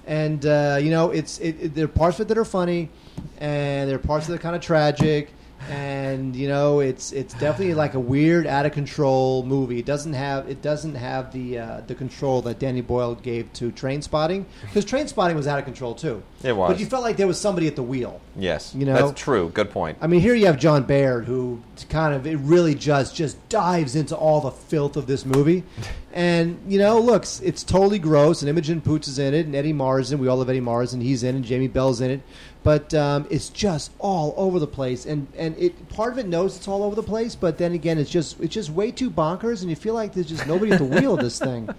And 0.07 0.45
uh, 0.47 0.79
you 0.81 0.91
know, 0.91 1.11
it's 1.11 1.39
it, 1.39 1.57
it, 1.61 1.75
there 1.75 1.87
are 1.87 1.89
parts 1.89 2.21
of 2.21 2.27
it 2.27 2.29
that 2.29 2.39
are 2.39 2.45
funny, 2.45 2.91
and 3.39 3.89
there 3.89 3.97
are 3.97 4.01
parts 4.01 4.27
of 4.27 4.31
it 4.31 4.33
that 4.35 4.41
are 4.41 4.43
kind 4.43 4.57
of 4.57 4.63
tragic. 4.63 5.33
And 5.71 6.37
you 6.37 6.49
know, 6.49 6.81
it's 6.81 7.13
it's 7.13 7.35
definitely 7.35 7.75
like 7.85 7.95
a 7.95 8.01
weird, 8.01 8.47
out 8.47 8.67
of 8.67 8.73
control 8.73 9.43
movie. 9.45 9.79
It 9.79 9.87
doesn't 9.87 10.13
have 10.13 10.49
it 10.49 10.63
doesn't 10.63 10.95
have 10.95 11.33
the 11.33 11.59
uh, 11.59 11.81
the 11.87 11.95
control 11.95 12.43
that 12.43 12.59
Danny 12.59 12.81
Boyle 12.81 13.15
gave 13.15 13.53
to 13.55 13.71
Train 13.73 14.03
Spotting 14.03 14.47
because 14.63 14.85
Train 14.85 15.09
Spotting 15.09 15.37
was 15.37 15.47
out 15.47 15.59
of 15.59 15.65
control 15.65 15.95
too. 15.95 16.23
It 16.43 16.55
was. 16.55 16.71
but 16.73 16.79
you 16.81 16.87
felt 16.87 17.03
like 17.03 17.17
there 17.17 17.27
was 17.27 17.41
somebody 17.41 17.67
at 17.67 17.77
the 17.77 17.83
wheel. 17.83 18.21
Yes, 18.37 18.75
You 18.75 18.85
know- 18.85 18.95
that's 18.95 19.19
true. 19.21 19.51
Good 19.55 19.71
point. 19.71 19.97
I 20.01 20.07
mean, 20.07 20.21
here 20.21 20.35
you 20.35 20.47
have 20.47 20.59
Jon 20.59 20.83
Baird, 20.83 21.25
who 21.25 21.63
kind 21.89 22.15
of 22.15 22.27
it 22.27 22.37
really 22.39 22.75
just 22.75 23.15
just 23.15 23.37
dives 23.49 23.97
into 23.97 24.15
all 24.17 24.41
the 24.41 24.51
filth 24.51 24.97
of 24.97 25.07
this 25.07 25.25
movie, 25.25 25.63
and 26.13 26.61
you 26.69 26.79
know, 26.79 27.01
looks 27.01 27.41
it's 27.41 27.63
totally 27.63 27.99
gross. 27.99 28.43
And 28.43 28.49
Imogen 28.49 28.81
Poots 28.81 29.09
is 29.09 29.19
in 29.19 29.33
it, 29.35 29.47
and 29.47 29.55
Eddie 29.55 29.73
Mars, 29.73 30.13
and 30.13 30.21
we 30.21 30.29
all 30.29 30.37
love 30.37 30.51
Eddie 30.51 30.61
Mars, 30.61 30.93
and 30.93 31.03
he's 31.03 31.23
in, 31.23 31.35
it, 31.35 31.37
and 31.39 31.45
Jamie 31.45 31.69
Bell's 31.69 32.01
in 32.01 32.11
it. 32.11 32.21
But 32.65 32.93
um, 32.95 33.27
it's 33.31 33.49
just 33.51 33.93
all 34.01 34.35
over 34.37 34.59
the 34.59 34.67
place, 34.67 35.07
and 35.07 35.29
and 35.37 35.57
it 35.59 35.89
part 35.91 36.13
of 36.13 36.19
it 36.19 36.27
knows 36.27 36.57
it's 36.57 36.67
all 36.67 36.83
over 36.83 36.97
the 36.97 37.03
place, 37.03 37.37
but 37.37 37.59
then 37.59 37.73
again, 37.73 37.99
it's 37.99 38.11
just 38.11 38.41
it's 38.41 38.53
just 38.55 38.71
way 38.71 38.91
too 38.91 39.11
bonkers, 39.11 39.61
and 39.61 39.71
you 39.71 39.77
feel 39.77 39.95
like 39.95 40.15
there's 40.15 40.27
just 40.29 40.47
nobody 40.49 40.73
at 40.73 40.79
the 40.79 40.85
wheel 40.85 41.15
of 41.15 41.21
this 41.21 41.39
thing. 41.39 41.69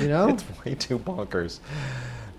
You 0.00 0.08
know, 0.08 0.28
It's 0.30 0.44
way 0.64 0.74
too 0.74 0.98
bonkers. 0.98 1.58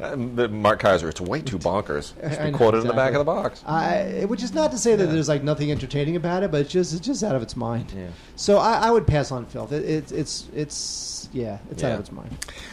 Um, 0.01 0.35
the- 0.35 0.49
Mark 0.49 0.79
Kaiser, 0.79 1.07
it's 1.07 1.21
way 1.21 1.39
too 1.39 1.59
bonkers. 1.59 2.13
It's 2.19 2.35
been 2.37 2.51
quoted 2.51 2.81
in 2.81 2.87
the 2.87 2.93
back 2.93 3.13
of 3.13 3.19
the 3.19 3.23
box. 3.25 3.63
I, 3.63 4.25
which 4.27 4.41
is 4.41 4.55
not 4.55 4.71
to 4.71 4.77
say 4.79 4.95
that 4.95 5.05
Yeah. 5.05 5.11
there's 5.11 5.29
like 5.29 5.43
nothing 5.43 5.69
entertaining 5.71 6.15
about 6.15 6.41
it, 6.41 6.49
but 6.49 6.61
it's 6.61 6.71
just 6.71 6.93
it's 6.95 7.05
just 7.05 7.23
out 7.23 7.35
of 7.35 7.43
its 7.43 7.55
mind. 7.55 7.93
Yeah. 7.95 8.07
So 8.35 8.57
I, 8.57 8.87
I 8.87 8.89
would 8.91 9.05
pass 9.05 9.31
on 9.31 9.45
filth. 9.45 9.71
It, 9.71 9.85
it's 9.85 10.11
it's 10.11 10.47
it's 10.55 11.22
yeah, 11.33 11.57
it's 11.71 11.83
out 11.83 11.93
of 11.93 11.99
its 11.99 12.11
mind. 12.11 12.29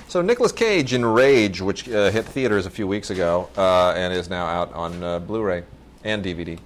So 0.08 0.20
Nicolas 0.22 0.52
Cage 0.52 0.92
in 0.92 1.04
Rage, 1.04 1.60
which 1.60 1.88
uh, 1.88 2.10
hit 2.10 2.26
theaters 2.26 2.66
a 2.66 2.70
few 2.70 2.86
weeks 2.86 3.10
ago 3.10 3.48
uh, 3.56 3.94
and 3.96 4.12
is 4.12 4.28
now 4.28 4.46
out 4.46 4.72
on 4.74 5.02
uh, 5.02 5.18
Blu-ray 5.18 5.64
and 6.04 6.24
DVD, 6.24 6.58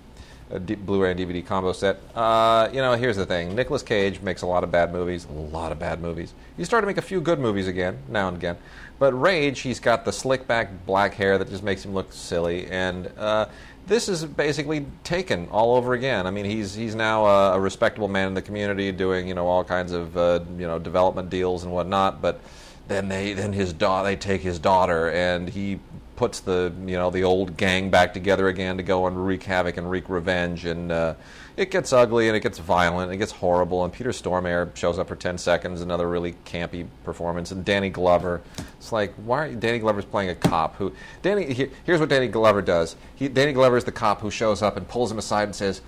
a 0.51 0.59
D- 0.59 0.75
Blu-ray 0.75 1.13
and 1.13 1.21
DVD 1.21 1.45
combo 1.45 1.73
set. 1.73 2.01
Uh, 2.15 2.69
you 2.73 2.79
know, 2.81 2.95
here's 2.95 3.17
the 3.17 3.27
thing: 3.27 3.55
Nicolas 3.55 3.83
Cage 3.83 4.21
makes 4.21 4.43
a 4.43 4.47
lot 4.47 4.65
of 4.65 4.71
bad 4.71 4.93
movies, 4.93 5.27
a 5.27 5.33
lot 5.33 5.73
of 5.73 5.79
bad 5.79 6.01
movies. 6.01 6.35
He's 6.57 6.67
starting 6.67 6.85
to 6.85 6.89
make 6.89 6.99
a 6.99 7.07
few 7.07 7.21
good 7.21 7.39
movies 7.39 7.69
again, 7.69 7.99
now 8.09 8.29
and 8.29 8.37
again. 8.37 8.57
But 8.99 9.13
Rage, 9.13 9.61
he's 9.61 9.81
got 9.81 10.05
the 10.05 10.13
slick 10.13 10.47
back 10.47 10.87
black 10.87 11.15
hair 11.15 11.39
that 11.39 11.49
just 11.49 11.63
makes 11.63 11.85
him 11.85 11.95
look 11.95 12.13
silly, 12.13 12.67
and 12.69 13.11
uh, 13.17 13.47
this 13.87 14.09
is 14.09 14.25
basically 14.25 14.87
taken 15.03 15.49
all 15.51 15.77
over 15.77 15.93
again. 15.95 16.27
I 16.27 16.31
mean, 16.31 16.45
he's 16.45 16.75
he's 16.75 16.95
now 16.95 17.27
a, 17.27 17.55
a 17.55 17.61
respectable 17.61 18.09
man 18.09 18.29
in 18.29 18.35
the 18.35 18.43
community, 18.43 18.91
doing 18.93 19.29
you 19.29 19.35
know 19.35 19.47
all 19.47 19.65
kinds 19.65 19.93
of 19.93 20.17
uh, 20.17 20.41
you 20.59 20.67
know 20.67 20.79
development 20.79 21.31
deals 21.31 21.65
and 21.65 21.73
whatnot, 21.73 22.23
but 22.23 22.41
then 22.89 23.09
they 23.09 23.33
then 23.33 23.53
his 23.53 23.73
daughter 23.73 24.09
they 24.09 24.17
take 24.17 24.41
his 24.41 24.59
daughter 24.59 25.11
and 25.11 25.49
he 25.49 25.81
puts 26.17 26.41
the 26.41 26.73
you 26.87 26.97
know 26.97 27.11
the 27.11 27.25
old 27.25 27.57
gang 27.57 27.91
back 27.91 28.15
together 28.15 28.47
again 28.49 28.77
to 28.77 28.83
go 28.83 29.07
and 29.07 29.27
wreak 29.27 29.43
havoc 29.43 29.77
and 29.77 29.91
wreak 29.91 30.09
revenge 30.09 30.65
and 30.65 30.93
uh, 30.93 31.15
it 31.57 31.71
gets 31.71 31.93
ugly 31.93 32.29
and 32.29 32.37
it 32.37 32.41
gets 32.41 32.59
violent 32.59 33.11
and 33.11 33.15
it 33.15 33.19
gets 33.19 33.33
horrible 33.33 33.83
and 33.85 33.93
Peter 33.93 34.11
Stormare 34.11 34.75
shows 34.77 34.99
up 34.99 35.09
for 35.09 35.17
10 35.17 35.39
seconds 35.39 35.81
another 35.81 36.09
really 36.09 36.35
campy 36.45 36.87
performance 37.03 37.51
and 37.51 37.65
Danny 37.65 37.91
Glover 37.91 38.43
it's 38.79 38.93
like 38.93 39.13
why 39.17 39.47
are, 39.47 39.55
Danny 39.55 39.81
Glover's 39.81 40.05
playing 40.05 40.31
a 40.31 40.35
cop 40.37 40.77
who 40.77 40.93
Danny 41.23 41.53
here, 41.53 41.71
here's 41.85 41.99
what 41.99 42.09
Danny 42.09 42.29
Glover 42.29 42.63
does 42.63 42.95
he, 43.17 43.27
Danny 43.29 43.53
Glover 43.53 43.77
is 43.77 43.85
the 43.85 43.93
cop 43.93 44.21
who 44.21 44.31
shows 44.31 44.63
up 44.63 44.77
and 44.77 44.87
pulls 44.87 45.11
him 45.11 45.19
aside 45.19 45.45
and 45.45 45.55
says 45.57 45.81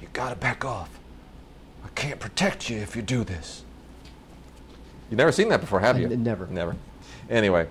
you 0.00 0.08
gotta 0.12 0.36
back 0.36 0.64
off 0.66 0.98
I 1.82 1.88
can't 1.94 2.20
protect 2.20 2.68
you 2.68 2.76
if 2.78 2.94
you 2.94 3.00
do 3.02 3.24
this 3.24 3.62
You've 5.10 5.18
never 5.18 5.30
seen 5.32 5.48
that 5.50 5.60
before, 5.60 5.78
have 5.80 5.96
I- 5.96 6.00
you? 6.00 6.08
never. 6.16 6.46
Never. 6.48 6.74
Anyway, 7.30 7.68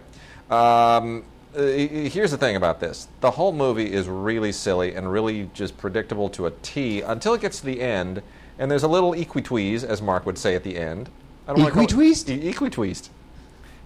um, 0.50 1.26
uh, 1.58 1.62
here's 2.10 2.32
the 2.32 2.38
thing 2.38 2.56
about 2.56 2.80
this: 2.80 3.08
the 3.22 3.32
whole 3.32 3.52
movie 3.52 3.92
is 3.92 4.08
really 4.08 4.52
silly 4.52 4.94
and 4.96 5.12
really 5.12 5.50
just 5.54 5.78
predictable 5.78 6.30
to 6.30 6.46
a 6.48 6.52
T 6.62 7.02
until 7.02 7.34
it 7.34 7.42
gets 7.42 7.60
to 7.60 7.66
the 7.66 7.82
end, 7.82 8.22
and 8.60 8.70
there's 8.70 8.84
a 8.84 8.88
little 8.88 9.14
equitweeze, 9.14 9.84
as 9.84 10.02
Mark 10.02 10.26
would 10.26 10.38
say 10.38 10.56
at 10.56 10.64
the 10.64 10.78
end. 10.78 11.10
I 11.48 11.54
don't 11.54 11.62
wanna 11.62 11.72
call 11.74 11.84
it- 11.84 11.90
Equitweezed? 11.90 12.30
E- 12.30 12.54
equitweezed. 12.54 13.10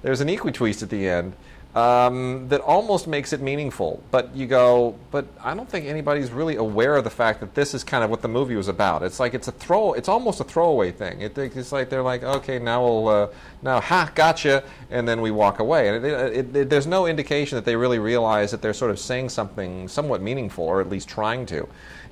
There's 0.02 0.22
an 0.22 0.30
equitweezed 0.30 0.82
at 0.84 0.90
the 0.90 1.08
end 1.08 1.34
um, 1.76 2.48
that 2.50 2.62
almost 2.62 3.08
makes 3.08 3.32
it 3.32 3.42
meaningful. 3.42 4.02
But 4.10 4.36
you 4.36 4.48
go, 4.48 4.96
but 5.12 5.28
I 5.44 5.54
don't 5.54 5.70
think 5.70 5.86
anybody's 5.86 6.32
really 6.32 6.56
aware 6.56 6.96
of 6.96 7.04
the 7.04 7.10
fact 7.10 7.40
that 7.42 7.54
this 7.54 7.74
is 7.74 7.84
kind 7.84 8.04
of 8.04 8.10
what 8.10 8.22
the 8.22 8.28
movie 8.28 8.56
was 8.56 8.68
about. 8.68 9.04
It's 9.04 9.20
like 9.20 9.34
it's 9.34 9.48
a 9.48 9.52
throw. 9.52 9.94
It's 9.94 10.10
almost 10.10 10.40
a 10.40 10.44
throwaway 10.44 10.92
thing. 10.92 11.22
It, 11.22 11.38
it's 11.38 11.72
like 11.72 11.90
they're 11.90 12.02
like, 12.02 12.24
okay, 12.24 12.58
now 12.58 12.84
we'll 12.84 13.08
uh, 13.08 13.28
now 13.62 13.80
ha 13.80 14.12
gotcha, 14.16 14.64
and 14.90 15.08
then 15.08 15.22
we 15.22 15.32
walk 15.32 15.60
away. 15.60 15.90
And 15.90 16.06
it, 16.06 16.56
it, 16.56 16.70
there's 16.70 16.88
no 16.88 17.06
indication 17.06 17.56
that 17.56 17.66
they 17.66 17.76
really 17.76 18.00
realize 18.00 18.52
that 18.52 18.62
they're 18.62 18.74
sort 18.74 18.92
of 18.92 19.00
saying 19.00 19.30
something 19.30 19.88
somewhat 19.88 20.22
meaningful, 20.22 20.64
or 20.64 20.82
at 20.82 20.90
least 20.90 21.08
trying 21.08 21.46
to. 21.48 21.68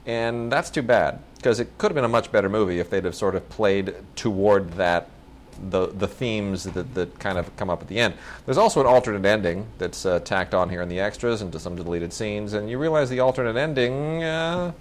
And 0.06 0.52
that's 0.52 0.70
too 0.70 0.84
bad 0.84 1.20
because 1.36 1.60
it 1.60 1.78
could 1.78 1.92
have 1.92 1.96
been 1.96 2.06
a 2.06 2.10
much 2.10 2.32
better 2.32 2.48
movie 2.48 2.80
if 2.80 2.90
they'd 2.90 3.04
have 3.06 3.16
sort 3.16 3.36
of 3.36 3.48
played 3.50 3.96
toward 4.16 4.74
that 4.74 5.10
the 5.70 5.88
the 5.88 6.08
themes 6.08 6.64
that, 6.66 6.94
that 6.94 7.20
kind 7.20 7.38
of 7.38 7.56
come 7.58 7.70
up 7.70 7.82
at 7.82 7.88
the 7.88 8.00
end. 8.00 8.14
There's 8.46 8.58
also 8.58 8.82
an 8.82 8.88
alternate 8.88 9.26
ending 9.26 9.68
that's 9.78 10.06
uh, 10.06 10.20
tacked 10.20 10.54
on 10.54 10.70
here 10.70 10.82
in 10.82 10.90
the 10.90 11.00
extras 11.00 11.42
and 11.42 11.52
to 11.52 11.60
some 11.60 11.76
deleted 11.76 12.14
scenes, 12.14 12.54
and 12.54 12.70
you 12.70 12.78
realize 12.78 13.10
the 13.10 13.20
alternate 13.20 13.58
ending 13.58 14.24
uh, 14.24 14.72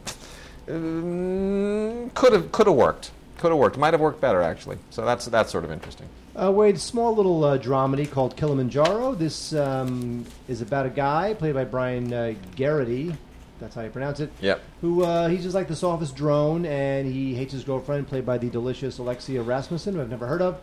um, 0.68 2.10
could 2.14 2.32
have 2.32 2.52
could 2.52 2.66
have 2.66 2.76
worked. 2.76 3.10
Could 3.38 3.50
have 3.50 3.58
worked. 3.58 3.76
Might 3.76 3.94
have 3.94 4.00
worked 4.00 4.20
better 4.20 4.42
actually. 4.42 4.78
So 4.90 5.04
that's 5.04 5.26
that's 5.26 5.52
sort 5.52 5.64
of 5.64 5.70
interesting. 5.70 6.08
Uh, 6.34 6.52
Wade, 6.52 6.78
small 6.78 7.14
little 7.14 7.44
uh, 7.44 7.56
dramedy 7.56 8.10
called 8.10 8.36
Kilimanjaro. 8.36 9.14
This 9.14 9.54
um, 9.54 10.26
is 10.48 10.60
about 10.60 10.84
a 10.84 10.90
guy 10.90 11.32
played 11.32 11.54
by 11.54 11.64
Brian 11.64 12.12
uh, 12.12 12.34
Geraghty. 12.54 13.16
That's 13.60 13.74
how 13.74 13.82
you 13.82 13.90
pronounce 13.90 14.20
it. 14.20 14.30
Yep. 14.40 14.60
Who 14.82 15.02
uh, 15.02 15.28
he's 15.28 15.42
just 15.42 15.54
like 15.54 15.68
the 15.68 15.76
softest 15.76 16.14
drone, 16.14 16.66
and 16.66 17.10
he 17.10 17.34
hates 17.34 17.52
his 17.52 17.64
girlfriend, 17.64 18.06
played 18.08 18.26
by 18.26 18.38
the 18.38 18.48
delicious 18.50 18.98
Alexia 18.98 19.42
Rasmussen, 19.42 19.94
who 19.94 20.00
I've 20.00 20.10
never 20.10 20.26
heard 20.26 20.42
of, 20.42 20.60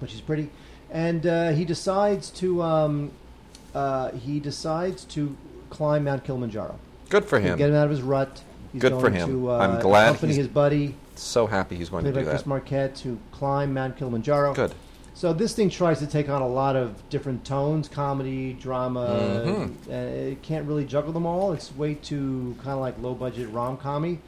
but 0.00 0.10
she's 0.10 0.20
pretty. 0.20 0.50
And 0.90 1.26
uh, 1.26 1.50
he 1.52 1.64
decides 1.64 2.30
to 2.30 2.62
um, 2.62 3.10
uh, 3.74 4.10
he 4.12 4.40
decides 4.40 5.04
to 5.06 5.36
climb 5.70 6.04
Mount 6.04 6.24
Kilimanjaro. 6.24 6.78
Good 7.08 7.24
for 7.24 7.40
him. 7.40 7.56
Get 7.58 7.70
him 7.70 7.76
out 7.76 7.84
of 7.84 7.90
his 7.90 8.02
rut. 8.02 8.42
He's 8.72 8.82
Good 8.82 9.00
for 9.00 9.08
him. 9.10 9.28
To, 9.28 9.50
uh, 9.50 9.58
I'm 9.58 9.80
glad 9.80 10.08
accompany 10.08 10.32
he's- 10.34 10.44
his 10.44 10.48
buddy, 10.48 10.94
So 11.14 11.46
happy 11.46 11.76
he's 11.76 11.88
going 11.88 12.04
to 12.04 12.12
do 12.12 12.16
by 12.22 12.30
Chris. 12.30 12.44
Marquette, 12.44 12.94
to 12.96 13.18
climb 13.32 13.72
Mount 13.72 13.96
Kilimanjaro. 13.96 14.52
Good. 14.52 14.74
So 15.18 15.32
this 15.32 15.52
thing 15.52 15.68
tries 15.68 15.98
to 15.98 16.06
take 16.06 16.28
on 16.28 16.42
a 16.42 16.46
lot 16.46 16.76
of 16.76 16.94
different 17.10 17.44
tones: 17.44 17.88
comedy, 17.88 18.52
drama. 18.52 19.42
Mhm. 19.44 19.70
Uh, 19.88 19.92
it 20.30 20.42
can't 20.42 20.64
really 20.64 20.84
juggle 20.84 21.12
them 21.12 21.26
all. 21.26 21.52
It's 21.52 21.74
way 21.74 21.94
too 21.94 22.54
kind 22.58 22.74
of 22.74 22.78
like 22.78 22.94
low 23.02 23.14
budget 23.14 23.50
rom 23.50 23.78
commy. 23.78 24.18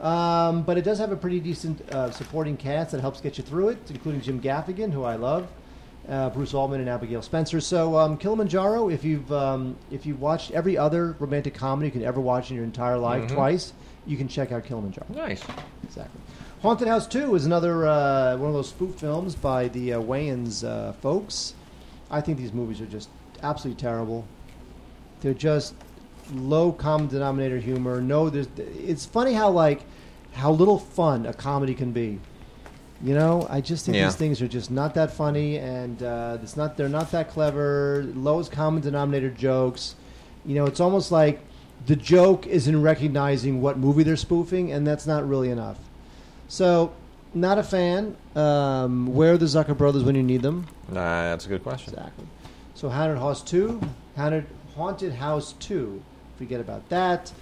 Um, 0.00 0.62
but 0.62 0.78
it 0.78 0.84
does 0.84 0.98
have 1.00 1.12
a 1.12 1.16
pretty 1.16 1.38
decent 1.38 1.82
uh, 1.92 2.10
supporting 2.12 2.56
cast 2.56 2.92
that 2.92 3.02
helps 3.02 3.20
get 3.20 3.36
you 3.36 3.44
through 3.44 3.68
it, 3.68 3.78
including 3.90 4.22
Jim 4.22 4.40
Gaffigan, 4.40 4.90
who 4.90 5.04
I 5.04 5.16
love, 5.16 5.48
uh, 6.08 6.30
Bruce 6.30 6.54
Altman, 6.54 6.80
and 6.80 6.88
Abigail 6.88 7.20
Spencer. 7.20 7.60
So 7.60 7.98
um, 7.98 8.16
Kilimanjaro, 8.16 8.88
if 8.88 9.04
you've 9.04 9.30
um, 9.30 9.76
if 9.90 10.06
you've 10.06 10.22
watched 10.22 10.52
every 10.52 10.78
other 10.78 11.14
romantic 11.18 11.52
comedy 11.52 11.88
you 11.88 11.92
can 11.92 12.04
ever 12.04 12.22
watch 12.22 12.48
in 12.50 12.56
your 12.56 12.64
entire 12.64 12.96
life 12.96 13.24
Mhm. 13.24 13.34
twice, 13.34 13.74
you 14.06 14.16
can 14.16 14.28
check 14.28 14.50
out 14.50 14.64
Kilimanjaro. 14.64 15.08
Nice. 15.14 15.42
Exactly. 15.84 16.22
Haunted 16.62 16.88
House 16.88 17.06
2 17.06 17.34
is 17.36 17.46
another 17.46 17.86
uh, 17.86 18.36
one 18.36 18.48
of 18.48 18.54
those 18.54 18.68
spoof 18.70 18.96
films 18.96 19.34
by 19.34 19.68
the 19.68 19.92
uh, 19.94 20.00
Wayans 20.00 20.66
uh, 20.66 20.92
folks. 20.94 21.54
I 22.10 22.20
think 22.20 22.36
these 22.38 22.52
movies 22.52 22.80
are 22.80 22.86
just 22.86 23.08
absolutely 23.42 23.80
terrible. 23.80 24.26
They're 25.20 25.34
just 25.34 25.74
low 26.32 26.72
common 26.72 27.06
denominator 27.08 27.58
humor. 27.58 28.00
No, 28.00 28.28
there's. 28.28 28.48
It's 28.56 29.06
funny 29.06 29.34
how 29.34 29.50
like 29.50 29.82
how 30.32 30.50
little 30.50 30.78
fun 30.78 31.26
a 31.26 31.32
comedy 31.32 31.74
can 31.74 31.92
be. 31.92 32.18
You 33.02 33.14
know, 33.14 33.46
I 33.48 33.60
just 33.60 33.86
think 33.86 33.96
Yeah. 33.96 34.06
these 34.06 34.16
things 34.16 34.42
are 34.42 34.48
just 34.48 34.72
not 34.72 34.94
that 34.94 35.12
funny, 35.12 35.58
and 35.58 36.02
uh, 36.02 36.38
it's 36.42 36.56
not. 36.56 36.76
They're 36.76 36.88
not 36.88 37.12
that 37.12 37.30
clever. 37.30 38.04
Lowest 38.14 38.50
common 38.50 38.82
denominator 38.82 39.30
jokes. 39.30 39.94
You 40.44 40.56
know, 40.56 40.66
it's 40.66 40.80
almost 40.80 41.12
like 41.12 41.38
the 41.86 41.94
joke 41.94 42.48
is 42.48 42.66
in 42.66 42.82
recognizing 42.82 43.60
what 43.62 43.78
movie 43.78 44.02
they're 44.02 44.16
spoofing, 44.16 44.72
and 44.72 44.84
that's 44.84 45.06
not 45.06 45.28
really 45.28 45.50
enough. 45.50 45.78
So, 46.48 46.92
not 47.34 47.58
a 47.58 47.62
fan. 47.62 48.16
Um, 48.34 49.06
where 49.06 49.34
are 49.34 49.38
the 49.38 49.44
Zucker 49.44 49.76
brothers 49.76 50.02
when 50.02 50.14
you 50.14 50.22
need 50.22 50.42
them? 50.42 50.66
Nah, 50.88 51.22
that's 51.30 51.44
a 51.44 51.48
good 51.48 51.62
question. 51.62 51.92
Exactly. 51.92 52.26
So, 52.74 52.88
Haunted 52.88 53.18
House 53.18 53.42
2, 53.42 53.80
Haunted, 54.16 54.46
Haunted 54.74 55.12
House 55.12 55.52
2. 55.60 56.02
Forget 56.38 56.60
about 56.60 56.88
that. 56.88 57.32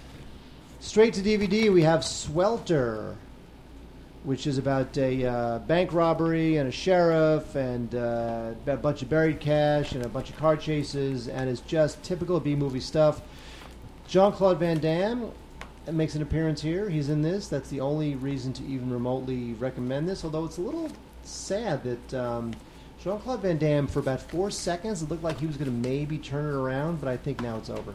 Straight 0.79 1.13
to 1.13 1.21
DVD, 1.21 1.71
we 1.71 1.83
have 1.83 2.03
Swelter, 2.03 3.15
which 4.23 4.45
is 4.45 4.57
about 4.57 4.97
a 4.97 5.25
uh, 5.25 5.59
bank 5.59 5.93
robbery 5.93 6.57
and 6.57 6.67
a 6.67 6.71
sheriff 6.71 7.55
and 7.55 7.95
uh, 7.95 8.51
a 8.65 8.77
bunch 8.77 9.01
of 9.01 9.09
buried 9.09 9.39
cash 9.39 9.93
and 9.93 10.05
a 10.05 10.09
bunch 10.09 10.29
of 10.29 10.37
car 10.37 10.57
chases, 10.57 11.29
and 11.29 11.49
it's 11.49 11.61
just 11.61 12.03
typical 12.03 12.39
B 12.39 12.55
movie 12.55 12.79
stuff. 12.79 13.21
Jean 14.07 14.31
Claude 14.31 14.59
Van 14.59 14.79
Damme 14.79 15.31
makes 15.93 16.15
an 16.15 16.21
appearance 16.21 16.61
here. 16.61 16.89
He's 16.89 17.09
in 17.09 17.21
this. 17.21 17.47
That's 17.47 17.69
the 17.69 17.81
only 17.81 18.15
reason 18.15 18.53
to 18.53 18.63
even 18.65 18.91
remotely 18.91 19.53
recommend 19.53 20.07
this, 20.09 20.23
although 20.23 20.45
it's 20.45 20.57
a 20.57 20.61
little 20.61 20.91
sad 21.23 21.83
that. 21.83 22.13
Um, 22.13 22.53
Jean 23.03 23.19
Claude 23.19 23.41
Van 23.43 23.57
Damme, 23.59 23.85
for 23.85 23.99
about 23.99 24.19
four 24.21 24.49
seconds, 24.49 25.03
it 25.03 25.09
looked 25.09 25.23
like 25.23 25.39
he 25.39 25.45
was 25.45 25.55
going 25.55 25.69
to 25.69 25.87
maybe 25.87 26.17
turn 26.17 26.45
it 26.45 26.57
around, 26.57 26.99
but 26.99 27.07
I 27.07 27.15
think 27.15 27.41
now 27.41 27.57
it's 27.57 27.69
over. 27.69 27.93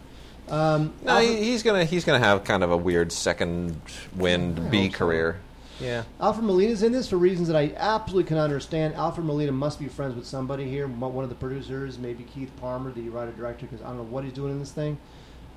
Um, 0.49 0.93
No, 1.03 1.19
Alfred, 1.19 1.39
he's 1.39 1.63
gonna 1.65 1.85
he's 1.85 2.05
gonna 2.05 2.21
have 2.21 2.45
kind 2.45 2.63
of 2.63 2.71
a 2.71 2.77
weird 2.77 3.11
second 3.11 3.81
wind 4.15 4.61
I 4.61 4.69
B 4.69 4.85
hope 4.85 4.93
so. 4.93 4.99
career. 4.99 5.41
Yeah. 5.81 6.05
Alfred 6.21 6.45
Molina's 6.45 6.85
in 6.85 6.93
this 6.93 7.09
for 7.09 7.17
reasons 7.17 7.49
that 7.49 7.57
I 7.57 7.73
absolutely 7.77 8.29
cannot 8.29 8.45
understand. 8.45 8.95
Alfred 8.95 9.27
Molina 9.27 9.51
must 9.51 9.81
be 9.81 9.89
friends 9.89 10.15
with 10.15 10.27
somebody 10.27 10.69
here, 10.69 10.87
one 10.87 11.25
of 11.25 11.31
the 11.31 11.37
producers, 11.37 11.99
maybe 11.99 12.23
Keith 12.23 12.53
Parmer, 12.61 12.93
the 12.93 13.09
writer 13.09 13.33
director, 13.33 13.67
because 13.67 13.83
I 13.85 13.89
don't 13.89 13.97
know 13.97 14.03
what 14.05 14.23
he's 14.23 14.33
doing 14.33 14.53
in 14.53 14.61
this 14.61 14.71
thing. 14.71 14.99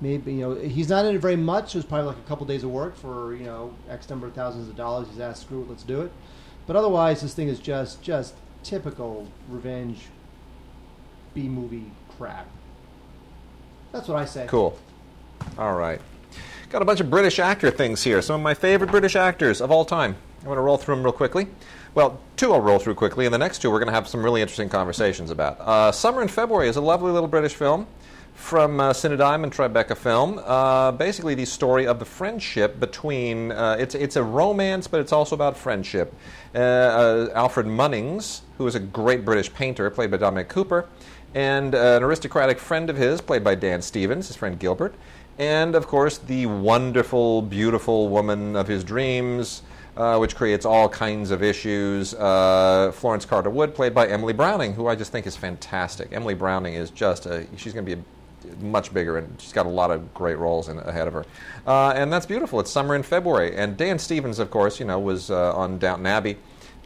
Maybe 0.00 0.34
you 0.34 0.40
know 0.40 0.54
he's 0.54 0.88
not 0.88 1.06
in 1.06 1.14
it 1.14 1.20
very 1.20 1.36
much. 1.36 1.74
It 1.74 1.78
was 1.78 1.84
probably 1.86 2.08
like 2.08 2.18
a 2.18 2.28
couple 2.28 2.46
days 2.46 2.64
of 2.64 2.70
work 2.70 2.96
for 2.96 3.34
you 3.34 3.44
know 3.44 3.74
X 3.88 4.10
number 4.10 4.26
of 4.26 4.34
thousands 4.34 4.68
of 4.68 4.76
dollars. 4.76 5.08
He's 5.08 5.20
asked, 5.20 5.42
"Screw 5.42 5.62
it, 5.62 5.70
let's 5.70 5.82
do 5.82 6.02
it." 6.02 6.12
But 6.66 6.76
otherwise, 6.76 7.22
this 7.22 7.32
thing 7.32 7.48
is 7.48 7.58
just 7.58 8.02
just 8.02 8.34
typical 8.62 9.28
revenge 9.48 10.00
B 11.32 11.48
movie 11.48 11.90
crap. 12.18 12.46
That's 13.92 14.08
what 14.08 14.18
I 14.18 14.26
say. 14.26 14.46
Cool. 14.48 14.78
All 15.58 15.74
right. 15.74 16.00
Got 16.68 16.82
a 16.82 16.84
bunch 16.84 17.00
of 17.00 17.08
British 17.08 17.38
actor 17.38 17.70
things 17.70 18.02
here. 18.02 18.20
Some 18.20 18.36
of 18.36 18.42
my 18.42 18.54
favorite 18.54 18.90
British 18.90 19.16
actors 19.16 19.60
of 19.60 19.70
all 19.70 19.84
time. 19.84 20.16
I'm 20.40 20.46
going 20.46 20.56
to 20.56 20.62
roll 20.62 20.76
through 20.76 20.96
them 20.96 21.04
real 21.04 21.12
quickly. 21.12 21.46
Well, 21.94 22.20
two 22.36 22.52
I'll 22.52 22.60
roll 22.60 22.78
through 22.78 22.96
quickly, 22.96 23.24
and 23.24 23.32
the 23.32 23.38
next 23.38 23.60
two 23.60 23.70
we're 23.70 23.78
going 23.78 23.88
to 23.88 23.94
have 23.94 24.08
some 24.08 24.22
really 24.22 24.42
interesting 24.42 24.68
conversations 24.68 25.30
about. 25.30 25.58
Uh, 25.60 25.92
Summer 25.92 26.20
in 26.20 26.28
February 26.28 26.68
is 26.68 26.76
a 26.76 26.80
lovely 26.80 27.10
little 27.12 27.28
British 27.28 27.54
film 27.54 27.86
from 28.36 28.78
uh, 28.78 28.92
and 29.02 29.18
Tribeca 29.18 29.96
Film. 29.96 30.40
Uh, 30.44 30.92
basically, 30.92 31.34
the 31.34 31.44
story 31.44 31.86
of 31.86 31.98
the 31.98 32.04
friendship 32.04 32.78
between 32.78 33.50
uh, 33.50 33.76
it's 33.78 33.94
it's 33.94 34.16
a 34.16 34.22
romance, 34.22 34.86
but 34.86 35.00
it's 35.00 35.12
also 35.12 35.34
about 35.34 35.56
friendship. 35.56 36.14
Uh, 36.54 36.58
uh, 36.58 37.30
Alfred 37.34 37.66
Munnings, 37.66 38.42
who 38.58 38.66
is 38.66 38.74
a 38.74 38.80
great 38.80 39.24
British 39.24 39.52
painter, 39.52 39.90
played 39.90 40.10
by 40.10 40.18
Dominic 40.18 40.48
Cooper, 40.48 40.86
and 41.34 41.74
uh, 41.74 41.96
an 41.96 42.02
aristocratic 42.02 42.58
friend 42.58 42.88
of 42.88 42.96
his, 42.96 43.20
played 43.20 43.42
by 43.42 43.54
Dan 43.54 43.82
Stevens, 43.82 44.28
his 44.28 44.36
friend 44.36 44.58
Gilbert, 44.58 44.94
and 45.38 45.74
of 45.74 45.86
course 45.86 46.18
the 46.18 46.46
wonderful, 46.46 47.42
beautiful 47.42 48.08
woman 48.08 48.54
of 48.54 48.68
his 48.68 48.84
dreams. 48.84 49.62
Uh, 49.96 50.18
which 50.18 50.36
creates 50.36 50.66
all 50.66 50.90
kinds 50.90 51.30
of 51.30 51.42
issues. 51.42 52.12
Uh, 52.12 52.92
Florence 52.92 53.24
Carter 53.24 53.48
Wood, 53.48 53.74
played 53.74 53.94
by 53.94 54.06
Emily 54.06 54.34
Browning, 54.34 54.74
who 54.74 54.88
I 54.88 54.94
just 54.94 55.10
think 55.10 55.26
is 55.26 55.36
fantastic. 55.36 56.12
Emily 56.12 56.34
Browning 56.34 56.74
is 56.74 56.90
just 56.90 57.24
a, 57.24 57.46
she's 57.56 57.72
going 57.72 57.86
to 57.86 57.96
be 57.96 57.98
a 57.98 58.04
much 58.60 58.92
bigger, 58.92 59.18
and 59.18 59.40
she's 59.40 59.52
got 59.52 59.66
a 59.66 59.70
lot 59.70 59.90
of 59.90 60.14
great 60.14 60.38
roles 60.38 60.68
in, 60.68 60.78
ahead 60.78 61.08
of 61.08 61.14
her. 61.14 61.24
Uh, 61.66 61.90
and 61.90 62.12
that's 62.12 62.26
beautiful. 62.26 62.60
It's 62.60 62.70
summer 62.70 62.94
in 62.94 63.02
February, 63.02 63.56
and 63.56 63.76
Dan 63.76 63.98
Stevens, 63.98 64.38
of 64.38 64.50
course, 64.50 64.80
you 64.80 64.86
know, 64.86 64.98
was 64.98 65.30
uh, 65.30 65.54
on 65.54 65.78
Downton 65.78 66.06
Abbey, 66.06 66.36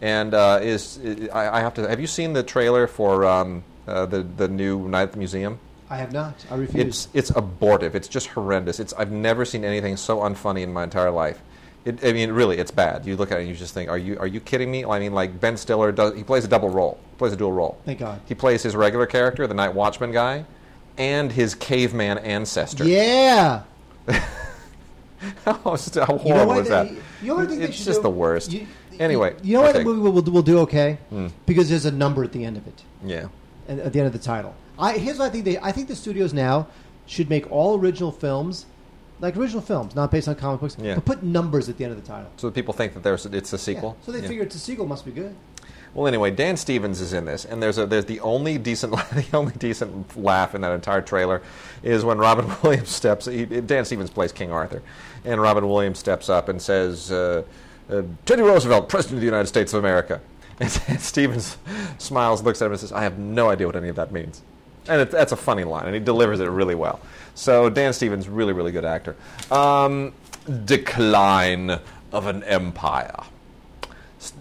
and 0.01 0.35
uh, 0.35 0.61
is 0.63 0.99
I, 1.33 1.59
I, 1.59 1.61
have 1.61 1.75
to. 1.75 1.89
Have 1.89 2.01
you 2.01 2.07
seen 2.07 2.33
the 2.33 2.43
trailer 2.43 2.87
for 2.87 3.25
um, 3.25 3.65
uh, 3.87 4.07
the 4.07 4.23
the 4.23 4.49
new 4.49 4.89
Night 4.89 5.03
at 5.03 5.13
the 5.13 5.19
Museum? 5.19 5.59
I 5.91 5.97
have 5.97 6.13
not. 6.13 6.47
I 6.51 6.55
refuse. 6.55 6.87
It's 6.87 7.09
it's 7.13 7.31
abortive. 7.37 7.95
It's 7.95 8.09
just 8.09 8.29
horrendous. 8.29 8.79
It's 8.79 8.93
I've 8.95 9.11
never 9.11 9.45
seen 9.45 9.65
anything 9.65 9.97
so 9.97 10.19
unfunny 10.19 10.63
in 10.63 10.73
my 10.73 10.85
entire 10.85 11.11
life. 11.11 11.43
It, 11.85 12.05
I 12.05 12.13
mean, 12.13 12.31
really, 12.33 12.59
it's 12.59 12.71
bad. 12.71 13.07
You 13.07 13.17
look 13.17 13.33
at 13.33 13.39
it 13.39 13.41
and 13.41 13.49
you 13.49 13.57
just 13.57 13.75
think, 13.75 13.91
"Are 13.91 13.99
you 13.99 14.19
are 14.19 14.27
you 14.27 14.39
kidding 14.39 14.71
me?" 14.71 14.85
I 14.85 14.99
mean, 14.99 15.15
like 15.15 15.41
Ben 15.41 15.57
Stiller 15.57 15.93
does. 15.93 16.15
He 16.15 16.23
plays 16.23 16.45
a 16.45 16.49
double 16.49 16.69
role. 16.69 17.01
He 17.11 17.17
plays 17.17 17.33
a 17.33 17.37
dual 17.37 17.53
role. 17.53 17.79
Thank 17.85 17.99
God. 17.99 18.21
He 18.27 18.35
plays 18.35 18.63
his 18.63 18.77
regular 18.77 19.07
character, 19.07 19.47
the 19.47 19.55
Night 19.55 19.75
Watchman 19.75 20.13
guy, 20.13 20.45
and 21.01 21.33
his 21.33 21.55
caveman 21.55 22.19
ancestor. 22.19 22.85
Yeah. 22.85 23.63
how, 24.07 24.15
how 25.45 25.57
horrible 25.57 26.27
you 26.27 26.35
know 26.35 26.59
is 26.59 26.65
they, 26.65 26.71
that? 26.71 26.91
You 27.23 27.37
know 27.37 27.39
it's 27.41 27.85
just 27.85 27.99
do? 27.99 28.03
the 28.03 28.11
worst. 28.11 28.53
You, 28.53 28.67
anyway, 28.99 29.35
you 29.43 29.55
know 29.55 29.63
what 29.63 29.73
the 29.73 29.83
movie 29.83 30.01
will, 30.01 30.23
will, 30.23 30.43
do 30.43 30.59
okay 30.61 30.99
mm. 31.11 31.33
because 31.47 31.71
there's 31.71 31.87
a 31.87 31.91
number 31.91 32.23
at 32.23 32.33
the 32.33 32.45
end 32.45 32.59
of 32.59 32.67
it. 32.67 32.83
Yeah. 33.03 33.29
and 33.67 33.81
At 33.81 33.95
the 33.95 34.01
end 34.01 34.09
of 34.09 34.13
the 34.13 34.19
title. 34.19 34.55
I, 34.79 34.99
here's 34.99 35.19
what 35.19 35.27
I 35.27 35.31
think. 35.31 35.47
They, 35.47 35.59
I 35.59 35.73
think 35.73 35.89
the 35.89 35.97
studios 35.97 36.35
now 36.35 36.69
should 37.07 37.31
make 37.31 37.51
all 37.51 37.79
original 37.79 38.13
films 38.13 38.67
like 39.21 39.37
original 39.37 39.61
films, 39.61 39.95
not 39.95 40.11
based 40.11 40.29
on 40.29 40.35
comic 40.35 40.61
books, 40.61 40.77
yeah. 40.81 40.95
but 40.95 41.05
put 41.05 41.23
numbers 41.23 41.69
at 41.69 41.77
the 41.77 41.85
end 41.85 41.93
of 41.93 42.03
the 42.03 42.07
title. 42.07 42.31
So 42.37 42.49
that 42.49 42.55
people 42.55 42.73
think 42.73 42.95
that 42.95 43.03
there's 43.03 43.27
it's 43.27 43.53
a 43.53 43.59
sequel. 43.59 43.97
Yeah. 43.99 44.07
So 44.07 44.13
they 44.13 44.21
yeah. 44.21 44.29
figure 44.29 44.43
it's 44.45 44.55
a 44.55 44.59
sequel, 44.59 44.87
must 44.87 45.05
be 45.05 45.13
good. 45.13 45.35
Well, 45.93 46.07
anyway, 46.07 46.31
Dan 46.31 46.57
Stevens 46.57 47.01
is 47.01 47.13
in 47.13 47.25
this, 47.25 47.45
and 47.45 47.61
there's 47.61 47.77
a, 47.77 47.85
there's 47.85 48.05
the 48.05 48.21
only 48.21 48.59
decent 48.59 48.93
the 49.13 49.27
only 49.35 49.53
decent 49.55 50.17
laugh 50.17 50.55
in 50.55 50.61
that 50.61 50.73
entire 50.73 51.01
trailer 51.01 51.43
is 51.83 52.05
when 52.05 52.19
Robin 52.19 52.51
Williams 52.63 52.91
steps. 52.91 53.27
He, 53.27 53.45
Dan 53.45 53.85
Stevens 53.85 54.11
plays 54.11 54.33
King 54.33 54.53
Arthur, 54.53 54.83
and 55.25 55.41
Robin 55.41 55.69
Williams 55.69 55.99
steps 55.99 56.29
up 56.29 56.49
and 56.49 56.63
says, 56.63 57.11
uh, 57.11 57.43
uh, 57.91 58.03
"Teddy 58.25 58.43
Roosevelt, 58.43 58.89
President 58.89 59.17
of 59.17 59.21
the 59.21 59.27
United 59.27 59.47
States 59.47 59.73
of 59.73 59.81
America." 59.81 60.21
And 60.61 60.71
Stevens 61.01 61.57
smiles, 61.97 62.43
looks 62.43 62.61
at 62.61 62.67
him, 62.67 62.73
and 62.73 62.81
says, 62.81 62.93
"I 62.93 63.03
have 63.03 63.19
no 63.19 63.49
idea 63.49 63.67
what 63.67 63.77
any 63.77 63.89
of 63.89 63.97
that 63.97 64.13
means." 64.13 64.43
And 64.89 65.01
it, 65.01 65.11
that's 65.11 65.33
a 65.33 65.37
funny 65.37 65.65
line, 65.65 65.87
and 65.87 65.95
he 65.95 66.01
delivers 66.01 66.39
it 66.39 66.51
really 66.51 66.75
well. 66.75 67.01
So 67.35 67.71
Dan 67.71 67.95
Stevens, 67.95 68.29
really, 68.29 68.53
really 68.53 68.71
good 68.71 68.85
actor. 68.85 69.17
Um, 69.51 70.13
Decline 70.67 71.81
of 72.13 72.27
an 72.27 72.43
Empire 72.45 73.25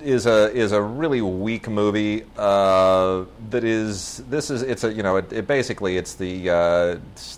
is 0.02 0.26
a 0.26 0.52
is 0.54 0.74
a 0.74 0.82
really 0.82 1.22
weak 1.22 1.70
movie 1.70 2.26
uh, 2.38 3.24
that 3.50 3.64
is 3.64 4.18
this 4.30 4.50
is 4.50 4.62
it's 4.62 4.84
a 4.84 4.92
you 4.92 5.02
know 5.02 5.16
it, 5.16 5.32
it 5.32 5.48
basically 5.48 5.96
it's 5.96 6.16
the 6.16 6.50
uh, 6.50 6.98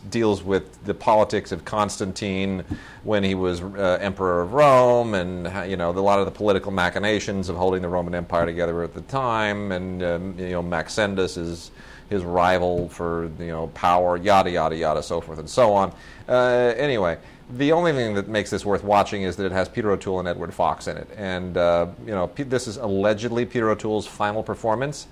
deals 0.10 0.42
with 0.42 0.84
the 0.86 0.94
politics 0.94 1.52
of 1.52 1.66
Constantine 1.66 2.64
when 3.04 3.24
he 3.24 3.36
was 3.36 3.62
uh, 3.62 4.00
emperor 4.02 4.42
of 4.42 4.54
Rome 4.54 5.14
and 5.14 5.70
you 5.70 5.78
know 5.78 5.92
a 5.92 5.94
lot 6.00 6.20
of 6.20 6.26
the 6.26 6.32
political 6.32 6.72
machinations 6.72 7.48
of 7.48 7.56
holding 7.56 7.84
the 7.84 7.90
Roman 7.90 8.16
Empire 8.16 8.48
together 8.48 8.82
at 8.84 8.96
the 8.96 9.02
time 9.02 9.72
and 9.72 10.02
um, 10.02 10.36
you 10.40 10.50
know 10.50 10.64
Maxentius 10.64 11.38
is 11.38 11.70
his 12.10 12.24
rival 12.24 12.90
for 12.90 13.32
you 13.40 13.48
know 13.48 13.68
power 13.68 14.18
yada 14.18 14.50
yada 14.50 14.76
yada 14.76 15.04
so 15.04 15.22
forth 15.22 15.38
and 15.38 15.50
so 15.50 15.74
on. 15.74 15.94
Uh, 16.28 16.74
anyway 16.76 17.18
the 17.54 17.72
only 17.72 17.92
thing 17.94 18.16
that 18.16 18.28
makes 18.28 18.50
this 18.50 18.66
worth 18.66 18.84
watching 18.84 19.24
is 19.24 19.36
that 19.36 19.46
it 19.46 19.52
has 19.52 19.68
Peter 19.70 19.92
O'Toole 19.92 20.20
and 20.20 20.28
Edward 20.28 20.54
Fox 20.54 20.88
in 20.88 20.98
it. 20.98 21.08
And, 21.16 21.58
uh, 21.58 21.88
you 22.06 22.12
know, 22.12 22.32
this 22.36 22.68
is 22.68 22.78
allegedly 22.78 23.46
Peter 23.46 23.70
O'Toole's 23.70 24.08
final 24.08 24.44
performance. 24.44 25.08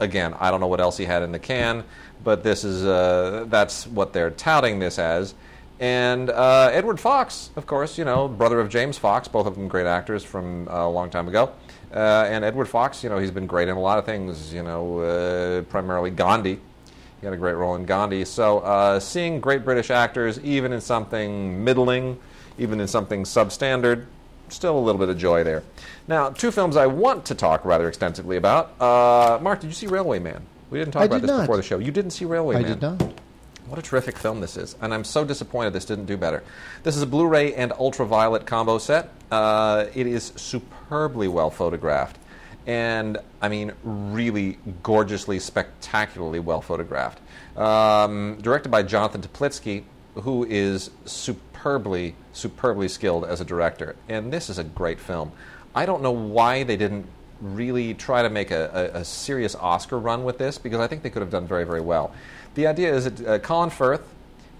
Again, 0.00 0.34
I 0.40 0.50
don't 0.50 0.60
know 0.60 0.66
what 0.66 0.80
else 0.80 0.96
he 0.96 1.04
had 1.04 1.22
in 1.22 1.32
the 1.32 1.38
can, 1.38 1.84
but 2.24 2.42
this 2.42 2.64
is, 2.64 2.84
uh, 2.84 3.44
that's 3.48 3.86
what 3.86 4.12
they're 4.12 4.30
touting 4.30 4.78
this 4.78 4.98
as. 4.98 5.34
And 5.78 6.30
uh, 6.30 6.70
Edward 6.72 6.98
Fox, 7.00 7.50
of 7.56 7.66
course, 7.66 7.98
you 7.98 8.04
know, 8.04 8.28
brother 8.28 8.60
of 8.60 8.68
James 8.68 8.96
Fox, 8.96 9.28
both 9.28 9.46
of 9.46 9.54
them 9.54 9.68
great 9.68 9.86
actors 9.86 10.24
from 10.24 10.68
uh, 10.68 10.86
a 10.86 10.90
long 10.90 11.10
time 11.10 11.28
ago. 11.28 11.52
Uh, 11.92 12.26
and 12.28 12.44
Edward 12.44 12.66
Fox, 12.66 13.04
you 13.04 13.10
know, 13.10 13.18
he's 13.18 13.30
been 13.30 13.46
great 13.46 13.68
in 13.68 13.76
a 13.76 13.80
lot 13.80 13.98
of 13.98 14.04
things, 14.04 14.52
you 14.52 14.62
know, 14.62 14.98
uh, 14.98 15.62
primarily 15.62 16.10
Gandhi 16.10 16.60
he 17.20 17.26
had 17.26 17.34
a 17.34 17.38
great 17.38 17.54
role 17.54 17.74
in 17.74 17.84
Gandhi. 17.84 18.24
So 18.24 18.58
uh, 18.60 19.00
seeing 19.00 19.40
great 19.40 19.64
British 19.64 19.90
actors, 19.90 20.38
even 20.40 20.72
in 20.72 20.80
something 20.80 21.64
middling, 21.64 22.18
even 22.58 22.80
in 22.80 22.88
something 22.88 23.24
substandard, 23.24 24.06
still 24.48 24.78
a 24.78 24.80
little 24.80 24.98
bit 24.98 25.08
of 25.08 25.18
joy 25.18 25.44
there. 25.44 25.62
Now, 26.06 26.30
two 26.30 26.50
films 26.50 26.76
I 26.76 26.86
want 26.86 27.24
to 27.26 27.34
talk 27.34 27.64
rather 27.64 27.88
extensively 27.88 28.36
about. 28.36 28.80
Uh, 28.80 29.38
Mark, 29.40 29.60
did 29.60 29.68
you 29.68 29.72
see 29.72 29.86
Railway 29.86 30.18
Man? 30.18 30.42
We 30.70 30.78
didn't 30.78 30.92
talk 30.92 31.02
I 31.02 31.04
about 31.06 31.16
did 31.16 31.22
this 31.24 31.30
not. 31.30 31.40
before 31.42 31.56
the 31.56 31.62
show. 31.62 31.78
You 31.78 31.92
didn't 31.92 32.10
see 32.10 32.24
Railway 32.24 32.56
I 32.56 32.60
Man. 32.60 32.70
I 32.70 32.74
did 32.74 32.82
not. 32.82 33.20
What 33.66 33.78
a 33.78 33.82
terrific 33.82 34.18
film 34.18 34.40
this 34.40 34.56
is. 34.56 34.76
And 34.82 34.92
I'm 34.92 35.04
so 35.04 35.24
disappointed 35.24 35.72
this 35.72 35.86
didn't 35.86 36.04
do 36.04 36.18
better. 36.18 36.42
This 36.82 36.96
is 36.96 37.02
a 37.02 37.06
Blu 37.06 37.26
ray 37.26 37.54
and 37.54 37.72
ultraviolet 37.72 38.44
combo 38.44 38.76
set. 38.76 39.10
Uh, 39.30 39.86
it 39.94 40.06
is 40.06 40.32
superbly 40.36 41.28
well 41.28 41.50
photographed 41.50 42.18
and 42.66 43.18
I 43.40 43.48
mean, 43.48 43.72
really 43.82 44.58
gorgeously, 44.82 45.38
spectacularly 45.38 46.40
well 46.40 46.60
photographed. 46.60 47.20
Um, 47.56 48.38
directed 48.40 48.70
by 48.70 48.82
Jonathan 48.82 49.20
Teplitzky, 49.20 49.84
who 50.14 50.44
is 50.44 50.90
superbly, 51.04 52.14
superbly 52.32 52.88
skilled 52.88 53.24
as 53.24 53.40
a 53.40 53.44
director. 53.44 53.96
And 54.08 54.32
this 54.32 54.48
is 54.48 54.58
a 54.58 54.64
great 54.64 54.98
film. 54.98 55.32
I 55.74 55.86
don't 55.86 56.02
know 56.02 56.12
why 56.12 56.62
they 56.62 56.76
didn't 56.76 57.06
really 57.40 57.94
try 57.94 58.22
to 58.22 58.30
make 58.30 58.50
a, 58.50 58.92
a, 58.94 59.00
a 59.00 59.04
serious 59.04 59.54
Oscar 59.56 59.98
run 59.98 60.24
with 60.24 60.38
this, 60.38 60.56
because 60.56 60.80
I 60.80 60.86
think 60.86 61.02
they 61.02 61.10
could 61.10 61.22
have 61.22 61.30
done 61.30 61.46
very, 61.46 61.64
very 61.64 61.80
well. 61.80 62.14
The 62.54 62.66
idea 62.66 62.94
is 62.94 63.04
that 63.04 63.26
uh, 63.26 63.38
Colin 63.40 63.70
Firth, 63.70 64.06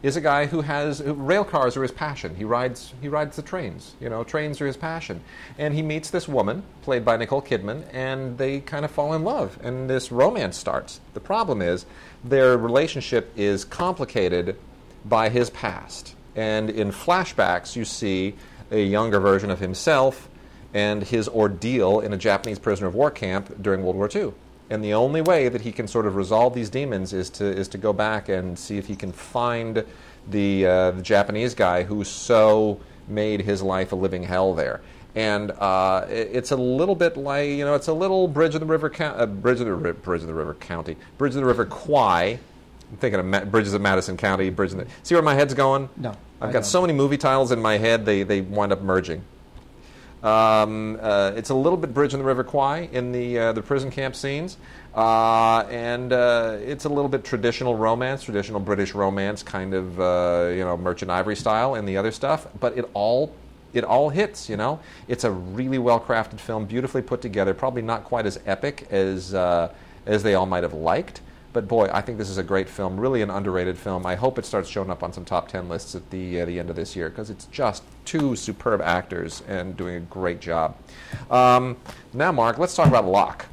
is 0.04 0.16
a 0.16 0.20
guy 0.20 0.44
who 0.44 0.60
has 0.60 1.02
rail 1.02 1.44
cars 1.44 1.78
are 1.78 1.82
his 1.82 1.90
passion. 1.90 2.36
He 2.36 2.44
rides 2.44 2.92
he 3.00 3.08
rides 3.08 3.36
the 3.36 3.42
trains. 3.42 3.94
You 4.00 4.10
know, 4.10 4.22
trains 4.22 4.60
are 4.60 4.66
his 4.66 4.76
passion. 4.76 5.22
And 5.56 5.72
he 5.72 5.80
meets 5.80 6.10
this 6.10 6.28
woman 6.28 6.62
played 6.82 7.06
by 7.06 7.16
Nicole 7.16 7.40
Kidman, 7.40 7.84
and 7.90 8.36
they 8.36 8.60
kind 8.60 8.84
of 8.84 8.90
fall 8.90 9.14
in 9.14 9.24
love, 9.24 9.58
and 9.62 9.88
this 9.88 10.12
romance 10.12 10.58
starts. 10.58 11.00
The 11.14 11.20
problem 11.20 11.62
is 11.62 11.86
their 12.22 12.58
relationship 12.58 13.32
is 13.34 13.64
complicated 13.64 14.58
by 15.06 15.30
his 15.30 15.48
past, 15.48 16.14
and 16.36 16.68
in 16.68 16.90
flashbacks 16.90 17.74
you 17.74 17.86
see 17.86 18.34
a 18.70 18.84
younger 18.84 19.20
version 19.20 19.50
of 19.50 19.58
himself 19.58 20.28
and 20.74 21.02
his 21.02 21.28
ordeal 21.28 22.00
in 22.00 22.12
a 22.12 22.18
Japanese 22.18 22.58
prisoner 22.58 22.88
of 22.88 22.94
war 22.94 23.10
camp 23.10 23.62
during 23.62 23.82
World 23.82 23.96
War 23.96 24.10
II. 24.14 24.34
And 24.70 24.82
the 24.82 24.94
only 24.94 25.20
way 25.20 25.48
that 25.48 25.60
he 25.60 25.72
can 25.72 25.86
sort 25.86 26.06
of 26.06 26.16
resolve 26.16 26.54
these 26.54 26.70
demons 26.70 27.12
is 27.12 27.28
to 27.30 27.44
is 27.44 27.68
to 27.68 27.78
go 27.78 27.92
back 27.92 28.28
and 28.28 28.58
see 28.58 28.78
if 28.78 28.86
he 28.86 28.96
can 28.96 29.12
find 29.12 29.84
the 30.30 30.66
uh, 30.66 30.90
the 30.92 31.02
Japanese 31.02 31.54
guy 31.54 31.82
who 31.82 32.02
so 32.04 32.80
made 33.06 33.42
his 33.42 33.62
life 33.62 33.92
a 33.92 33.96
living 33.96 34.22
hell 34.22 34.54
there. 34.54 34.80
And 35.14 35.50
uh, 35.52 36.06
it, 36.08 36.30
it's 36.32 36.50
a 36.50 36.56
little 36.56 36.94
bit 36.94 37.16
like 37.16 37.48
you 37.50 37.64
know 37.64 37.74
it's 37.74 37.88
a 37.88 37.92
little 37.92 38.26
Bridge 38.26 38.54
of 38.54 38.60
the 38.60 38.66
River 38.66 38.90
uh, 38.98 39.26
Bridge 39.26 39.60
of 39.60 39.66
the 39.66 39.92
Bridge 39.92 40.22
of 40.22 40.26
the 40.26 40.34
River 40.34 40.54
County 40.54 40.96
Bridge 41.18 41.32
of 41.34 41.40
the 41.40 41.44
River 41.44 41.66
Kwai. 41.66 42.38
I'm 42.90 42.96
thinking 42.98 43.20
of 43.20 43.26
Ma- 43.26 43.44
Bridges 43.44 43.74
of 43.74 43.82
Madison 43.82 44.16
County. 44.16 44.50
Bridge 44.50 44.72
of 44.72 44.78
the, 44.78 44.86
see 45.02 45.14
where 45.14 45.22
my 45.22 45.34
head's 45.34 45.54
going? 45.54 45.88
No, 45.96 46.10
I've 46.10 46.16
I 46.40 46.46
got 46.46 46.52
don't. 46.52 46.64
so 46.64 46.80
many 46.80 46.94
movie 46.94 47.18
titles 47.18 47.52
in 47.52 47.60
my 47.60 47.76
head 47.76 48.06
they 48.06 48.22
they 48.22 48.40
wind 48.40 48.72
up 48.72 48.80
merging. 48.80 49.22
Um, 50.24 50.98
uh, 51.02 51.32
it's 51.36 51.50
a 51.50 51.54
little 51.54 51.76
bit 51.76 51.92
Bridge 51.92 52.14
on 52.14 52.18
the 52.18 52.24
River 52.24 52.42
Kwai 52.42 52.88
in 52.92 53.12
the 53.12 53.38
uh, 53.38 53.52
the 53.52 53.60
prison 53.60 53.90
camp 53.90 54.16
scenes, 54.16 54.56
uh, 54.94 55.66
and 55.70 56.14
uh, 56.14 56.56
it's 56.62 56.86
a 56.86 56.88
little 56.88 57.10
bit 57.10 57.24
traditional 57.24 57.76
romance, 57.76 58.22
traditional 58.22 58.58
British 58.58 58.94
romance, 58.94 59.42
kind 59.42 59.74
of 59.74 60.00
uh, 60.00 60.48
you 60.50 60.64
know 60.64 60.78
Merchant 60.78 61.10
Ivory 61.10 61.36
style, 61.36 61.74
and 61.74 61.86
the 61.86 61.98
other 61.98 62.10
stuff. 62.10 62.46
But 62.58 62.78
it 62.78 62.88
all 62.94 63.34
it 63.74 63.84
all 63.84 64.08
hits. 64.08 64.48
You 64.48 64.56
know, 64.56 64.80
it's 65.08 65.24
a 65.24 65.30
really 65.30 65.78
well 65.78 66.00
crafted 66.00 66.40
film, 66.40 66.64
beautifully 66.64 67.02
put 67.02 67.20
together. 67.20 67.52
Probably 67.52 67.82
not 67.82 68.04
quite 68.04 68.24
as 68.24 68.40
epic 68.46 68.88
as 68.90 69.34
uh, 69.34 69.74
as 70.06 70.22
they 70.22 70.34
all 70.34 70.46
might 70.46 70.62
have 70.62 70.74
liked, 70.74 71.20
But 71.54 71.68
boy, 71.68 71.88
I 71.92 72.00
think 72.00 72.18
this 72.18 72.28
is 72.28 72.36
a 72.36 72.42
great 72.42 72.68
film, 72.68 72.98
really 72.98 73.22
an 73.22 73.30
underrated 73.30 73.78
film. 73.78 74.04
I 74.04 74.16
hope 74.16 74.40
it 74.40 74.44
starts 74.44 74.68
showing 74.68 74.90
up 74.90 75.04
on 75.04 75.12
some 75.12 75.24
top 75.24 75.46
10 75.46 75.68
lists 75.68 75.94
at 75.94 76.10
the, 76.10 76.40
uh, 76.40 76.44
the 76.46 76.58
end 76.58 76.68
of 76.68 76.74
this 76.74 76.96
year 76.96 77.08
because 77.08 77.30
it's 77.30 77.44
just 77.46 77.84
two 78.04 78.34
superb 78.34 78.82
actors 78.82 79.44
and 79.46 79.76
doing 79.76 79.94
a 79.94 80.00
great 80.00 80.40
job. 80.40 80.76
Um, 81.30 81.76
now, 82.12 82.32
Mark, 82.32 82.58
let's 82.58 82.74
talk 82.74 82.88
about 82.88 83.06
Locke. 83.06 83.46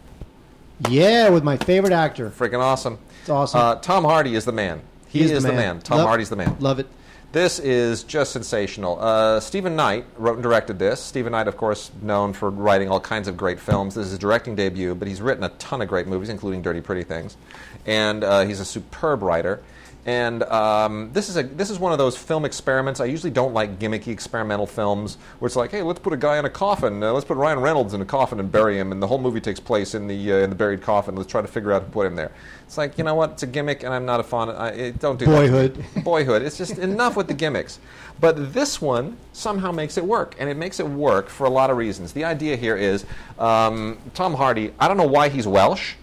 Yeah, 0.89 1.30
with 1.30 1.43
my 1.43 1.58
favorite 1.58 1.93
actor. 1.93 2.32
Freaking 2.32 2.60
awesome. 2.60 2.97
It's 3.22 3.30
awesome. 3.30 3.62
Uh, 3.62 3.76
Tom 3.76 4.04
Hardy 4.04 4.34
is 4.34 4.45
the 4.45 4.52
man. 4.52 4.82
He, 5.08 5.22
is, 5.22 5.43
the 5.43 5.54
man. 5.54 5.80
Tom 5.80 5.99
Love- 5.99 6.08
Hardy's 6.08 6.30
the 6.30 6.36
man. 6.36 6.58
Love 6.60 6.80
it. 6.80 6.88
This 7.32 7.59
is 7.59 8.03
just 8.03 8.34
sensational. 8.34 8.99
Uh, 8.99 9.39
Stephen 9.39 9.73
Knight 9.73 10.05
wrote 10.17 10.34
and 10.34 10.43
directed 10.43 10.77
this. 10.79 10.99
Stephen 10.99 11.32
Knight, 11.32 11.47
of 11.47 11.55
course, 11.55 11.89
known 12.01 12.34
for 12.34 12.49
writing 12.49 12.89
all 12.89 12.99
kinds 12.99 13.29
of 13.29 13.38
great 13.38 13.57
films. 13.57 13.95
This 13.95 14.07
is 14.07 14.11
his 14.11 14.19
directing 14.19 14.53
debut, 14.53 14.93
but 14.95 15.07
he's 15.07 15.21
written 15.21 15.45
a 15.45 15.49
ton 15.49 15.82
of 15.82 15.88
great 15.88 16.07
movies, 16.07 16.27
including 16.27 16.61
Dirty 16.61 16.82
Pretty 16.82 17.03
Things. 17.03 17.38
And 17.86 18.25
uh, 18.25 18.41
he's 18.41 18.59
a 18.59 18.65
superb 18.65 19.21
writer. 19.21 19.61
And 20.06 20.41
um, 20.43 21.12
this 21.14 21.30
is 21.30 21.38
a 21.38 21.43
this 21.43 21.70
is 21.70 21.78
one 21.78 21.91
of 21.91 21.99
those 21.99 22.18
film 22.18 22.43
experiments. 22.43 22.99
I 22.99 23.06
usually 23.06 23.30
don't 23.30 23.54
like 23.54 23.78
gimmicky 23.78 24.08
experimental 24.08 24.66
films 24.66 25.18
where 25.38 25.47
it's 25.47 25.56
like, 25.56 25.70
hey, 25.70 25.84
let's 25.84 25.99
put 25.99 26.12
a 26.12 26.18
guy 26.18 26.39
in 26.39 26.45
a 26.45 26.49
coffin. 26.49 27.04
Uh, 27.04 27.14
let's 27.14 27.26
put 27.26 27.38
Ryan 27.38 27.60
Reynolds 27.60 27.93
in 27.93 28.02
a 28.02 28.06
coffin 28.06 28.39
and 28.39 28.52
bury 28.52 28.80
him, 28.80 28.91
and 28.91 29.02
the 29.02 29.06
whole 29.06 29.20
movie 29.20 29.39
takes 29.39 29.60
place 29.60 29.93
in 29.93 30.08
the 30.08 30.34
uh, 30.34 30.36
in 30.38 30.49
the 30.49 30.56
buried 30.56 30.82
coffin. 30.82 31.16
Let's 31.16 31.30
try 31.30 31.43
to 31.43 31.47
figure 31.47 31.72
out 31.72 31.84
who 31.84 31.89
put 31.89 32.08
him 32.08 32.16
there. 32.16 32.32
It's 32.66 32.78
like, 32.78 32.97
you 32.97 33.04
know 33.04 33.14
what? 33.14 33.32
It's 33.32 33.43
a 33.43 33.47
gimmick, 33.47 33.84
and 33.84 33.93
I'm 33.93 34.06
not 34.06 34.20
a 34.20 34.24
fan. 34.24 34.49
I, 34.49 34.70
it, 34.70 34.99
don't 34.99 35.20
do 35.20 35.26
that. 35.26 35.32
Boyhood. 35.32 35.86
Boyhood. 36.04 36.41
It's 36.41 36.58
just 36.58 36.80
enough 36.80 37.16
with 37.16 37.28
the 37.28 37.34
gimmicks. 37.36 37.80
But 38.20 38.54
this 38.54 38.82
one 38.82 39.18
somehow 39.34 39.72
makes 39.72 39.97
it 39.97 40.06
work, 40.06 40.36
and 40.39 40.49
it 40.49 40.58
makes 40.58 40.80
it 40.80 40.88
work 40.88 41.30
for 41.30 41.45
a 41.45 41.49
lot 41.49 41.70
of 41.70 41.78
reasons. 41.78 42.14
The 42.14 42.24
idea 42.24 42.56
here 42.56 42.76
is 42.76 43.06
um, 43.38 43.99
Tom 44.16 44.34
Hardy. 44.34 44.74
I 44.80 44.88
don't 44.88 44.97
know 44.97 45.06
why 45.06 45.30
he's 45.30 45.45
Welsh. 45.45 45.93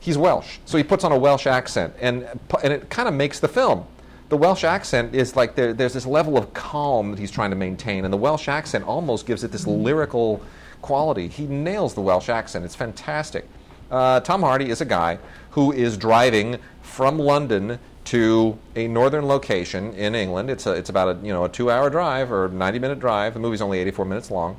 He's 0.00 0.16
Welsh, 0.16 0.58
so 0.64 0.78
he 0.78 0.84
puts 0.84 1.04
on 1.04 1.12
a 1.12 1.18
Welsh 1.18 1.46
accent, 1.46 1.94
and 2.00 2.26
and 2.62 2.72
it 2.72 2.88
kind 2.88 3.06
of 3.06 3.14
makes 3.14 3.38
the 3.38 3.48
film. 3.48 3.86
The 4.30 4.36
Welsh 4.36 4.64
accent 4.64 5.14
is 5.14 5.36
like 5.36 5.56
there, 5.56 5.74
there's 5.74 5.92
this 5.92 6.06
level 6.06 6.38
of 6.38 6.54
calm 6.54 7.10
that 7.10 7.18
he's 7.18 7.30
trying 7.30 7.50
to 7.50 7.56
maintain, 7.56 8.04
and 8.04 8.12
the 8.12 8.16
Welsh 8.18 8.48
accent 8.48 8.84
almost 8.84 9.26
gives 9.26 9.44
it 9.44 9.52
this 9.52 9.66
lyrical 9.66 10.40
quality. 10.80 11.28
He 11.28 11.46
nails 11.46 11.94
the 11.94 12.00
Welsh 12.00 12.28
accent. 12.28 12.64
It's 12.64 12.74
fantastic. 12.74 13.46
Uh, 13.90 14.20
Tom 14.20 14.40
Hardy 14.40 14.70
is 14.70 14.80
a 14.80 14.84
guy 14.84 15.18
who 15.50 15.72
is 15.72 15.96
driving 15.96 16.58
from 16.80 17.18
London 17.18 17.78
to 18.04 18.58
a 18.76 18.88
northern 18.88 19.26
location 19.26 19.92
in 19.94 20.14
England. 20.14 20.48
It's 20.48 20.66
a, 20.66 20.72
it's 20.72 20.88
about 20.88 21.16
a 21.16 21.26
you 21.26 21.32
know 21.32 21.44
a 21.44 21.48
two 21.48 21.70
hour 21.70 21.90
drive 21.90 22.32
or 22.32 22.48
90 22.48 22.78
minute 22.78 23.00
drive. 23.00 23.34
The 23.34 23.40
movie's 23.40 23.60
only 23.60 23.80
84 23.80 24.04
minutes 24.04 24.30
long, 24.30 24.56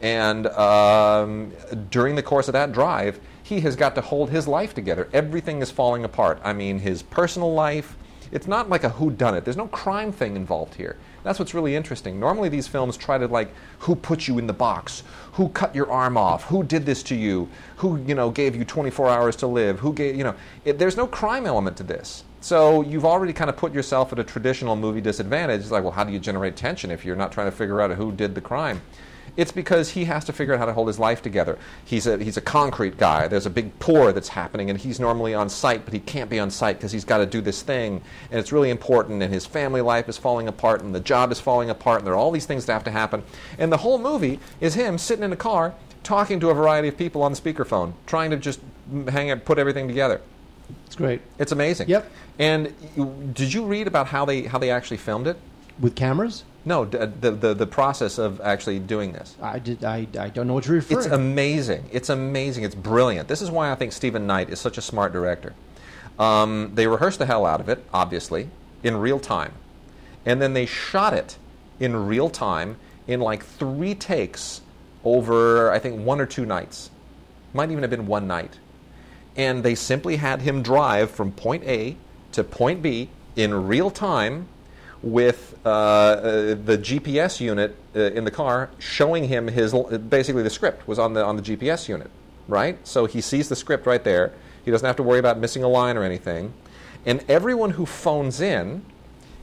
and 0.00 0.46
um, 0.48 1.52
during 1.90 2.14
the 2.14 2.22
course 2.22 2.46
of 2.46 2.52
that 2.52 2.72
drive, 2.72 3.18
he 3.44 3.60
has 3.60 3.76
got 3.76 3.94
to 3.94 4.00
hold 4.00 4.30
his 4.30 4.48
life 4.48 4.74
together. 4.74 5.06
Everything 5.12 5.60
is 5.60 5.70
falling 5.70 6.02
apart. 6.02 6.40
I 6.42 6.54
mean, 6.54 6.78
his 6.78 7.02
personal 7.02 7.52
life. 7.52 7.96
It's 8.32 8.48
not 8.48 8.70
like 8.70 8.82
a 8.82 8.88
who 8.88 9.10
done 9.10 9.36
it. 9.36 9.44
There's 9.44 9.56
no 9.56 9.68
crime 9.68 10.10
thing 10.10 10.34
involved 10.34 10.74
here. 10.74 10.96
That's 11.22 11.38
what's 11.38 11.52
really 11.52 11.76
interesting. 11.76 12.18
Normally 12.18 12.48
these 12.48 12.66
films 12.66 12.96
try 12.96 13.18
to 13.18 13.28
like 13.28 13.50
who 13.80 13.94
put 13.94 14.26
you 14.26 14.38
in 14.38 14.46
the 14.46 14.54
box, 14.54 15.02
who 15.32 15.50
cut 15.50 15.74
your 15.74 15.92
arm 15.92 16.16
off, 16.16 16.44
who 16.44 16.62
did 16.62 16.86
this 16.86 17.02
to 17.04 17.14
you, 17.14 17.48
who 17.76 18.02
you 18.06 18.14
know 18.14 18.30
gave 18.30 18.56
you 18.56 18.64
24 18.64 19.10
hours 19.10 19.36
to 19.36 19.46
live, 19.46 19.78
who 19.78 19.92
gave 19.92 20.16
you 20.16 20.24
know. 20.24 20.34
It, 20.64 20.78
there's 20.78 20.96
no 20.96 21.06
crime 21.06 21.44
element 21.46 21.76
to 21.76 21.82
this. 21.82 22.24
So 22.40 22.80
you've 22.82 23.04
already 23.04 23.34
kind 23.34 23.50
of 23.50 23.56
put 23.56 23.74
yourself 23.74 24.12
at 24.12 24.18
a 24.18 24.24
traditional 24.24 24.74
movie 24.74 25.00
disadvantage. 25.02 25.60
It's 25.60 25.70
like, 25.70 25.82
well, 25.82 25.92
how 25.92 26.04
do 26.04 26.12
you 26.12 26.18
generate 26.18 26.56
tension 26.56 26.90
if 26.90 27.04
you're 27.04 27.16
not 27.16 27.30
trying 27.30 27.46
to 27.46 27.56
figure 27.56 27.80
out 27.80 27.90
who 27.92 28.10
did 28.10 28.34
the 28.34 28.40
crime? 28.40 28.80
It's 29.36 29.50
because 29.52 29.90
he 29.90 30.04
has 30.04 30.24
to 30.26 30.32
figure 30.32 30.54
out 30.54 30.60
how 30.60 30.66
to 30.66 30.72
hold 30.72 30.88
his 30.88 30.98
life 30.98 31.22
together. 31.22 31.58
He's 31.84 32.06
a, 32.06 32.18
he's 32.18 32.36
a 32.36 32.40
concrete 32.40 32.96
guy. 32.98 33.26
There's 33.28 33.46
a 33.46 33.50
big 33.50 33.78
pour 33.80 34.12
that's 34.12 34.28
happening, 34.28 34.70
and 34.70 34.78
he's 34.78 35.00
normally 35.00 35.34
on 35.34 35.48
site, 35.48 35.84
but 35.84 35.92
he 35.92 36.00
can't 36.00 36.30
be 36.30 36.38
on 36.38 36.50
site 36.50 36.76
because 36.76 36.92
he's 36.92 37.04
got 37.04 37.18
to 37.18 37.26
do 37.26 37.40
this 37.40 37.62
thing, 37.62 38.00
and 38.30 38.38
it's 38.38 38.52
really 38.52 38.70
important, 38.70 39.22
and 39.22 39.32
his 39.32 39.44
family 39.46 39.80
life 39.80 40.08
is 40.08 40.16
falling 40.16 40.46
apart, 40.48 40.82
and 40.82 40.94
the 40.94 41.00
job 41.00 41.32
is 41.32 41.40
falling 41.40 41.70
apart, 41.70 41.98
and 41.98 42.06
there 42.06 42.14
are 42.14 42.18
all 42.18 42.30
these 42.30 42.46
things 42.46 42.66
that 42.66 42.72
have 42.72 42.84
to 42.84 42.90
happen. 42.90 43.22
And 43.58 43.72
the 43.72 43.78
whole 43.78 43.98
movie 43.98 44.38
is 44.60 44.74
him 44.74 44.98
sitting 44.98 45.24
in 45.24 45.32
a 45.32 45.36
car 45.36 45.74
talking 46.02 46.38
to 46.38 46.50
a 46.50 46.54
variety 46.54 46.88
of 46.88 46.96
people 46.96 47.22
on 47.22 47.32
the 47.32 47.40
speakerphone, 47.40 47.94
trying 48.06 48.30
to 48.30 48.36
just 48.36 48.60
hang 49.08 49.28
it, 49.28 49.44
put 49.44 49.58
everything 49.58 49.88
together. 49.88 50.20
It's 50.86 50.96
great. 50.96 51.20
It's 51.38 51.50
amazing. 51.52 51.88
Yep. 51.88 52.10
And 52.38 52.74
you- 52.96 53.30
did 53.34 53.52
you 53.52 53.64
read 53.64 53.86
about 53.86 54.06
how 54.08 54.24
they 54.24 54.42
how 54.42 54.58
they 54.58 54.70
actually 54.70 54.98
filmed 54.98 55.26
it? 55.26 55.36
With 55.80 55.96
cameras? 55.96 56.44
No, 56.64 56.84
d- 56.84 56.98
the 56.98 57.30
the, 57.30 57.54
the 57.54 57.66
process 57.66 58.18
of 58.18 58.40
actually 58.40 58.78
doing 58.78 59.12
this. 59.12 59.36
I 59.42 59.58
did. 59.58 59.84
I, 59.84 60.06
I 60.18 60.28
don't 60.30 60.46
know 60.46 60.54
what 60.54 60.66
you're 60.66 60.76
referring. 60.76 61.04
It's 61.04 61.12
amazing. 61.12 61.88
It's 61.92 62.08
amazing. 62.08 62.64
It's 62.64 62.74
brilliant. 62.74 63.28
This 63.28 63.42
is 63.42 63.50
why 63.50 63.70
I 63.70 63.74
think 63.74 63.92
Stephen 63.92 64.26
Knight 64.26 64.48
is 64.50 64.58
such 64.60 64.78
a 64.78 64.82
smart 64.82 65.12
director. 65.12 65.54
Um, 66.18 66.72
they 66.74 66.86
rehearsed 66.86 67.18
the 67.18 67.26
hell 67.26 67.44
out 67.44 67.60
of 67.60 67.68
it, 67.68 67.84
obviously, 67.92 68.48
in 68.82 68.96
real 68.96 69.20
time. 69.20 69.52
And 70.24 70.40
then 70.40 70.54
they 70.54 70.64
shot 70.64 71.12
it 71.12 71.36
in 71.80 72.06
real 72.06 72.30
time 72.30 72.76
in 73.06 73.20
like 73.20 73.44
three 73.44 73.94
takes 73.94 74.62
over, 75.04 75.70
I 75.70 75.78
think, 75.78 76.00
one 76.04 76.20
or 76.20 76.26
two 76.26 76.46
nights. 76.46 76.90
Might 77.52 77.70
even 77.70 77.82
have 77.82 77.90
been 77.90 78.06
one 78.06 78.26
night. 78.26 78.58
And 79.36 79.62
they 79.62 79.74
simply 79.74 80.16
had 80.16 80.42
him 80.42 80.62
drive 80.62 81.10
from 81.10 81.32
point 81.32 81.64
A 81.64 81.96
to 82.32 82.44
point 82.44 82.80
B 82.80 83.10
in 83.36 83.66
real 83.66 83.90
time 83.90 84.48
with 85.04 85.54
uh, 85.66 85.68
uh, 85.68 86.22
the 86.54 86.78
GPS 86.78 87.38
unit 87.38 87.76
uh, 87.94 88.00
in 88.00 88.24
the 88.24 88.30
car 88.30 88.70
showing 88.78 89.28
him 89.28 89.48
his 89.48 89.74
basically 90.08 90.42
the 90.42 90.50
script 90.50 90.88
was 90.88 90.98
on 90.98 91.12
the 91.12 91.22
on 91.22 91.36
the 91.36 91.42
GPS 91.42 91.88
unit, 91.88 92.10
right? 92.48 92.78
So 92.86 93.04
he 93.04 93.20
sees 93.20 93.50
the 93.50 93.56
script 93.56 93.86
right 93.86 94.02
there. 94.02 94.32
He 94.64 94.70
doesn't 94.70 94.86
have 94.86 94.96
to 94.96 95.02
worry 95.02 95.18
about 95.18 95.38
missing 95.38 95.62
a 95.62 95.68
line 95.68 95.98
or 95.98 96.02
anything. 96.02 96.54
And 97.04 97.22
everyone 97.28 97.72
who 97.72 97.84
phones 97.84 98.40
in 98.40 98.82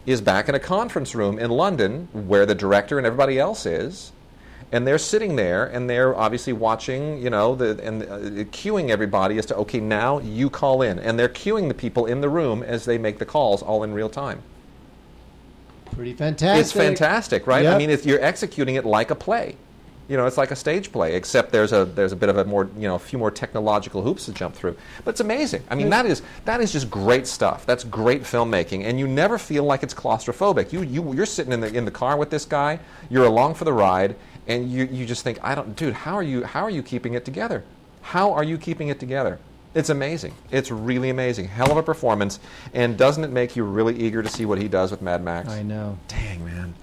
is 0.07 0.19
back 0.19 0.49
in 0.49 0.55
a 0.55 0.59
conference 0.59 1.13
room 1.13 1.37
in 1.37 1.51
London 1.51 2.07
where 2.11 2.47
the 2.47 2.55
director 2.55 2.97
and 2.97 3.05
everybody 3.05 3.37
else 3.37 3.67
is. 3.67 4.11
And 4.71 4.87
they're 4.87 4.97
sitting 4.97 5.35
there, 5.35 5.65
and 5.65 5.89
they're 5.89 6.15
obviously 6.15 6.53
watching, 6.53 7.21
you 7.21 7.29
know, 7.29 7.55
the, 7.55 7.77
and 7.83 8.03
uh, 8.03 8.45
cueing 8.51 8.89
everybody 8.89 9.37
as 9.37 9.45
to, 9.47 9.55
okay, 9.57 9.81
now 9.81 10.19
you 10.19 10.49
call 10.49 10.81
in. 10.81 10.97
And 10.97 11.19
they're 11.19 11.27
cueing 11.27 11.67
the 11.67 11.73
people 11.73 12.05
in 12.05 12.21
the 12.21 12.29
room 12.29 12.63
as 12.63 12.85
they 12.85 12.97
make 12.97 13.19
the 13.19 13.25
calls, 13.25 13.61
all 13.61 13.83
in 13.83 13.93
real 13.93 14.07
time. 14.07 14.41
Pretty 15.95 16.13
fantastic. 16.13 16.61
It's 16.61 16.71
fantastic, 16.71 17.47
right? 17.47 17.65
I 17.65 17.77
mean, 17.77 17.89
it's, 17.89 18.05
you're 18.05 18.23
executing 18.23 18.75
it 18.75 18.85
like 18.85 19.11
a 19.11 19.15
play. 19.15 19.55
You 20.07 20.17
know, 20.17 20.25
it's 20.25 20.37
like 20.37 20.51
a 20.51 20.57
stage 20.57 20.91
play, 20.91 21.15
except 21.15 21.53
there's 21.53 21.71
a 21.71 21.85
there's 21.85 22.11
a 22.11 22.17
bit 22.17 22.27
of 22.27 22.35
a 22.35 22.43
more 22.43 22.69
you 22.75 22.85
know 22.87 22.95
a 22.95 22.99
few 22.99 23.17
more 23.17 23.31
technological 23.31 24.01
hoops 24.01 24.25
to 24.25 24.33
jump 24.33 24.55
through. 24.55 24.75
But 25.05 25.11
it's 25.11 25.21
amazing. 25.21 25.63
I 25.69 25.75
mean, 25.75 25.89
that 25.89 26.05
is 26.05 26.21
that 26.43 26.59
is 26.59 26.73
just 26.73 26.89
great 26.89 27.27
stuff. 27.27 27.65
That's 27.65 27.85
great 27.85 28.23
filmmaking, 28.23 28.83
and 28.83 28.99
you 28.99 29.07
never 29.07 29.37
feel 29.37 29.63
like 29.63 29.83
it's 29.83 29.93
claustrophobic. 29.93 30.73
You 30.73 30.81
you 30.81 31.13
you're 31.13 31.25
sitting 31.25 31.53
in 31.53 31.61
the 31.61 31.73
in 31.73 31.85
the 31.85 31.91
car 31.91 32.17
with 32.17 32.29
this 32.29 32.43
guy. 32.43 32.79
You're 33.09 33.25
along 33.25 33.53
for 33.53 33.63
the 33.63 33.71
ride, 33.71 34.17
and 34.47 34.69
you 34.69 34.83
you 34.91 35.05
just 35.05 35.23
think, 35.23 35.39
I 35.43 35.55
don't, 35.55 35.77
dude, 35.77 35.93
how 35.93 36.15
are 36.15 36.23
you 36.23 36.43
how 36.43 36.63
are 36.63 36.69
you 36.69 36.83
keeping 36.83 37.13
it 37.13 37.23
together? 37.23 37.63
How 38.01 38.33
are 38.33 38.43
you 38.43 38.57
keeping 38.57 38.89
it 38.89 38.99
together? 38.99 39.39
It's 39.73 39.89
amazing. 39.89 40.33
It's 40.51 40.69
really 40.69 41.09
amazing. 41.09 41.47
Hell 41.47 41.71
of 41.71 41.77
a 41.77 41.83
performance, 41.83 42.39
and 42.73 42.97
doesn't 42.97 43.23
it 43.23 43.31
make 43.31 43.55
you 43.55 43.63
really 43.63 43.95
eager 43.97 44.21
to 44.21 44.29
see 44.29 44.45
what 44.45 44.57
he 44.61 44.67
does 44.67 44.91
with 44.91 45.01
Mad 45.01 45.23
Max? 45.23 45.47
I 45.49 45.63
know. 45.63 45.97
Dang 46.09 46.43
man. 46.43 46.73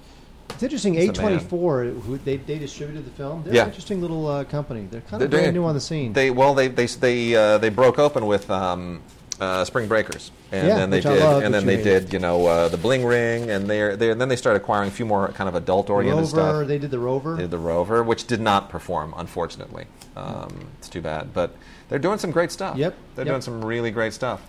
It's 0.51 0.63
interesting. 0.63 0.95
The 0.95 1.07
man. 1.07 1.39
A24, 1.39 2.01
who 2.03 2.19
they, 2.19 2.39
they 2.39 2.59
distributed 2.59 3.05
the 3.05 3.11
film. 3.11 3.43
They're 3.45 3.55
Yeah. 3.55 3.63
an 3.65 3.69
interesting 3.69 4.01
little 4.01 4.27
uh, 4.27 4.45
company. 4.45 4.89
They're 4.91 5.03
kind 5.03 5.21
They're 5.21 5.27
of 5.27 5.31
brand 5.31 5.45
doing- 5.45 5.55
new 5.55 5.65
on 5.65 5.75
the 5.75 5.81
scene. 5.81 6.15
They 6.15 6.31
well, 6.31 6.55
they 6.55 6.69
they 6.69 6.87
they 6.87 7.35
uh, 7.37 7.59
they 7.59 7.69
broke 7.69 7.99
open 7.99 8.27
with 8.27 8.51
um, 8.51 9.03
uh, 9.39 9.65
Spring 9.67 9.87
Breakers, 9.87 10.31
and 10.51 10.67
Yeah, 10.67 10.77
then 10.79 10.91
they 10.91 11.01
did, 11.03 11.23
and 11.23 11.53
then 11.55 11.67
they 11.67 11.77
hated. 11.77 12.05
did, 12.07 12.13
you 12.15 12.19
know, 12.19 12.47
uh, 12.47 12.69
the 12.69 12.79
Bling 12.79 13.05
Ring, 13.05 13.51
and 13.51 13.69
they 13.69 13.95
they 13.95 14.11
and 14.11 14.19
then 14.21 14.29
they 14.31 14.35
started 14.37 14.63
acquiring 14.63 14.89
a 14.89 14.93
few 14.93 15.05
more 15.07 15.29
kind 15.29 15.47
of 15.49 15.55
adult 15.55 15.91
oriented 15.91 16.17
Rover. 16.25 16.27
stuff. 16.63 16.67
They 16.67 16.79
did 16.79 16.91
the 16.91 16.99
Rover. 16.99 17.37
They 17.37 17.43
did 17.43 17.51
the 17.51 17.59
Rover, 17.59 18.03
which 18.03 18.27
did 18.27 18.41
not 18.41 18.71
perform, 18.71 19.13
unfortunately. 19.17 19.85
Um, 20.17 20.69
it's 20.79 20.89
too 20.89 21.03
bad, 21.03 21.33
but 21.35 21.55
they're 21.89 21.99
doing 21.99 22.19
some 22.19 22.31
great 22.31 22.51
stuff. 22.51 22.77
Yep, 22.77 22.95
they're 23.15 23.25
yep. 23.25 23.33
doing 23.33 23.43
some 23.43 23.65
really 23.65 23.91
great 23.91 24.13
stuff. 24.13 24.43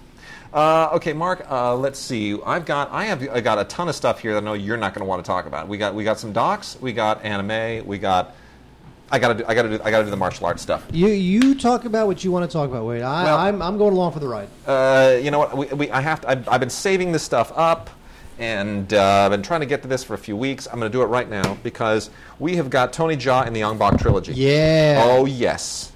Uh, 0.54 0.90
okay, 0.94 1.14
Mark. 1.14 1.46
Uh, 1.50 1.76
let's 1.76 2.00
see. 2.00 2.38
I've 2.46 2.66
got 2.66 2.92
I 2.92 3.06
have 3.06 3.28
I 3.30 3.40
got 3.40 3.60
a 3.60 3.66
ton 3.66 3.88
of 3.88 3.96
stuff 3.96 4.20
here 4.20 4.34
that 4.34 4.42
I 4.42 4.46
know 4.46 4.54
you're 4.54 4.78
not 4.78 4.94
going 4.94 5.06
to 5.06 5.10
want 5.10 5.24
to 5.24 5.28
talk 5.28 5.46
about. 5.46 5.68
We 5.68 5.78
got 5.78 5.94
we 5.94 6.04
got 6.04 6.20
some 6.20 6.34
docs. 6.34 6.78
We 6.82 6.94
got 6.94 7.24
anime. 7.24 7.86
We 7.86 7.98
got. 7.98 8.36
I 9.12 9.18
gotta 9.18 9.36
do. 9.36 9.46
I 9.48 9.56
gotta 9.56 9.70
do. 9.70 9.84
I 9.84 9.92
gotta 9.92 10.04
do 10.04 10.12
the 10.12 10.18
martial 10.18 10.46
arts 10.46 10.62
stuff. 10.62 10.86
You 10.92 11.08
you 11.08 11.56
talk 11.56 11.86
about 11.86 12.08
what 12.08 12.24
you 12.24 12.32
want 12.32 12.50
to 12.50 12.54
talk 12.54 12.70
about, 12.70 12.86
Wade. 12.86 13.02
I, 13.02 13.24
Well- 13.24 13.38
I'm 13.38 13.62
I'm 13.62 13.78
going 13.78 13.94
along 13.94 14.12
for 14.12 14.20
the 14.20 14.28
ride. 14.28 14.50
Uh, 14.68 15.18
you 15.22 15.32
know 15.32 15.40
what? 15.40 15.58
We, 15.58 15.66
we, 15.68 15.92
I 15.92 16.02
have 16.02 16.22
to, 16.22 16.30
I've, 16.30 16.48
I've 16.48 16.60
been 16.60 16.70
saving 16.70 17.12
this 17.12 17.24
stuff 17.24 17.52
up, 17.56 17.90
and 18.38 18.94
uh, 18.94 19.26
I've 19.26 19.32
been 19.32 19.42
trying 19.42 19.62
to 19.62 19.66
get 19.66 19.82
to 19.82 19.88
this 19.88 20.04
for 20.04 20.14
a 20.14 20.18
few 20.18 20.38
weeks. 20.38 20.68
I'm 20.68 20.80
going 20.80 20.92
to 20.92 20.96
do 20.96 21.02
it 21.02 21.08
right 21.08 21.28
now 21.28 21.56
because 21.64 22.12
we 22.38 22.56
have 22.58 22.70
got 22.70 22.94
Tony 22.94 23.18
Jaa 23.18 23.48
in 23.48 23.54
the 23.54 23.64
Ong 23.64 23.80
Bak 23.80 24.00
trilogy. 24.00 24.34
Yeah. 24.34 25.04
Oh 25.04 25.26
yes. 25.26 25.92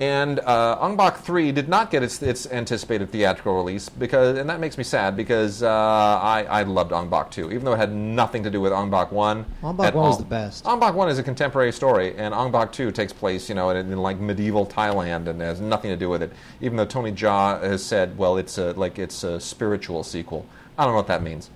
And 0.00 0.40
uh, 0.40 0.78
Ong 0.80 0.96
Bak 0.96 1.18
3 1.18 1.52
did 1.52 1.68
not 1.68 1.90
get 1.90 2.02
its, 2.02 2.22
its 2.22 2.46
anticipated 2.46 3.12
theatrical 3.12 3.54
release, 3.54 3.88
because, 3.88 4.38
and 4.38 4.48
that 4.48 4.58
makes 4.58 4.78
me 4.78 4.84
sad 4.84 5.16
because 5.16 5.62
uh, 5.62 5.68
I, 5.68 6.44
I 6.48 6.62
loved 6.62 6.92
Ong 6.92 7.08
Bak 7.08 7.30
2, 7.30 7.52
even 7.52 7.64
though 7.64 7.74
it 7.74 7.78
had 7.78 7.92
nothing 7.92 8.42
to 8.42 8.50
do 8.50 8.60
with 8.60 8.72
Ong 8.72 8.90
Bak 8.90 9.12
1. 9.12 9.44
Ong 9.62 9.76
Bak 9.76 9.88
at 9.88 9.94
1 9.94 10.04
was 10.04 10.18
the 10.18 10.24
best. 10.24 10.66
Ong 10.66 10.80
Bak 10.80 10.94
1 10.94 11.08
is 11.08 11.18
a 11.18 11.22
contemporary 11.22 11.72
story, 11.72 12.16
and 12.16 12.34
Ong 12.34 12.50
Bak 12.50 12.72
2 12.72 12.90
takes 12.90 13.12
place, 13.12 13.48
you 13.48 13.54
know, 13.54 13.70
in, 13.70 13.92
in 13.92 13.98
like 13.98 14.18
medieval 14.18 14.66
Thailand 14.66 15.28
and 15.28 15.40
has 15.40 15.60
nothing 15.60 15.90
to 15.90 15.96
do 15.96 16.08
with 16.08 16.22
it. 16.22 16.32
Even 16.60 16.76
though 16.76 16.86
Tony 16.86 17.12
Jaa 17.12 17.62
has 17.62 17.84
said, 17.84 18.16
well, 18.16 18.38
it's 18.38 18.58
a, 18.58 18.72
like 18.72 18.98
it's 18.98 19.22
a 19.22 19.38
spiritual 19.38 20.02
sequel. 20.02 20.46
I 20.78 20.84
don't 20.84 20.94
know 20.94 20.96
what 20.96 21.06
that 21.08 21.22
means. 21.22 21.50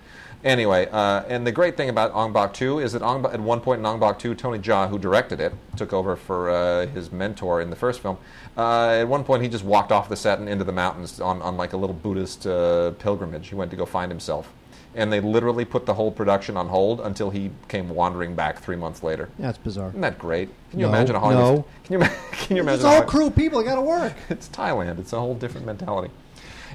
Anyway, 0.46 0.88
uh, 0.92 1.24
and 1.28 1.44
the 1.44 1.50
great 1.50 1.76
thing 1.76 1.88
about 1.88 2.12
Ong 2.14 2.32
Bak 2.32 2.54
2 2.54 2.78
is 2.78 2.92
that 2.92 3.02
Ong 3.02 3.24
at 3.26 3.40
one 3.40 3.60
point 3.60 3.80
in 3.80 3.84
Ong 3.86 3.98
Bak 3.98 4.16
2, 4.16 4.32
Tony 4.36 4.60
Jaa, 4.60 4.88
who 4.88 4.96
directed 4.96 5.40
it, 5.40 5.52
took 5.76 5.92
over 5.92 6.14
for 6.14 6.50
uh, 6.50 6.86
his 6.86 7.10
mentor 7.10 7.60
in 7.60 7.68
the 7.68 7.74
first 7.74 7.98
film. 7.98 8.16
Uh, 8.56 8.90
at 8.90 9.08
one 9.08 9.24
point, 9.24 9.42
he 9.42 9.48
just 9.48 9.64
walked 9.64 9.90
off 9.90 10.08
the 10.08 10.14
set 10.14 10.38
and 10.38 10.48
into 10.48 10.62
the 10.62 10.70
mountains 10.70 11.20
on, 11.20 11.42
on 11.42 11.56
like 11.56 11.72
a 11.72 11.76
little 11.76 11.94
Buddhist 11.94 12.46
uh, 12.46 12.92
pilgrimage. 12.92 13.48
He 13.48 13.56
went 13.56 13.72
to 13.72 13.76
go 13.76 13.84
find 13.84 14.08
himself. 14.08 14.52
And 14.94 15.12
they 15.12 15.18
literally 15.18 15.64
put 15.64 15.84
the 15.84 15.94
whole 15.94 16.12
production 16.12 16.56
on 16.56 16.68
hold 16.68 17.00
until 17.00 17.28
he 17.28 17.50
came 17.66 17.88
wandering 17.88 18.36
back 18.36 18.60
three 18.60 18.76
months 18.76 19.02
later. 19.02 19.28
That's 19.40 19.58
bizarre. 19.58 19.88
Isn't 19.88 20.00
that 20.02 20.16
great? 20.16 20.48
Can 20.70 20.78
you 20.78 20.86
No, 20.86 20.92
imagine 20.92 21.16
a 21.16 21.20
Hollywood? 21.20 21.56
no. 21.56 21.64
Can 21.84 22.00
you, 22.00 22.08
can 22.32 22.56
you 22.56 22.62
imagine 22.62 22.86
It's 22.86 22.94
a 22.94 23.00
all 23.00 23.02
crew 23.02 23.30
people. 23.30 23.62
Got 23.64 23.74
to 23.74 23.80
work. 23.82 24.14
it's 24.28 24.48
Thailand. 24.48 25.00
It's 25.00 25.12
a 25.12 25.18
whole 25.18 25.34
different 25.34 25.66
mentality. 25.66 26.10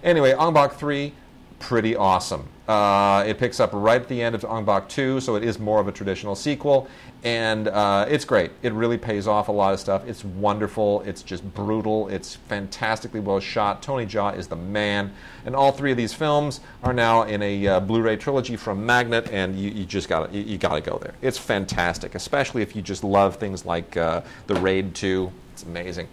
Anyway, 0.03 0.33
Ong 0.33 0.53
Bak 0.53 0.73
3, 0.73 1.13
pretty 1.61 1.95
awesome. 1.95 2.47
Uh, 2.67 3.23
it 3.27 3.37
picks 3.37 3.59
up 3.59 3.69
right 3.73 4.01
at 4.01 4.07
the 4.07 4.21
end 4.21 4.33
of 4.33 4.43
Ong 4.43 4.65
Bak 4.65 4.89
2, 4.89 5.19
so 5.19 5.35
it 5.35 5.43
is 5.43 5.59
more 5.59 5.79
of 5.79 5.87
a 5.87 5.91
traditional 5.91 6.35
sequel. 6.35 6.87
And 7.23 7.67
uh, 7.67 8.07
it's 8.09 8.25
great. 8.25 8.51
It 8.63 8.73
really 8.73 8.97
pays 8.97 9.27
off 9.27 9.47
a 9.47 9.51
lot 9.51 9.73
of 9.73 9.79
stuff. 9.79 10.07
It's 10.07 10.25
wonderful. 10.25 11.01
It's 11.01 11.21
just 11.21 11.43
brutal. 11.53 12.07
It's 12.07 12.35
fantastically 12.35 13.19
well 13.19 13.39
shot. 13.39 13.83
Tony 13.83 14.05
Jaa 14.05 14.35
is 14.35 14.47
the 14.47 14.55
man. 14.55 15.13
And 15.45 15.55
all 15.55 15.71
three 15.71 15.91
of 15.91 15.97
these 15.97 16.13
films 16.13 16.61
are 16.83 16.93
now 16.93 17.23
in 17.23 17.41
a 17.43 17.67
uh, 17.67 17.79
Blu-ray 17.79 18.17
trilogy 18.17 18.55
from 18.55 18.85
Magnet, 18.85 19.29
and 19.31 19.57
you, 19.57 19.69
you 19.69 19.85
just 19.85 20.09
got 20.09 20.33
you, 20.33 20.41
you 20.41 20.57
got 20.57 20.73
to 20.73 20.81
go 20.81 20.97
there. 20.97 21.13
It's 21.21 21.37
fantastic, 21.37 22.15
especially 22.15 22.63
if 22.63 22.75
you 22.75 22.81
just 22.81 23.03
love 23.03 23.35
things 23.35 23.65
like 23.65 23.95
uh, 23.97 24.21
The 24.47 24.55
Raid 24.55 24.95
2. 24.95 25.31
It's 25.53 25.63
amazing. 25.63 26.07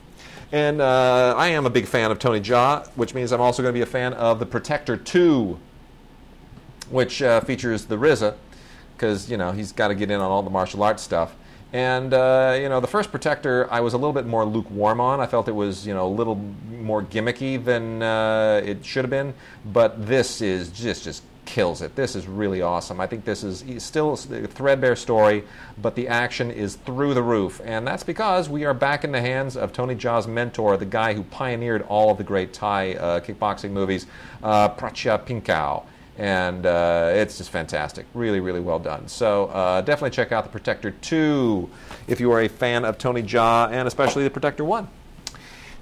And 0.50 0.80
uh, 0.80 1.34
I 1.36 1.48
am 1.48 1.66
a 1.66 1.70
big 1.70 1.86
fan 1.86 2.10
of 2.10 2.18
Tony 2.18 2.40
Jaa, 2.40 2.88
which 2.96 3.12
means 3.14 3.32
I'm 3.32 3.40
also 3.40 3.62
going 3.62 3.72
to 3.72 3.76
be 3.76 3.82
a 3.82 3.86
fan 3.86 4.14
of 4.14 4.38
The 4.38 4.46
Protector 4.46 4.96
2, 4.96 5.58
which 6.90 7.20
uh, 7.20 7.40
features 7.42 7.84
the 7.84 7.96
RZA, 7.96 8.34
because, 8.96 9.30
you 9.30 9.36
know, 9.36 9.52
he's 9.52 9.72
got 9.72 9.88
to 9.88 9.94
get 9.94 10.10
in 10.10 10.20
on 10.20 10.30
all 10.30 10.42
the 10.42 10.50
martial 10.50 10.82
arts 10.82 11.02
stuff. 11.02 11.36
And, 11.74 12.14
uh, 12.14 12.56
you 12.58 12.70
know, 12.70 12.80
the 12.80 12.86
first 12.86 13.10
Protector, 13.10 13.70
I 13.70 13.80
was 13.80 13.92
a 13.92 13.98
little 13.98 14.14
bit 14.14 14.24
more 14.24 14.46
lukewarm 14.46 15.02
on. 15.02 15.20
I 15.20 15.26
felt 15.26 15.48
it 15.48 15.54
was, 15.54 15.86
you 15.86 15.92
know, 15.92 16.06
a 16.06 16.14
little 16.14 16.36
more 16.70 17.02
gimmicky 17.02 17.62
than 17.62 18.02
uh, 18.02 18.62
it 18.64 18.86
should 18.86 19.04
have 19.04 19.10
been. 19.10 19.34
But 19.66 20.06
this 20.06 20.40
is 20.40 20.70
just, 20.70 21.04
just 21.04 21.22
kills 21.48 21.80
it. 21.80 21.96
This 21.96 22.14
is 22.14 22.26
really 22.26 22.60
awesome. 22.60 23.00
I 23.00 23.06
think 23.06 23.24
this 23.24 23.42
is 23.42 23.64
still 23.82 24.12
a 24.12 24.46
threadbare 24.46 24.94
story, 24.94 25.44
but 25.80 25.94
the 25.94 26.06
action 26.06 26.50
is 26.50 26.76
through 26.76 27.14
the 27.14 27.22
roof. 27.22 27.62
And 27.64 27.86
that's 27.86 28.02
because 28.02 28.50
we 28.50 28.66
are 28.66 28.74
back 28.74 29.02
in 29.02 29.12
the 29.12 29.20
hands 29.22 29.56
of 29.56 29.72
Tony 29.72 29.94
Jaa's 29.94 30.28
mentor, 30.28 30.76
the 30.76 30.84
guy 30.84 31.14
who 31.14 31.22
pioneered 31.22 31.82
all 31.88 32.10
of 32.10 32.18
the 32.18 32.24
great 32.24 32.52
Thai 32.52 32.96
uh, 32.96 33.20
kickboxing 33.20 33.70
movies, 33.70 34.06
uh, 34.42 34.68
Prachya 34.68 35.24
Pinkaew. 35.24 35.84
And 36.18 36.66
uh, 36.66 37.12
it's 37.14 37.38
just 37.38 37.48
fantastic. 37.48 38.04
Really, 38.12 38.40
really 38.40 38.60
well 38.60 38.78
done. 38.78 39.08
So 39.08 39.46
uh, 39.46 39.80
definitely 39.80 40.10
check 40.10 40.32
out 40.32 40.44
The 40.44 40.50
Protector 40.50 40.90
2 40.90 41.70
if 42.08 42.20
you 42.20 42.30
are 42.30 42.42
a 42.42 42.48
fan 42.48 42.84
of 42.84 42.98
Tony 42.98 43.22
Jaa 43.22 43.70
and 43.72 43.88
especially 43.88 44.24
The 44.24 44.30
Protector 44.30 44.64
1. 44.64 44.86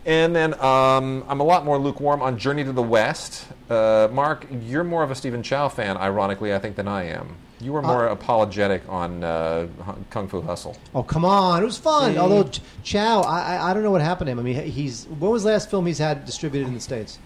And 0.06 0.34
then 0.36 0.54
um, 0.60 1.24
I'm 1.28 1.40
a 1.40 1.44
lot 1.44 1.64
more 1.64 1.78
lukewarm 1.78 2.22
on 2.22 2.38
Journey 2.38 2.62
to 2.62 2.72
the 2.72 2.82
West. 2.82 3.44
Uh, 3.68 4.08
Mark, 4.12 4.46
you're 4.62 4.84
more 4.84 5.02
of 5.02 5.10
a 5.10 5.16
Stephen 5.16 5.42
Chow 5.42 5.68
fan, 5.68 5.96
ironically, 5.96 6.54
I 6.54 6.60
think, 6.60 6.76
than 6.76 6.86
I 6.86 7.08
am. 7.08 7.36
You 7.60 7.72
were 7.72 7.82
more 7.82 8.06
apologetic 8.06 8.82
on 8.88 9.24
uh, 9.24 9.66
Kung 10.10 10.28
Fu 10.28 10.42
Hustle. 10.42 10.76
Oh 10.94 11.02
come 11.02 11.24
on, 11.24 11.62
it 11.62 11.64
was 11.64 11.78
fun. 11.78 12.18
Although 12.18 12.50
Chow, 12.82 13.22
I, 13.22 13.56
I 13.56 13.70
I 13.70 13.74
don't 13.74 13.82
know 13.82 13.90
what 13.90 14.02
happened 14.02 14.26
to 14.26 14.32
him. 14.32 14.38
I 14.38 14.42
mean, 14.42 14.62
he's 14.62 15.06
what 15.06 15.32
was 15.32 15.42
the 15.42 15.48
last 15.52 15.70
film 15.70 15.86
he's 15.86 15.98
had 15.98 16.26
distributed 16.26 16.68
in 16.68 16.74
the 16.74 16.80
states? 16.80 17.18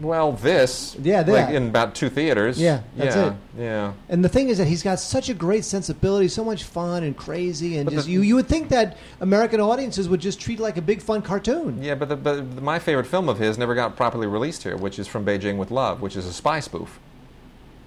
Well, 0.00 0.32
this, 0.32 0.96
Yeah, 1.02 1.20
like 1.26 1.50
in 1.50 1.68
about 1.68 1.94
two 1.94 2.08
theaters. 2.08 2.58
Yeah, 2.60 2.80
that's 2.96 3.14
yeah, 3.16 3.26
it. 3.28 3.34
Yeah, 3.58 3.92
And 4.08 4.24
the 4.24 4.28
thing 4.30 4.48
is 4.48 4.56
that 4.58 4.66
he's 4.66 4.82
got 4.82 4.98
such 4.98 5.28
a 5.28 5.34
great 5.34 5.64
sensibility, 5.64 6.28
so 6.28 6.42
much 6.42 6.64
fun 6.64 7.02
and 7.02 7.16
crazy, 7.16 7.76
and 7.76 7.84
But 7.84 7.94
just 7.94 8.06
the- 8.06 8.12
you 8.12 8.22
you 8.22 8.34
would 8.36 8.48
think 8.48 8.70
that 8.70 8.96
American 9.20 9.60
audiences 9.60 10.08
would 10.08 10.20
just 10.20 10.40
treat 10.40 10.58
it 10.58 10.62
like 10.62 10.76
a 10.78 10.82
big 10.82 11.02
fun 11.02 11.20
cartoon. 11.22 11.82
yeah. 11.82 11.94
But, 11.94 12.08
the, 12.08 12.16
but 12.16 12.56
the- 12.56 12.62
my 12.62 12.78
favorite 12.78 13.06
film 13.06 13.28
of 13.28 13.38
his 13.38 13.58
never 13.58 13.74
got 13.74 13.96
properly 13.96 14.26
released 14.26 14.62
here, 14.62 14.76
which 14.76 14.98
is 14.98 15.06
From 15.06 15.24
Beijing 15.24 15.58
with 15.58 15.70
Love, 15.70 16.00
which 16.00 16.16
is 16.16 16.24
a 16.26 16.32
spy 16.32 16.60
spoof. 16.60 16.98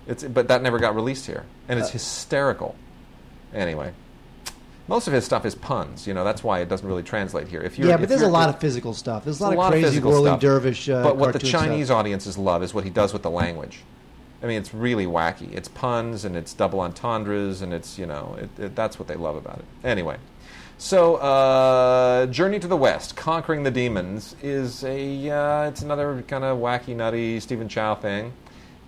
It's 0.05 0.23
but 0.23 0.47
that 0.49 0.61
never 0.61 0.77
got 0.79 0.95
released 0.95 1.25
here, 1.25 1.45
and 1.67 1.79
Uh. 1.79 1.83
it's 1.83 1.91
hysterical. 1.91 2.75
Anyway, 3.53 3.91
most 4.87 5.07
of 5.07 5.13
his 5.13 5.23
stuff 5.25 5.45
is 5.45 5.55
puns. 5.55 6.05
You 6.07 6.13
know, 6.13 6.23
that's 6.23 6.43
why 6.43 6.59
it 6.59 6.69
doesn't 6.69 6.87
really 6.87 7.03
translate 7.03 7.47
here. 7.47 7.61
If 7.61 7.77
you're, 7.79 7.87
Yeah, 7.87 7.97
but 7.97 8.09
there's 8.09 8.21
a 8.21 8.27
lot 8.27 8.49
of 8.49 8.59
physical 8.59 8.93
stuff. 8.93 9.23
There's 9.23 9.41
a 9.41 9.47
It's 9.47 9.55
lot 9.57 9.73
of 9.73 9.79
crazy 9.81 9.99
whirling 9.99 10.25
stuff. 10.33 10.39
dervish. 10.39 10.89
Uh, 10.89 11.03
but 11.03 11.17
what 11.17 11.33
the 11.33 11.39
Chinese 11.39 11.87
stuff. 11.87 11.97
audiences 11.97 12.37
love 12.37 12.63
is 12.63 12.73
what 12.73 12.83
he 12.83 12.89
does 12.89 13.13
with 13.13 13.21
the 13.23 13.29
language. 13.29 13.81
I 14.41 14.45
mean, 14.45 14.57
it's 14.57 14.73
really 14.73 15.05
wacky. 15.05 15.53
It's 15.53 15.69
puns 15.69 16.25
and 16.25 16.35
it's 16.35 16.53
double 16.53 16.81
entendres 16.81 17.61
and 17.61 17.73
it's 17.73 17.97
you 17.97 18.05
know 18.05 18.37
it, 18.39 18.49
it, 18.61 18.75
that's 18.75 18.99
what 18.99 19.07
they 19.07 19.15
love 19.15 19.37
about 19.37 19.59
it. 19.59 19.65
Anyway, 19.85 20.17
so 20.77 21.15
uh, 21.15 22.25
Journey 22.25 22.59
to 22.59 22.67
the 22.67 22.75
West, 22.75 23.15
Conquering 23.15 23.63
the 23.63 23.71
Demons 23.71 24.35
is 24.43 24.83
a 24.83 25.29
uh, 25.29 25.69
it's 25.69 25.81
another 25.81 26.23
kind 26.27 26.43
of 26.43 26.57
wacky, 26.59 26.93
nutty 26.93 27.39
Stephen 27.39 27.69
Chow 27.69 27.95
thing, 27.95 28.33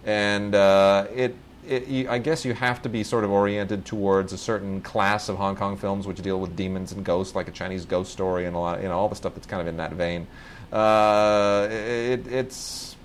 and 0.03 0.53
uh, 0.53 1.07
it. 1.15 1.35
It, 1.67 1.87
you, 1.87 2.09
I 2.09 2.17
guess 2.17 2.45
you 2.45 2.53
have 2.53 2.81
to 2.83 2.89
be 2.89 3.03
sort 3.03 3.23
of 3.23 3.31
oriented 3.31 3.85
towards 3.85 4.33
a 4.33 4.37
certain 4.37 4.81
class 4.81 5.29
of 5.29 5.37
Hong 5.37 5.55
Kong 5.55 5.77
films 5.77 6.07
which 6.07 6.21
deal 6.21 6.39
with 6.39 6.55
demons 6.55 6.91
and 6.91 7.03
ghosts, 7.03 7.35
like 7.35 7.47
a 7.47 7.51
Chinese 7.51 7.85
ghost 7.85 8.11
story 8.11 8.45
and 8.45 8.55
a 8.55 8.59
lot, 8.59 8.81
you 8.81 8.87
know, 8.87 8.97
all 8.97 9.09
the 9.09 9.15
stuff 9.15 9.33
that's 9.35 9.47
kind 9.47 9.61
of 9.61 9.67
in 9.67 9.77
that 9.77 9.93
vein. 9.93 10.27
Uh, 10.71 11.67
it, 11.69 12.27
it's 12.27 12.95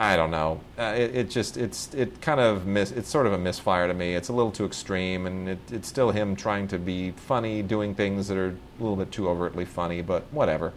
I 0.00 0.16
don't 0.16 0.30
know. 0.30 0.62
Uh, 0.78 0.94
it, 0.96 1.14
it 1.14 1.30
just 1.30 1.58
it's 1.58 1.92
it 1.92 2.22
kind 2.22 2.40
of 2.40 2.64
miss. 2.64 2.90
It's 2.90 3.10
sort 3.10 3.26
of 3.26 3.34
a 3.34 3.38
misfire 3.38 3.86
to 3.86 3.92
me. 3.92 4.14
It's 4.14 4.30
a 4.30 4.32
little 4.32 4.50
too 4.50 4.64
extreme, 4.64 5.26
and 5.26 5.46
it, 5.46 5.58
it's 5.70 5.88
still 5.88 6.10
him 6.10 6.34
trying 6.36 6.68
to 6.68 6.78
be 6.78 7.10
funny, 7.10 7.62
doing 7.62 7.94
things 7.94 8.26
that 8.28 8.38
are 8.38 8.48
a 8.48 8.82
little 8.82 8.96
bit 8.96 9.12
too 9.12 9.28
overtly 9.28 9.66
funny. 9.66 10.00
But 10.00 10.22
whatever. 10.32 10.72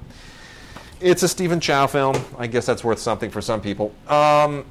It's 0.99 1.23
a 1.23 1.29
Stephen 1.29 1.61
Chow 1.61 1.87
film. 1.87 2.17
I 2.37 2.47
guess 2.47 2.65
that's 2.65 2.83
worth 2.83 2.99
something 2.99 3.29
for 3.29 3.39
some 3.39 3.61
people. 3.61 3.93
Um, 4.09 4.65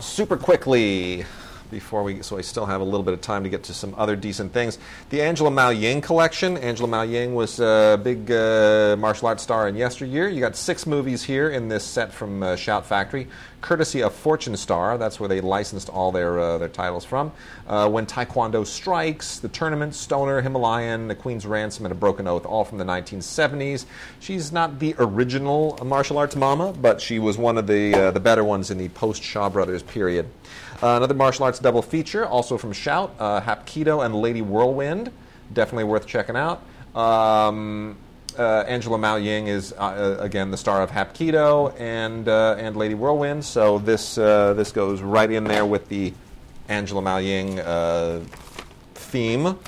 super 0.00 0.36
quickly 0.36 1.24
before 1.70 2.02
we 2.02 2.22
so 2.22 2.38
I 2.38 2.40
still 2.40 2.66
have 2.66 2.80
a 2.80 2.84
little 2.84 3.02
bit 3.02 3.14
of 3.14 3.20
time 3.20 3.42
to 3.42 3.48
get 3.48 3.64
to 3.64 3.74
some 3.74 3.94
other 3.96 4.16
decent 4.16 4.52
things. 4.52 4.78
The 5.10 5.22
Angela 5.22 5.50
Mao 5.50 5.70
Ying 5.70 6.00
collection. 6.00 6.56
Angela 6.58 6.88
Mao 6.88 7.02
Ying 7.02 7.34
was 7.34 7.58
a 7.58 8.00
big 8.02 8.30
uh, 8.30 8.96
martial 8.98 9.28
arts 9.28 9.42
star 9.42 9.68
in 9.68 9.76
yesteryear. 9.76 10.28
You 10.28 10.40
got 10.40 10.56
six 10.56 10.86
movies 10.86 11.22
here 11.22 11.50
in 11.50 11.68
this 11.68 11.84
set 11.84 12.12
from 12.12 12.42
uh, 12.42 12.56
Shout 12.56 12.86
Factory, 12.86 13.28
courtesy 13.64 14.02
of 14.02 14.14
Fortune 14.14 14.56
Star. 14.58 14.98
That's 14.98 15.18
where 15.18 15.28
they 15.28 15.40
licensed 15.40 15.88
all 15.88 16.12
their 16.12 16.38
uh, 16.38 16.58
their 16.58 16.68
titles 16.68 17.04
from. 17.04 17.32
Uh, 17.66 17.88
when 17.88 18.04
Taekwondo 18.04 18.66
Strikes, 18.66 19.38
The 19.38 19.48
Tournament, 19.48 19.94
Stoner, 19.94 20.42
Himalayan, 20.42 21.08
The 21.08 21.14
Queen's 21.14 21.46
Ransom, 21.46 21.86
and 21.86 21.92
A 21.92 21.94
Broken 21.94 22.28
Oath, 22.28 22.44
all 22.44 22.64
from 22.64 22.76
the 22.76 22.84
1970s. 22.84 23.86
She's 24.20 24.52
not 24.52 24.78
the 24.78 24.94
original 24.98 25.78
martial 25.82 26.18
arts 26.18 26.36
mama, 26.36 26.74
but 26.74 27.00
she 27.00 27.18
was 27.18 27.38
one 27.38 27.56
of 27.56 27.66
the 27.66 27.94
uh, 27.94 28.10
the 28.10 28.20
better 28.20 28.44
ones 28.44 28.70
in 28.70 28.76
the 28.76 28.90
post 28.90 29.22
Shaw 29.22 29.48
Brothers 29.48 29.82
period. 29.82 30.26
Uh, 30.82 30.98
another 30.98 31.14
martial 31.14 31.46
arts 31.46 31.58
double 31.58 31.82
feature, 31.82 32.26
also 32.26 32.58
from 32.58 32.72
Shout, 32.72 33.14
uh, 33.18 33.40
Hapkido 33.40 34.04
and 34.04 34.14
Lady 34.14 34.42
Whirlwind. 34.42 35.10
Definitely 35.54 35.84
worth 35.84 36.06
checking 36.06 36.36
out. 36.36 36.62
Um, 36.94 37.96
uh, 38.38 38.64
Angela 38.66 38.98
Mao 38.98 39.16
Ying 39.16 39.48
is 39.48 39.72
uh, 39.72 40.16
uh, 40.18 40.22
again 40.22 40.50
the 40.50 40.56
star 40.56 40.82
of 40.82 40.90
Hapkido 40.90 41.78
and 41.80 42.28
uh, 42.28 42.56
and 42.58 42.76
Lady 42.76 42.94
Whirlwind, 42.94 43.44
so 43.44 43.78
this 43.78 44.18
uh, 44.18 44.54
this 44.54 44.72
goes 44.72 45.00
right 45.00 45.30
in 45.30 45.44
there 45.44 45.66
with 45.66 45.88
the 45.88 46.12
Angela 46.68 47.02
Mao 47.02 47.18
Ying 47.18 47.60
uh, 47.60 48.20
theme. 48.94 49.58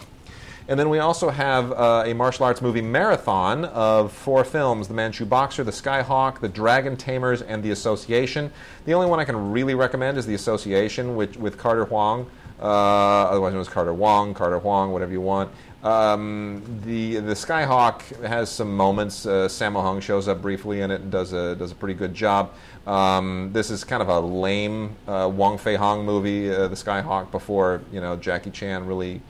And 0.69 0.81
then 0.81 0.89
we 0.89 0.99
also 0.99 1.31
have 1.31 1.71
a 1.71 2.13
martial 2.13 2.45
arts 2.45 2.61
movie 2.61 2.83
marathon 2.83 3.67
of 3.67 4.11
four 4.11 4.43
films 4.43 4.89
The 4.89 4.95
Manchu 4.95 5.25
Boxer, 5.25 5.63
The 5.63 5.71
Skyhawk, 5.71 6.41
The 6.41 6.49
Dragon 6.49 6.97
Tamers, 6.97 7.41
and 7.41 7.63
The 7.63 7.71
Association. 7.71 8.51
The 8.85 8.93
only 8.93 9.09
one 9.09 9.21
I 9.21 9.25
can 9.25 9.53
really 9.53 9.77
recommend 9.77 10.19
is 10.19 10.27
The 10.27 10.35
Association 10.35 11.15
with, 11.15 11.37
with 11.37 11.57
Carter 11.57 11.85
Huang. 11.85 12.29
Uh, 12.59 12.65
otherwise 12.65 13.53
known 13.53 13.61
as 13.61 13.69
Carter 13.69 13.93
Wong, 13.93 14.33
Carter 14.33 14.59
Huang, 14.59 14.91
whatever 14.91 15.13
you 15.13 15.21
want. 15.21 15.51
Um, 15.83 16.63
the 16.85 17.17
the 17.17 17.35
Skyhawk 17.35 18.03
has 18.27 18.51
some 18.51 18.75
moments. 18.77 19.27
Uh, 19.27 19.47
Sammo 19.49 19.83
Hung 19.83 20.01
shows 20.01 20.27
up 20.27 20.43
briefly 20.43 20.81
in 20.81 20.91
it 20.91 21.03
and 21.03 21.13
does 21.13 21.33
a 21.33 21.55
does 21.55 21.71
a 21.71 21.75
pretty 21.75 21.95
good 21.95 22.15
job. 22.15 22.53
Um, 22.87 23.51
this 23.53 23.71
is 23.71 23.85
kind 23.85 24.03
of 24.03 24.09
a 24.09 24.21
lame 24.21 24.97
uh, 25.07 25.31
Wong 25.33 25.59
Fei 25.59 25.77
Hung 25.77 26.05
movie, 26.05 26.51
uh, 26.51 26.69
The 26.69 26.77
Skyhawk, 26.77 27.31
before 27.31 27.83
you 27.93 28.01
know 28.01 28.17
Jackie 28.17 28.51
Chan 28.51 28.87
really 28.87 29.21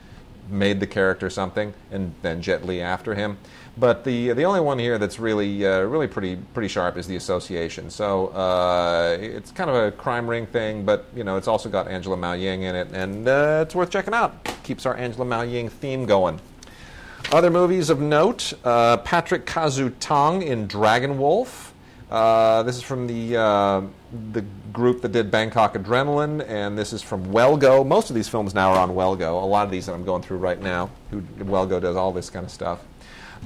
made 0.49 0.79
the 0.79 0.87
character 0.87 1.29
something, 1.29 1.73
and 1.91 2.13
then 2.21 2.41
Jet 2.41 2.65
Li 2.65 2.81
after 2.81 3.13
him. 3.13 3.37
But 3.79 4.03
the 4.03 4.33
the 4.33 4.43
only 4.43 4.59
one 4.59 4.79
here 4.79 4.97
that's 4.97 5.19
really 5.19 5.65
uh, 5.65 5.81
really 5.81 6.07
pretty 6.07 6.35
pretty 6.53 6.67
sharp 6.67 6.97
is 6.97 7.05
the 7.05 7.15
Association. 7.15 7.91
So 7.91 8.27
uh, 8.29 9.17
it's 9.19 9.51
kind 9.51 9.69
of 9.69 9.75
a 9.75 9.91
crime 9.91 10.27
ring 10.27 10.47
thing, 10.47 10.83
but 10.83 11.05
you 11.15 11.23
know 11.23 11.37
it's 11.37 11.47
also 11.47 11.69
got 11.69 11.87
Angela 11.87 12.17
Mao 12.17 12.33
Ying 12.33 12.63
in 12.63 12.75
it, 12.75 12.87
and 12.91 13.27
uh, 13.27 13.59
it's 13.63 13.75
worth 13.75 13.91
checking 13.91 14.15
out. 14.15 14.43
Keeps 14.63 14.87
our 14.87 14.95
Angela 14.95 15.25
Mao 15.25 15.43
Ying 15.43 15.69
theme 15.69 16.05
going. 16.05 16.39
Other 17.31 17.51
movies 17.51 17.91
of 17.91 17.99
note: 17.99 18.53
uh, 18.63 18.97
Patrick 18.97 19.45
Kazu 19.45 19.91
Tang 19.99 20.41
in 20.41 20.65
Dragon 20.65 21.19
Wolf. 21.19 21.73
Uh, 22.09 22.63
this 22.63 22.77
is 22.77 22.81
from 22.81 23.05
the 23.05 23.37
uh, 23.37 23.81
the 24.31 24.43
group 24.73 25.01
that 25.01 25.11
did 25.11 25.29
Bangkok 25.29 25.75
Adrenaline, 25.75 26.43
and 26.47 26.75
this 26.75 26.93
is 26.93 27.03
from 27.03 27.27
Wellgo. 27.27 27.85
Most 27.85 28.09
of 28.09 28.15
these 28.15 28.27
films 28.27 28.55
now 28.55 28.71
are 28.71 28.79
on 28.79 28.91
Wellgo. 28.91 29.43
A 29.43 29.45
lot 29.45 29.65
of 29.65 29.71
these 29.71 29.85
that 29.85 29.93
I'm 29.93 30.05
going 30.05 30.23
through 30.23 30.37
right 30.37 30.59
now, 30.59 30.89
who 31.11 31.21
Wellgo 31.21 31.79
does 31.79 31.95
all 31.95 32.11
this 32.11 32.31
kind 32.31 32.45
of 32.45 32.51
stuff. 32.51 32.79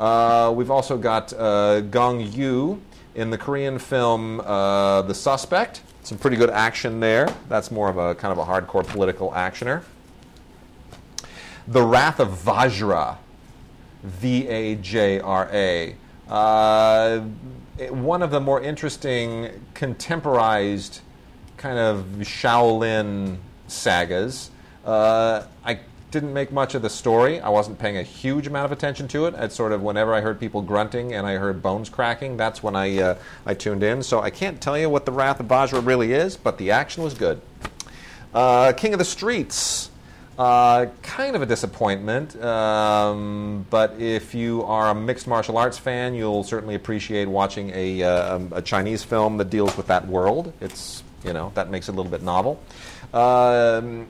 Uh, 0.01 0.51
we've 0.51 0.71
also 0.71 0.97
got 0.97 1.31
uh, 1.33 1.81
Gong 1.81 2.21
Yoo 2.21 2.81
in 3.13 3.29
the 3.29 3.37
Korean 3.37 3.77
film 3.77 4.39
uh, 4.39 5.03
The 5.03 5.13
Suspect. 5.13 5.83
Some 6.01 6.17
pretty 6.17 6.37
good 6.37 6.49
action 6.49 6.99
there. 6.99 7.31
That's 7.47 7.69
more 7.69 7.87
of 7.87 7.99
a 7.99 8.15
kind 8.15 8.31
of 8.31 8.39
a 8.39 8.51
hardcore 8.51 8.83
political 8.83 9.29
actioner. 9.29 9.83
The 11.67 11.83
Wrath 11.83 12.19
of 12.19 12.29
Vajra, 12.29 13.17
V 14.01 14.47
A 14.47 14.75
J 14.77 15.19
R 15.19 15.47
A. 15.53 15.95
Uh, 16.27 17.19
one 17.89 18.23
of 18.23 18.31
the 18.31 18.39
more 18.39 18.59
interesting 18.59 19.51
contemporized 19.75 21.01
kind 21.57 21.77
of 21.77 22.05
Shaolin 22.21 23.37
sagas. 23.67 24.49
Uh, 24.83 25.43
I 25.63 25.77
didn't 26.11 26.33
make 26.33 26.51
much 26.51 26.75
of 26.75 26.81
the 26.81 26.89
story. 26.89 27.39
I 27.39 27.49
wasn't 27.49 27.79
paying 27.79 27.97
a 27.97 28.03
huge 28.03 28.45
amount 28.45 28.65
of 28.65 28.71
attention 28.71 29.07
to 29.09 29.25
it. 29.25 29.33
It's 29.37 29.55
sort 29.55 29.71
of 29.71 29.81
whenever 29.81 30.13
I 30.13 30.19
heard 30.21 30.39
people 30.39 30.61
grunting 30.61 31.13
and 31.13 31.25
I 31.25 31.37
heard 31.37 31.63
bones 31.63 31.89
cracking, 31.89 32.37
that's 32.37 32.61
when 32.61 32.75
I 32.75 32.99
uh, 32.99 33.15
I 33.45 33.53
tuned 33.53 33.81
in. 33.81 34.03
So 34.03 34.21
I 34.21 34.29
can't 34.29 34.61
tell 34.61 34.77
you 34.77 34.89
what 34.89 35.05
the 35.05 35.11
Wrath 35.11 35.39
of 35.39 35.47
Vajra 35.47 35.83
really 35.85 36.11
is, 36.13 36.35
but 36.35 36.57
the 36.57 36.71
action 36.71 37.01
was 37.01 37.13
good. 37.13 37.41
Uh, 38.33 38.73
King 38.73 38.93
of 38.93 38.99
the 38.99 39.05
Streets. 39.05 39.89
Uh, 40.37 40.87
kind 41.03 41.35
of 41.35 41.41
a 41.43 41.45
disappointment, 41.45 42.41
um, 42.41 43.63
but 43.69 43.99
if 43.99 44.33
you 44.33 44.63
are 44.63 44.89
a 44.89 44.95
mixed 44.95 45.27
martial 45.27 45.55
arts 45.57 45.77
fan, 45.77 46.15
you'll 46.15 46.43
certainly 46.43 46.73
appreciate 46.73 47.27
watching 47.27 47.69
a, 47.75 48.01
uh, 48.01 48.39
a 48.53 48.61
Chinese 48.61 49.03
film 49.03 49.37
that 49.37 49.51
deals 49.51 49.75
with 49.77 49.85
that 49.87 50.07
world. 50.07 50.51
It's 50.59 51.03
you 51.23 51.33
know 51.33 51.51
that 51.53 51.69
makes 51.69 51.89
it 51.89 51.91
a 51.91 51.95
little 51.95 52.09
bit 52.09 52.23
novel. 52.23 52.59
Um, 53.13 54.07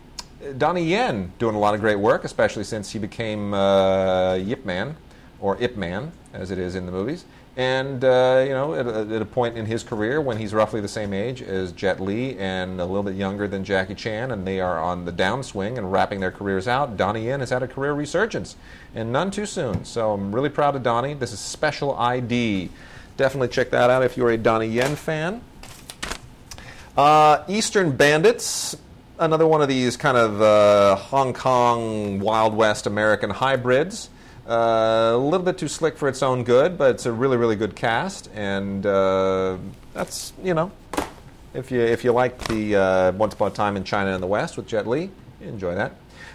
Donnie 0.58 0.84
Yen 0.84 1.32
doing 1.40 1.56
a 1.56 1.60
lot 1.60 1.74
of 1.74 1.82
great 1.82 1.98
work, 1.98 2.24
especially 2.24 2.64
since 2.64 2.92
he 2.92 3.00
became 3.00 3.54
uh, 3.54 4.36
Yip 4.36 4.66
Man, 4.66 4.96
or 5.40 5.62
Ip 5.62 5.76
Man, 5.78 6.12
as 6.34 6.52
it 6.52 6.58
is 6.58 6.76
in 6.76 6.86
the 6.86 6.92
movies. 6.92 7.26
And, 7.58 8.04
uh, 8.06 8.46
you 8.48 8.54
know, 8.54 8.74
at 8.76 8.88
a, 8.88 9.16
at 9.16 9.22
a, 9.22 9.26
point 9.26 9.58
in 9.58 9.66
his 9.66 9.84
career 9.84 10.22
when 10.22 10.38
he's 10.38 10.54
roughly 10.54 10.80
the 10.80 10.88
same 10.88 11.14
age 11.14 11.42
as 11.42 11.74
Jet 11.74 12.00
Li 12.00 12.38
and 12.40 12.80
a 12.80 12.86
little 12.86 13.04
bit 13.04 13.16
younger 13.16 13.46
than 13.46 13.66
Jackie 13.66 13.94
Chan, 13.94 14.32
and 14.32 14.48
they 14.48 14.62
are 14.62 14.80
on 14.80 15.04
the 15.04 15.12
downswing 15.12 15.78
and 15.78 15.92
wrapping 15.92 16.22
their 16.22 16.32
careers 16.32 16.66
out, 16.66 16.96
Donnie 16.96 17.26
Yen 17.26 17.42
has 17.42 17.50
had 17.50 17.62
a 17.62 17.68
career 17.68 17.94
resurgence, 17.94 18.56
and 18.96 19.12
none 19.12 19.32
too 19.32 19.46
soon. 19.46 19.84
So 19.84 20.14
I'm 20.14 20.34
really 20.34 20.50
proud 20.50 20.78
of 20.78 20.84
Donnie. 20.84 21.14
This 21.14 21.34
is 21.34 21.40
Special 21.40 21.94
ID. 21.98 22.70
Definitely 23.18 23.50
check 23.50 23.70
that 23.72 23.90
out 23.90 24.02
if 24.04 24.16
you're 24.16 24.32
a 24.32 24.38
Donnie 24.38 24.68
Yen 24.68 24.96
fan. 24.96 25.42
Uh, 26.96 27.44
Eastern 27.50 27.96
Bandits, 27.96 28.78
another 29.22 29.46
one 29.46 29.62
of 29.62 29.68
these 29.68 29.98
kind 29.98 30.18
of 30.18 30.42
uh, 30.42 30.96
Hong 30.96 31.32
Kong 31.32 32.20
Wild 32.20 32.56
West 32.56 32.88
American 32.88 33.30
hybrids. 33.30 34.10
Uh, 34.48 35.12
a 35.14 35.18
little 35.18 35.46
bit 35.46 35.60
too 35.60 35.68
slick 35.68 35.96
for 35.96 36.10
its 36.10 36.24
own 36.24 36.44
good, 36.44 36.78
but 36.78 36.96
it's 36.96 37.06
a 37.06 37.12
really, 37.12 37.38
really 37.38 37.56
good 37.56 37.76
cast, 37.76 38.30
and 38.34 38.84
uh, 38.86 39.56
that's 39.94 40.34
you 40.44 40.56
know, 40.56 40.72
if 41.54 41.72
you 41.72 41.80
if 41.80 42.04
you 42.04 42.12
like 42.12 42.38
the 42.48 42.76
uh, 42.76 43.12
Once 43.14 43.36
Upon 43.36 43.52
a 43.52 43.54
Time 43.54 43.78
in 43.78 43.84
China 43.84 44.12
and 44.12 44.22
the 44.22 44.28
West 44.28 44.58
with 44.58 44.68
Jet 44.68 44.88
Li, 44.88 45.12
enjoy 45.40 45.76
that. 45.76 45.94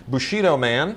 Bushido 0.09 0.57
Man 0.57 0.97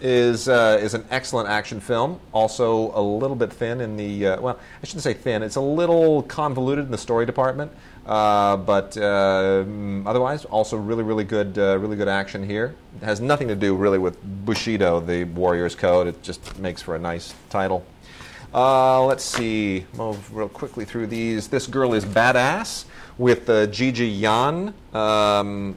is 0.00 0.48
uh, 0.48 0.78
is 0.82 0.94
an 0.94 1.04
excellent 1.10 1.48
action 1.48 1.80
film. 1.80 2.18
Also 2.32 2.90
a 2.98 3.00
little 3.00 3.36
bit 3.36 3.52
thin 3.52 3.80
in 3.80 3.96
the 3.96 4.26
uh, 4.26 4.40
well, 4.40 4.58
I 4.82 4.86
shouldn't 4.86 5.04
say 5.04 5.14
thin. 5.14 5.44
It's 5.44 5.56
a 5.56 5.60
little 5.60 6.24
convoluted 6.24 6.84
in 6.84 6.90
the 6.90 6.98
story 6.98 7.24
department, 7.24 7.70
uh, 8.06 8.56
but 8.56 8.96
uh, 8.96 9.64
otherwise 10.06 10.44
also 10.46 10.76
really 10.76 11.02
really 11.02 11.24
good 11.24 11.58
uh, 11.58 11.78
really 11.78 11.96
good 11.96 12.08
action 12.08 12.44
here. 12.44 12.74
It 13.00 13.04
has 13.04 13.20
nothing 13.20 13.48
to 13.48 13.56
do 13.56 13.74
really 13.74 13.98
with 13.98 14.18
Bushido, 14.44 15.00
the 15.00 15.24
Warrior's 15.24 15.74
Code. 15.74 16.06
It 16.06 16.22
just 16.22 16.58
makes 16.58 16.82
for 16.82 16.96
a 16.96 16.98
nice 16.98 17.34
title. 17.50 17.84
Uh, 18.52 19.04
let's 19.04 19.24
see, 19.24 19.84
move 19.96 20.34
real 20.34 20.48
quickly 20.48 20.84
through 20.84 21.08
these. 21.08 21.48
This 21.48 21.66
girl 21.66 21.92
is 21.92 22.04
badass 22.04 22.84
with 23.18 23.46
Gigi 23.72 24.06
Yan. 24.06 24.72
Um, 24.92 25.76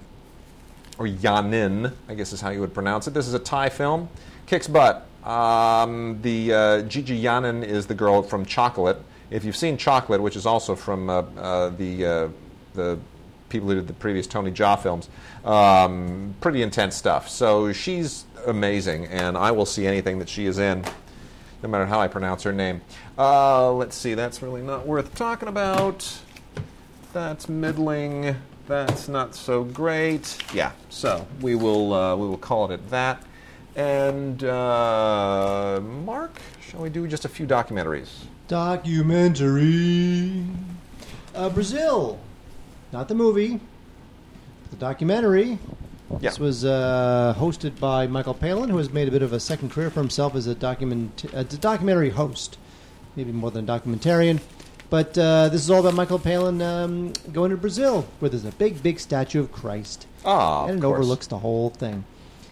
or 0.97 1.07
Yanin, 1.07 1.93
I 2.07 2.15
guess 2.15 2.33
is 2.33 2.41
how 2.41 2.49
you 2.49 2.59
would 2.59 2.73
pronounce 2.73 3.07
it. 3.07 3.13
This 3.13 3.27
is 3.27 3.33
a 3.33 3.39
Thai 3.39 3.69
film. 3.69 4.09
Kicks 4.45 4.67
butt. 4.67 5.05
Um, 5.23 6.19
the 6.21 6.53
uh, 6.53 6.81
Gigi 6.83 7.21
Yanin 7.21 7.63
is 7.63 7.85
the 7.85 7.93
girl 7.93 8.23
from 8.23 8.45
Chocolate. 8.45 8.97
If 9.29 9.43
you've 9.43 9.55
seen 9.55 9.77
Chocolate, 9.77 10.21
which 10.21 10.35
is 10.35 10.45
also 10.45 10.75
from 10.75 11.09
uh, 11.09 11.21
uh, 11.37 11.69
the 11.69 12.05
uh, 12.05 12.27
the 12.73 12.99
people 13.49 13.69
who 13.69 13.75
did 13.75 13.87
the 13.87 13.93
previous 13.93 14.27
Tony 14.27 14.51
Jaa 14.51 14.79
films, 14.81 15.09
um, 15.45 16.35
pretty 16.41 16.61
intense 16.61 16.95
stuff. 16.95 17.29
So 17.29 17.71
she's 17.73 18.25
amazing, 18.45 19.05
and 19.07 19.37
I 19.37 19.51
will 19.51 19.65
see 19.65 19.87
anything 19.87 20.19
that 20.19 20.29
she 20.29 20.45
is 20.45 20.59
in, 20.59 20.83
no 21.63 21.69
matter 21.69 21.85
how 21.85 21.99
I 21.99 22.07
pronounce 22.07 22.43
her 22.43 22.53
name. 22.53 22.81
Uh, 23.17 23.71
let's 23.71 23.95
see, 23.95 24.13
that's 24.13 24.41
really 24.41 24.61
not 24.61 24.85
worth 24.85 25.15
talking 25.15 25.47
about. 25.47 26.19
That's 27.13 27.49
middling 27.49 28.35
that's 28.67 29.07
not 29.07 29.33
so 29.33 29.63
great. 29.63 30.37
Yeah, 30.53 30.73
so 30.89 31.25
we 31.41 31.55
will 31.55 31.93
uh, 31.93 32.15
we 32.15 32.27
will 32.27 32.37
call 32.37 32.69
it 32.69 32.73
at 32.73 32.89
that. 32.89 33.23
And 33.75 34.43
uh, 34.43 35.79
Mark, 35.81 36.41
shall 36.69 36.81
we 36.81 36.89
do 36.89 37.07
just 37.07 37.25
a 37.25 37.29
few 37.29 37.47
documentaries? 37.47 38.09
Documentary. 38.47 40.43
Uh, 41.33 41.49
Brazil, 41.49 42.19
not 42.91 43.07
the 43.07 43.15
movie, 43.15 43.59
the 44.69 44.75
documentary. 44.75 45.59
Yeah. 46.09 46.29
This 46.29 46.39
was 46.39 46.65
uh, 46.65 47.35
hosted 47.37 47.79
by 47.79 48.07
Michael 48.07 48.33
Palin, 48.33 48.69
who 48.69 48.77
has 48.77 48.91
made 48.91 49.07
a 49.07 49.11
bit 49.11 49.21
of 49.21 49.33
a 49.33 49.39
second 49.39 49.71
career 49.71 49.89
for 49.89 49.99
himself 49.99 50.35
as 50.35 50.47
a 50.47 50.55
document 50.55 51.25
a 51.33 51.43
documentary 51.43 52.11
host, 52.11 52.57
maybe 53.15 53.31
more 53.31 53.51
than 53.51 53.69
a 53.69 53.79
documentarian. 53.79 54.39
But 54.89 55.17
uh, 55.17 55.49
this 55.49 55.61
is 55.61 55.69
all 55.69 55.81
about 55.81 55.95
Michael 55.95 56.19
Palin 56.19 56.61
um, 56.61 57.11
going 57.33 57.51
to 57.51 57.57
Brazil, 57.57 58.07
where 58.19 58.29
there's 58.29 58.45
a 58.45 58.51
big, 58.53 58.81
big 58.81 59.01
statue 59.01 59.41
of 59.41 59.51
Christ. 59.51 60.07
Ah, 60.23 60.65
and 60.65 60.79
it 60.79 60.81
course. 60.81 60.95
overlooks 60.95 61.27
the 61.27 61.39
whole 61.39 61.71
thing. 61.71 62.05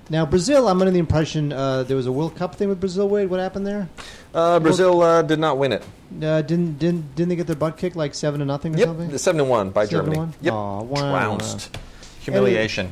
Now, 0.09 0.25
Brazil, 0.25 0.67
I'm 0.67 0.79
under 0.81 0.91
the 0.91 0.99
impression 0.99 1.51
uh, 1.51 1.83
there 1.83 1.97
was 1.97 2.05
a 2.05 2.11
World 2.11 2.35
Cup 2.35 2.55
thing 2.55 2.69
with 2.69 2.79
Brazil. 2.79 3.09
Wade, 3.09 3.29
what 3.29 3.39
happened 3.39 3.65
there? 3.65 3.89
Uh, 4.33 4.59
Brazil 4.59 5.01
uh, 5.01 5.23
did 5.23 5.39
not 5.39 5.57
win 5.57 5.71
it. 5.71 5.83
Uh, 6.21 6.41
didn't 6.43 6.77
didn't 6.77 7.15
didn't 7.15 7.29
they 7.29 7.35
get 7.35 7.47
their 7.47 7.55
butt 7.55 7.77
kicked 7.77 7.95
like 7.95 8.13
seven 8.13 8.39
to 8.39 8.45
nothing 8.45 8.75
or 8.75 8.77
yep, 8.77 8.87
something? 8.89 9.17
seven 9.17 9.39
to 9.39 9.43
one 9.43 9.71
by 9.71 9.85
Seven 9.85 10.05
to 10.05 10.11
Germany. 10.11 10.17
one? 10.17 10.33
Yep, 10.41 10.53
Aw, 10.53 10.81
wow. 10.83 11.11
trounced. 11.37 11.77
Humiliation. 12.21 12.91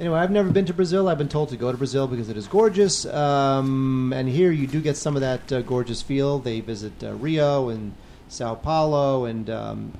Anyway, 0.00 0.18
I've 0.18 0.32
never 0.32 0.50
been 0.50 0.64
to 0.64 0.74
Brazil. 0.74 1.08
I've 1.08 1.18
been 1.18 1.28
told 1.28 1.50
to 1.50 1.56
go 1.56 1.70
to 1.70 1.78
Brazil 1.78 2.08
because 2.08 2.28
it 2.28 2.36
is 2.36 2.48
gorgeous. 2.48 3.06
Um, 3.06 4.12
and 4.12 4.28
here 4.28 4.50
you 4.50 4.66
do 4.66 4.80
get 4.80 4.96
some 4.96 5.14
of 5.14 5.20
that 5.20 5.52
uh, 5.52 5.60
gorgeous 5.62 6.02
feel. 6.02 6.40
They 6.40 6.58
visit 6.60 6.92
uh, 7.04 7.12
Rio 7.14 7.68
and 7.68 7.92
Sao 8.28 8.56
Paulo, 8.56 9.26
and 9.26 9.48
um, 9.48 9.92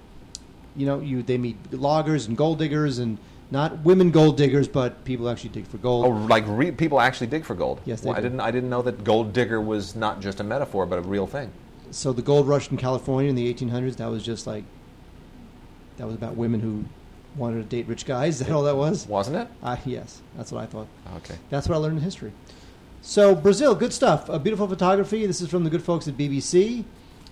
you 0.74 0.86
know, 0.86 0.98
you 0.98 1.22
they 1.22 1.38
meet 1.38 1.72
loggers 1.72 2.26
and 2.26 2.36
gold 2.36 2.58
diggers, 2.58 2.98
and 2.98 3.18
not 3.52 3.84
women 3.84 4.10
gold 4.10 4.38
diggers, 4.38 4.66
but 4.66 5.04
people 5.04 5.28
actually 5.28 5.50
dig 5.50 5.66
for 5.66 5.76
gold. 5.76 6.06
Oh, 6.06 6.08
like 6.08 6.44
re- 6.46 6.72
people 6.72 6.98
actually 7.00 7.26
dig 7.26 7.44
for 7.44 7.54
gold. 7.54 7.80
Yes, 7.84 8.00
they 8.00 8.08
Well, 8.08 8.18
I 8.18 8.22
didn't. 8.22 8.40
I 8.40 8.50
didn't 8.50 8.70
know 8.70 8.80
that 8.82 9.04
gold 9.04 9.34
digger 9.34 9.60
was 9.60 9.94
not 9.94 10.20
just 10.20 10.40
a 10.40 10.44
metaphor, 10.44 10.86
but 10.86 10.98
a 10.98 11.02
real 11.02 11.26
thing. 11.26 11.52
So 11.90 12.14
the 12.14 12.22
gold 12.22 12.48
rush 12.48 12.70
in 12.70 12.78
California 12.78 13.28
in 13.28 13.36
the 13.36 13.52
1800s, 13.52 13.96
that 13.96 14.10
was 14.10 14.24
just 14.24 14.46
like 14.46 14.64
that 15.98 16.06
was 16.06 16.16
about 16.16 16.34
women 16.34 16.60
who 16.60 16.84
wanted 17.36 17.56
to 17.58 17.64
date 17.64 17.86
rich 17.86 18.06
guys. 18.06 18.40
Is 18.40 18.46
that 18.46 18.54
all 18.54 18.62
that 18.62 18.76
was? 18.76 19.06
Wasn't 19.06 19.36
it? 19.36 19.46
Uh, 19.62 19.76
yes, 19.84 20.22
that's 20.34 20.50
what 20.50 20.62
I 20.62 20.66
thought. 20.66 20.88
Okay. 21.16 21.36
That's 21.50 21.68
what 21.68 21.74
I 21.74 21.78
learned 21.78 21.98
in 21.98 22.02
history. 22.02 22.32
So 23.02 23.34
Brazil, 23.34 23.74
good 23.74 23.92
stuff. 23.92 24.30
Uh, 24.30 24.38
beautiful 24.38 24.66
photography. 24.66 25.26
This 25.26 25.42
is 25.42 25.50
from 25.50 25.64
the 25.64 25.70
good 25.70 25.82
folks 25.82 26.08
at 26.08 26.16
BBC. 26.16 26.84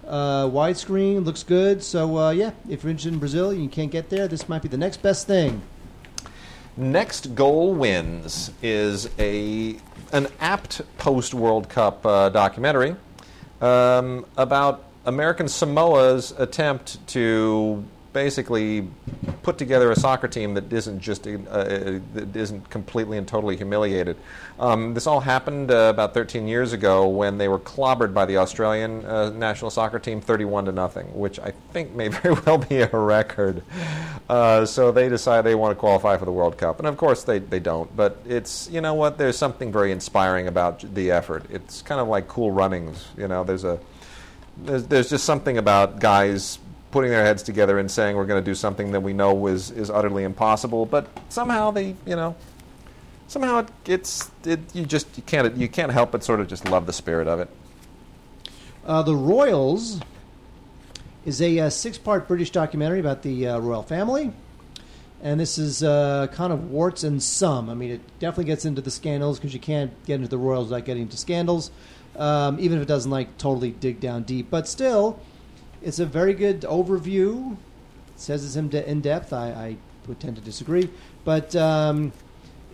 Uh, 0.06 0.44
widescreen 0.48 1.24
looks 1.24 1.42
good. 1.42 1.82
So 1.82 2.18
uh, 2.18 2.30
yeah, 2.30 2.50
if 2.68 2.82
you're 2.82 2.90
interested 2.90 3.14
in 3.14 3.18
Brazil, 3.18 3.50
and 3.50 3.62
you 3.62 3.70
can't 3.70 3.90
get 3.90 4.10
there. 4.10 4.28
This 4.28 4.50
might 4.50 4.60
be 4.60 4.68
the 4.68 4.76
next 4.76 5.00
best 5.00 5.26
thing. 5.26 5.62
Next 6.76 7.34
goal 7.34 7.74
wins 7.74 8.52
is 8.62 9.08
a 9.18 9.76
an 10.12 10.28
apt 10.40 10.82
post 10.98 11.34
World 11.34 11.68
Cup 11.68 12.06
uh, 12.06 12.28
documentary 12.28 12.96
um, 13.60 14.24
about 14.36 14.84
American 15.04 15.48
Samoa's 15.48 16.32
attempt 16.38 17.04
to 17.08 17.84
basically 18.12 18.88
put 19.42 19.58
together 19.58 19.90
a 19.90 19.96
soccer 19.96 20.28
team 20.28 20.54
that 20.54 20.72
isn't 20.72 21.00
just 21.00 21.26
uh, 21.26 21.30
uh, 21.30 22.00
that 22.14 22.34
isn't 22.34 22.68
completely 22.70 23.16
and 23.18 23.26
totally 23.26 23.56
humiliated. 23.56 24.16
Um, 24.58 24.94
this 24.94 25.06
all 25.06 25.20
happened 25.20 25.70
uh, 25.70 25.90
about 25.92 26.14
13 26.14 26.48
years 26.48 26.72
ago 26.72 27.08
when 27.08 27.38
they 27.38 27.48
were 27.48 27.58
clobbered 27.58 28.12
by 28.12 28.26
the 28.26 28.36
Australian 28.38 29.04
uh, 29.04 29.30
national 29.30 29.70
soccer 29.70 29.98
team 29.98 30.20
31 30.20 30.66
to 30.66 30.72
nothing, 30.72 31.06
which 31.18 31.38
I 31.38 31.52
think 31.72 31.94
may 31.94 32.08
very 32.22 32.34
well 32.46 32.58
be 32.58 32.80
a 32.80 32.88
record. 32.88 33.62
Uh, 34.28 34.66
so 34.66 34.92
they 34.92 35.08
decide 35.08 35.42
they 35.42 35.54
want 35.54 35.72
to 35.72 35.80
qualify 35.80 36.16
for 36.16 36.24
the 36.24 36.32
World 36.32 36.58
Cup, 36.58 36.78
and 36.78 36.88
of 36.88 36.96
course 36.96 37.24
they, 37.24 37.38
they 37.38 37.60
don't. 37.60 37.94
But 37.96 38.18
it's 38.26 38.68
you 38.70 38.80
know 38.80 38.94
what? 38.94 39.18
There's 39.18 39.38
something 39.38 39.72
very 39.72 39.92
inspiring 39.92 40.46
about 40.48 40.94
the 40.94 41.10
effort. 41.10 41.44
It's 41.50 41.82
kind 41.82 42.00
of 42.00 42.08
like 42.08 42.28
Cool 42.28 42.50
Runnings. 42.50 43.08
You 43.16 43.28
know, 43.28 43.44
there's 43.44 43.64
a 43.64 43.80
there's, 44.58 44.86
there's 44.86 45.10
just 45.10 45.24
something 45.24 45.58
about 45.58 46.00
guys 46.00 46.58
putting 46.90 47.10
their 47.10 47.24
heads 47.24 47.42
together 47.42 47.78
and 47.78 47.90
saying 47.90 48.16
we're 48.16 48.26
going 48.26 48.42
to 48.42 48.50
do 48.50 48.54
something 48.54 48.92
that 48.92 49.00
we 49.00 49.12
know 49.12 49.46
is, 49.46 49.70
is 49.70 49.90
utterly 49.90 50.24
impossible, 50.24 50.86
but 50.86 51.06
somehow 51.28 51.70
they, 51.70 51.94
you 52.04 52.16
know, 52.16 52.34
somehow 53.28 53.58
it, 53.58 53.68
it's 53.86 54.30
it, 54.44 54.60
you 54.74 54.84
just 54.84 55.06
you 55.16 55.22
can't 55.22 55.56
you 55.56 55.68
can't 55.68 55.92
help 55.92 56.10
but 56.10 56.24
sort 56.24 56.40
of 56.40 56.48
just 56.48 56.68
love 56.68 56.86
the 56.86 56.92
spirit 56.92 57.28
of 57.28 57.38
it. 57.40 57.48
Uh, 58.84 59.02
the 59.02 59.14
Royals 59.14 60.00
is 61.24 61.40
a 61.42 61.60
uh, 61.60 61.70
six-part 61.70 62.26
British 62.26 62.50
documentary 62.50 62.98
about 62.98 63.22
the 63.22 63.46
uh, 63.46 63.58
royal 63.58 63.82
family, 63.82 64.32
and 65.22 65.38
this 65.38 65.58
is 65.58 65.82
uh, 65.82 66.26
kind 66.32 66.52
of 66.52 66.70
warts 66.70 67.04
and 67.04 67.22
some. 67.22 67.68
I 67.68 67.74
mean, 67.74 67.90
it 67.90 68.18
definitely 68.18 68.46
gets 68.46 68.64
into 68.64 68.80
the 68.80 68.90
scandals 68.90 69.38
because 69.38 69.52
you 69.52 69.60
can't 69.60 69.92
get 70.06 70.14
into 70.14 70.28
the 70.28 70.38
Royals 70.38 70.70
without 70.70 70.86
getting 70.86 71.02
into 71.02 71.18
scandals, 71.18 71.70
um, 72.16 72.58
even 72.58 72.78
if 72.78 72.82
it 72.82 72.88
doesn't 72.88 73.10
like 73.10 73.36
totally 73.36 73.70
dig 73.70 74.00
down 74.00 74.22
deep. 74.22 74.50
But 74.50 74.66
still, 74.66 75.20
it's 75.82 75.98
a 75.98 76.06
very 76.06 76.34
good 76.34 76.62
overview. 76.62 77.52
It 77.52 78.20
says 78.20 78.44
it's 78.44 78.56
in, 78.56 78.68
de- 78.68 78.88
in 78.88 79.00
depth. 79.00 79.32
I, 79.32 79.48
I, 79.50 79.76
would 80.06 80.18
tend 80.18 80.34
to 80.34 80.42
disagree, 80.42 80.88
but 81.24 81.54
um, 81.54 82.10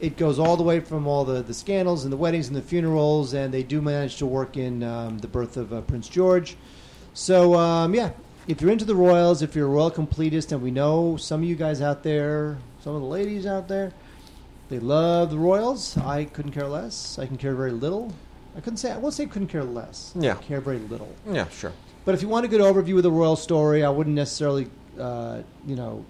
it 0.00 0.16
goes 0.16 0.38
all 0.38 0.56
the 0.56 0.62
way 0.62 0.80
from 0.80 1.06
all 1.06 1.24
the, 1.24 1.42
the 1.42 1.52
scandals 1.52 2.04
and 2.04 2.12
the 2.12 2.16
weddings 2.16 2.46
and 2.46 2.56
the 2.56 2.62
funerals, 2.62 3.34
and 3.34 3.52
they 3.52 3.64
do 3.64 3.82
manage 3.82 4.16
to 4.16 4.26
work 4.26 4.56
in 4.56 4.82
um, 4.82 5.18
the 5.18 5.26
birth 5.26 5.56
of 5.56 5.72
uh, 5.72 5.80
Prince 5.82 6.08
George. 6.08 6.56
So 7.14 7.54
um, 7.54 7.94
yeah, 7.94 8.12
if 8.46 8.60
you're 8.60 8.70
into 8.70 8.84
the 8.84 8.94
royals, 8.94 9.42
if 9.42 9.56
you're 9.56 9.66
a 9.66 9.70
royal 9.70 9.90
completist, 9.90 10.52
and 10.52 10.62
we 10.62 10.70
know 10.70 11.16
some 11.16 11.42
of 11.42 11.48
you 11.48 11.56
guys 11.56 11.82
out 11.82 12.02
there, 12.04 12.58
some 12.80 12.94
of 12.94 13.02
the 13.02 13.08
ladies 13.08 13.44
out 13.44 13.68
there, 13.68 13.92
they 14.68 14.78
love 14.78 15.30
the 15.30 15.38
royals. 15.38 15.96
I 15.98 16.24
couldn't 16.24 16.52
care 16.52 16.68
less. 16.68 17.18
I 17.18 17.26
can 17.26 17.36
care 17.36 17.54
very 17.54 17.72
little. 17.72 18.12
I 18.56 18.60
couldn't 18.60 18.78
say 18.78 18.92
I 18.92 18.96
won't 18.96 19.14
say 19.14 19.26
couldn't 19.26 19.48
care 19.48 19.64
less. 19.64 20.12
Yeah. 20.14 20.36
I 20.38 20.42
care 20.42 20.60
very 20.60 20.78
little. 20.78 21.12
Yeah, 21.30 21.48
sure. 21.48 21.72
But 22.06 22.14
if 22.14 22.22
you 22.22 22.28
want 22.28 22.46
a 22.46 22.48
good 22.48 22.60
overview 22.60 22.96
of 22.96 23.02
the 23.02 23.10
royal 23.10 23.34
story, 23.34 23.84
I 23.84 23.90
wouldn't 23.90 24.14
necessarily, 24.14 24.68
uh, 24.98 25.42
you 25.66 25.74
know, 25.74 26.06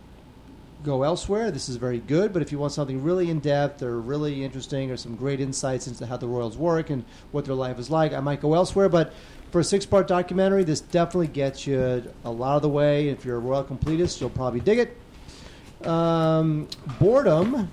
go 0.84 1.02
elsewhere. 1.02 1.50
This 1.50 1.70
is 1.70 1.76
very 1.76 1.98
good. 2.00 2.34
But 2.34 2.42
if 2.42 2.52
you 2.52 2.58
want 2.58 2.74
something 2.74 3.02
really 3.02 3.30
in 3.30 3.40
depth 3.40 3.82
or 3.82 3.98
really 3.98 4.44
interesting 4.44 4.90
or 4.90 4.98
some 4.98 5.16
great 5.16 5.40
insights 5.40 5.86
into 5.88 6.04
how 6.04 6.18
the 6.18 6.26
royals 6.26 6.58
work 6.58 6.90
and 6.90 7.02
what 7.32 7.46
their 7.46 7.54
life 7.54 7.78
is 7.78 7.88
like, 7.88 8.12
I 8.12 8.20
might 8.20 8.42
go 8.42 8.52
elsewhere. 8.52 8.90
But 8.90 9.14
for 9.50 9.60
a 9.60 9.64
six-part 9.64 10.06
documentary, 10.06 10.64
this 10.64 10.82
definitely 10.82 11.28
gets 11.28 11.66
you 11.66 12.04
a 12.24 12.30
lot 12.30 12.56
of 12.56 12.62
the 12.62 12.68
way. 12.68 13.08
If 13.08 13.24
you're 13.24 13.36
a 13.36 13.40
royal 13.40 13.64
completist, 13.64 14.20
you'll 14.20 14.28
probably 14.28 14.60
dig 14.60 14.78
it. 14.78 15.88
Um, 15.88 16.68
Boredom 17.00 17.70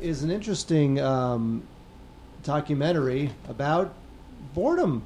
is 0.00 0.22
an 0.22 0.30
interesting 0.30 1.00
um, 1.00 1.64
documentary 2.44 3.32
about 3.48 3.92
boredom 4.54 5.02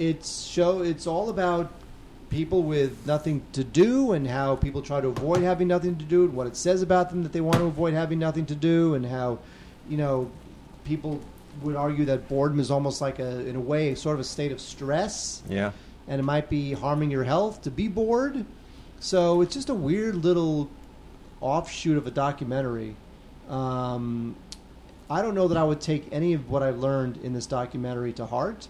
it's 0.00 0.46
show 0.46 0.80
it's 0.80 1.06
all 1.06 1.28
about 1.28 1.70
people 2.30 2.62
with 2.62 3.06
nothing 3.06 3.42
to 3.52 3.62
do 3.62 4.12
and 4.12 4.26
how 4.26 4.56
people 4.56 4.80
try 4.80 4.98
to 4.98 5.08
avoid 5.08 5.42
having 5.42 5.68
nothing 5.68 5.94
to 5.98 6.04
do 6.06 6.24
and 6.24 6.32
what 6.32 6.46
it 6.46 6.56
says 6.56 6.80
about 6.80 7.10
them 7.10 7.22
that 7.22 7.32
they 7.32 7.40
want 7.42 7.58
to 7.58 7.66
avoid 7.66 7.92
having 7.92 8.18
nothing 8.18 8.46
to 8.46 8.54
do 8.54 8.94
and 8.94 9.04
how 9.04 9.38
you 9.90 9.98
know 9.98 10.30
people 10.84 11.20
would 11.60 11.76
argue 11.76 12.06
that 12.06 12.28
boredom 12.28 12.58
is 12.58 12.70
almost 12.70 13.02
like 13.02 13.18
a 13.18 13.46
in 13.46 13.56
a 13.56 13.60
way 13.60 13.94
sort 13.94 14.14
of 14.14 14.20
a 14.20 14.24
state 14.24 14.52
of 14.52 14.60
stress. 14.60 15.42
Yeah. 15.48 15.72
and 16.08 16.18
it 16.18 16.24
might 16.24 16.48
be 16.48 16.72
harming 16.72 17.10
your 17.10 17.24
health 17.24 17.62
to 17.62 17.70
be 17.70 17.86
bored. 17.86 18.46
So 19.00 19.42
it's 19.42 19.54
just 19.54 19.68
a 19.68 19.74
weird 19.74 20.16
little 20.16 20.70
offshoot 21.42 21.98
of 21.98 22.06
a 22.06 22.10
documentary. 22.10 22.96
Um, 23.48 24.36
i 25.10 25.20
don't 25.20 25.34
know 25.34 25.48
that 25.48 25.58
i 25.58 25.64
would 25.64 25.80
take 25.80 26.06
any 26.12 26.34
of 26.34 26.48
what 26.48 26.62
i 26.62 26.70
learned 26.70 27.16
in 27.24 27.32
this 27.32 27.46
documentary 27.46 28.12
to 28.12 28.24
heart 28.24 28.68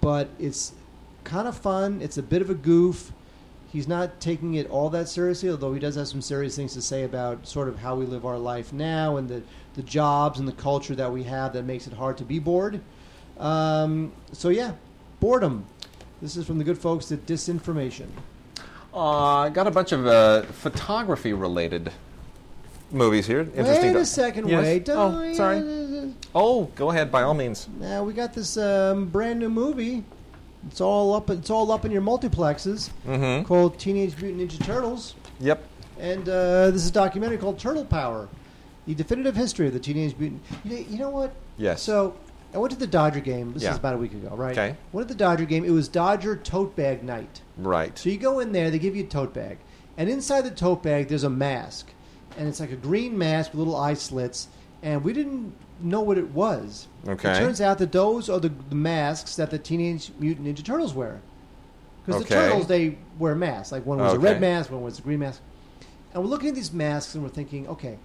but 0.00 0.28
it's 0.38 0.72
kind 1.24 1.48
of 1.48 1.56
fun. 1.56 2.00
It's 2.02 2.18
a 2.18 2.22
bit 2.22 2.42
of 2.42 2.50
a 2.50 2.54
goof. 2.54 3.12
He's 3.72 3.88
not 3.88 4.20
taking 4.20 4.54
it 4.54 4.70
all 4.70 4.88
that 4.90 5.08
seriously, 5.08 5.50
although 5.50 5.74
he 5.74 5.80
does 5.80 5.96
have 5.96 6.08
some 6.08 6.22
serious 6.22 6.56
things 6.56 6.72
to 6.74 6.82
say 6.82 7.02
about 7.04 7.46
sort 7.46 7.68
of 7.68 7.78
how 7.78 7.94
we 7.96 8.06
live 8.06 8.24
our 8.24 8.38
life 8.38 8.72
now 8.72 9.16
and 9.16 9.28
the, 9.28 9.42
the 9.74 9.82
jobs 9.82 10.38
and 10.38 10.46
the 10.48 10.52
culture 10.52 10.94
that 10.94 11.12
we 11.12 11.24
have 11.24 11.52
that 11.52 11.64
makes 11.64 11.86
it 11.86 11.92
hard 11.92 12.16
to 12.18 12.24
be 12.24 12.38
bored. 12.38 12.80
Um, 13.38 14.12
so, 14.32 14.48
yeah, 14.48 14.72
boredom. 15.20 15.66
This 16.22 16.36
is 16.36 16.46
from 16.46 16.58
the 16.58 16.64
good 16.64 16.78
folks 16.78 17.12
at 17.12 17.26
Disinformation. 17.26 18.06
Uh, 18.94 19.40
I 19.40 19.50
got 19.50 19.66
a 19.66 19.70
bunch 19.70 19.92
of 19.92 20.06
uh, 20.06 20.42
photography 20.42 21.34
related 21.34 21.92
movies 22.90 23.26
here. 23.26 23.40
Interesting. 23.40 23.92
Wait 23.94 24.00
a 24.00 24.06
second, 24.06 24.48
Yes? 24.48 24.62
wait. 24.64 24.88
Oh, 24.88 25.34
sorry. 25.34 25.58
Oh, 26.38 26.64
go 26.74 26.90
ahead, 26.90 27.10
by 27.10 27.22
all 27.22 27.32
means. 27.32 27.66
Now 27.80 28.04
we 28.04 28.12
got 28.12 28.34
this 28.34 28.58
um, 28.58 29.06
brand 29.06 29.38
new 29.38 29.48
movie. 29.48 30.04
It's 30.68 30.82
all 30.82 31.14
up. 31.14 31.30
It's 31.30 31.48
all 31.48 31.72
up 31.72 31.86
in 31.86 31.90
your 31.90 32.02
multiplexes. 32.02 32.90
Mm-hmm. 33.06 33.46
Called 33.46 33.78
Teenage 33.78 34.20
Mutant 34.20 34.50
Ninja 34.50 34.62
Turtles. 34.62 35.14
Yep. 35.40 35.64
And 35.98 36.28
uh, 36.28 36.70
this 36.72 36.82
is 36.82 36.88
a 36.90 36.92
documentary 36.92 37.38
called 37.38 37.58
Turtle 37.58 37.86
Power, 37.86 38.28
the 38.86 38.94
definitive 38.94 39.34
history 39.34 39.66
of 39.66 39.72
the 39.72 39.80
Teenage 39.80 40.14
Mutant. 40.18 40.42
You 40.62 40.70
know, 40.70 40.76
you 40.90 40.98
know 40.98 41.08
what? 41.08 41.32
Yes. 41.56 41.80
So 41.80 42.14
I 42.52 42.58
went 42.58 42.70
to 42.74 42.78
the 42.78 42.86
Dodger 42.86 43.20
game. 43.20 43.54
This 43.54 43.62
Yeah. 43.62 43.70
is 43.70 43.78
about 43.78 43.94
a 43.94 43.98
week 43.98 44.12
ago, 44.12 44.36
right? 44.36 44.52
Okay. 44.52 44.76
Went 44.92 45.08
to 45.08 45.14
the 45.14 45.18
Dodger 45.18 45.46
game. 45.46 45.64
It 45.64 45.70
was 45.70 45.88
Dodger 45.88 46.36
tote 46.36 46.76
bag 46.76 47.02
night. 47.02 47.40
Right. 47.56 47.96
So 47.98 48.10
you 48.10 48.18
go 48.18 48.40
in 48.40 48.52
there, 48.52 48.70
they 48.70 48.78
give 48.78 48.94
you 48.94 49.04
a 49.04 49.06
tote 49.06 49.32
bag, 49.32 49.56
and 49.96 50.10
inside 50.10 50.42
the 50.42 50.50
tote 50.50 50.82
bag 50.82 51.08
there's 51.08 51.24
a 51.24 51.30
mask, 51.30 51.88
and 52.36 52.46
it's 52.46 52.60
like 52.60 52.72
a 52.72 52.76
green 52.76 53.16
mask 53.16 53.52
with 53.52 53.60
little 53.60 53.76
eye 53.76 53.94
slits, 53.94 54.48
and 54.82 55.02
we 55.02 55.14
didn't 55.14 55.54
know 55.80 56.00
what 56.00 56.18
it 56.18 56.30
was. 56.30 56.88
Okay. 57.06 57.32
It 57.32 57.38
turns 57.38 57.60
out 57.60 57.78
that 57.78 57.92
those 57.92 58.28
are 58.28 58.40
the, 58.40 58.48
the 58.48 58.74
masks 58.74 59.36
that 59.36 59.50
the 59.50 59.58
Teenage 59.58 60.10
Mutant 60.18 60.46
Ninja 60.46 60.64
Turtles 60.64 60.94
wear. 60.94 61.20
Because 62.04 62.22
the 62.24 62.34
Okay. 62.34 62.46
turtles 62.46 62.66
they 62.66 62.98
wear 63.18 63.34
masks. 63.34 63.72
Like 63.72 63.84
one 63.84 63.98
was 63.98 64.12
a 64.12 64.16
Okay. 64.16 64.24
red 64.24 64.40
mask, 64.40 64.70
one 64.70 64.82
was 64.82 64.98
a 64.98 65.02
green 65.02 65.18
mask. 65.20 65.40
And 66.12 66.22
we're 66.22 66.30
looking 66.30 66.50
at 66.50 66.54
these 66.54 66.72
masks 66.72 67.14
and 67.14 67.22
we're 67.22 67.30
thinking, 67.30 67.66
okay, 67.68 67.98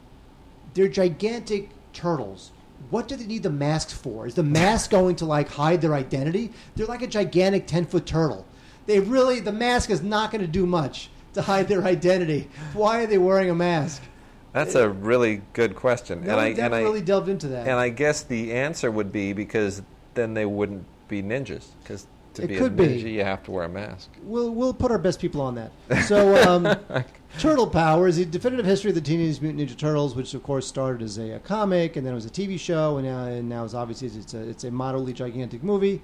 they're 0.74 0.88
gigantic 0.88 1.70
turtles. 1.94 2.52
What 2.90 3.08
do 3.08 3.16
they 3.16 3.26
need 3.28 3.44
the 3.44 3.50
masks 3.52 3.94
for? 3.94 4.26
Is 4.26 4.34
the 4.34 4.44
mask 4.44 4.90
going 4.98 5.16
to 5.18 5.26
like 5.26 5.50
hide 5.50 5.82
their 5.82 5.94
identity? 5.94 6.52
They're 6.76 6.88
like 6.88 7.04
a 7.04 7.08
gigantic 7.08 7.68
ten 7.68 7.86
foot 7.86 8.06
turtle. 8.06 8.46
They 8.88 9.00
really 9.00 9.40
the 9.40 9.52
mask 9.52 9.90
is 9.92 10.02
not 10.02 10.32
going 10.32 10.42
to 10.42 10.48
do 10.48 10.66
much 10.66 11.10
to 11.34 11.42
hide 11.44 11.68
their 11.68 11.84
identity. 11.84 12.50
Why 12.74 13.04
are 13.04 13.08
they 13.08 13.18
wearing 13.20 13.50
a 13.50 13.56
mask? 13.56 14.02
That's 14.54 14.76
a 14.76 14.90
really 14.90 15.42
good 15.54 15.76
question, 15.76 16.24
No 16.26 16.32
and 16.32 16.40
I 16.42 16.48
and 16.66 16.76
I 16.76 16.82
really 16.82 17.02
delved 17.02 17.30
into 17.30 17.48
that. 17.50 17.68
and 17.68 17.80
I 17.80 17.90
guess 17.90 18.24
the 18.24 18.52
answer 18.54 18.92
would 18.92 19.12
be 19.12 19.34
because 19.34 19.82
then 20.14 20.34
they 20.34 20.46
wouldn't 20.46 20.86
be 21.08 21.24
ninjas. 21.24 21.68
Because 21.84 22.06
to 22.34 22.44
It 22.44 22.48
be 22.48 22.56
could 22.58 22.74
a 22.74 22.76
be. 22.76 22.88
ninja, 22.88 23.12
you 23.12 23.24
have 23.24 23.44
to 23.44 23.52
wear 23.52 23.64
a 23.66 23.70
mask. 23.70 24.10
We'll 24.24 24.52
we'll 24.52 24.74
put 24.74 24.92
our 24.92 24.98
best 24.98 25.20
people 25.22 25.42
on 25.42 25.56
that. 25.56 25.72
So, 26.06 26.36
um, 26.50 26.78
Turtle 27.40 27.68
Power 27.68 28.08
is 28.08 28.18
the 28.18 28.26
definitive 28.26 28.66
history 28.66 28.90
of 28.92 28.96
the 28.96 29.02
Teenage 29.02 29.40
Mutant 29.42 29.70
Ninja 29.70 29.78
Turtles, 29.78 30.16
which 30.16 30.34
of 30.34 30.44
course 30.44 30.68
started 30.68 31.02
as 31.02 31.18
a, 31.18 31.32
a 31.32 31.40
comic, 31.40 31.96
and 31.96 32.06
then 32.06 32.12
it 32.12 32.16
was 32.16 32.26
a 32.26 32.30
TV 32.30 32.60
show, 32.60 32.98
and 32.98 33.08
now 33.08 33.24
and 33.26 33.48
now 33.48 33.64
is 33.64 33.74
obviously 33.74 34.08
it's 34.10 34.34
a 34.34 34.50
it's 34.50 34.64
a 34.66 34.72
moderately 34.72 35.14
gigantic 35.14 35.64
movie. 35.64 36.02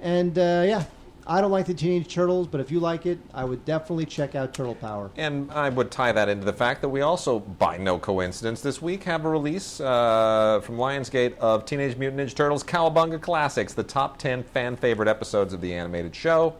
And 0.00 0.38
uh, 0.38 0.64
yeah, 0.66 0.84
I 1.30 1.42
don't 1.42 1.50
like 1.50 1.66
the 1.66 1.74
Teenage 1.74 2.12
Turtles, 2.12 2.46
but 2.46 2.58
if 2.58 2.70
you 2.70 2.80
like 2.80 3.04
it, 3.04 3.18
I 3.34 3.44
would 3.44 3.62
definitely 3.66 4.06
check 4.06 4.34
out 4.34 4.54
Turtle 4.54 4.74
Power. 4.74 5.10
And 5.18 5.52
I 5.52 5.68
would 5.68 5.90
tie 5.90 6.10
that 6.10 6.26
into 6.30 6.46
the 6.46 6.54
fact 6.54 6.80
that 6.80 6.88
we 6.88 7.02
also, 7.02 7.40
by 7.40 7.76
no 7.76 7.98
coincidence, 7.98 8.62
this 8.62 8.80
week 8.80 9.04
have 9.04 9.26
a 9.26 9.28
release 9.28 9.78
uh, 9.78 10.60
from 10.62 10.76
Lionsgate 10.78 11.36
of 11.36 11.66
Teenage 11.66 11.98
Mutant 11.98 12.22
Ninja 12.22 12.34
Turtles 12.34 12.64
Cowabunga 12.64 13.20
Classics, 13.20 13.74
the 13.74 13.82
top 13.82 14.16
10 14.16 14.42
fan 14.42 14.74
favorite 14.74 15.06
episodes 15.06 15.52
of 15.52 15.60
the 15.60 15.74
animated 15.74 16.16
show. 16.16 16.56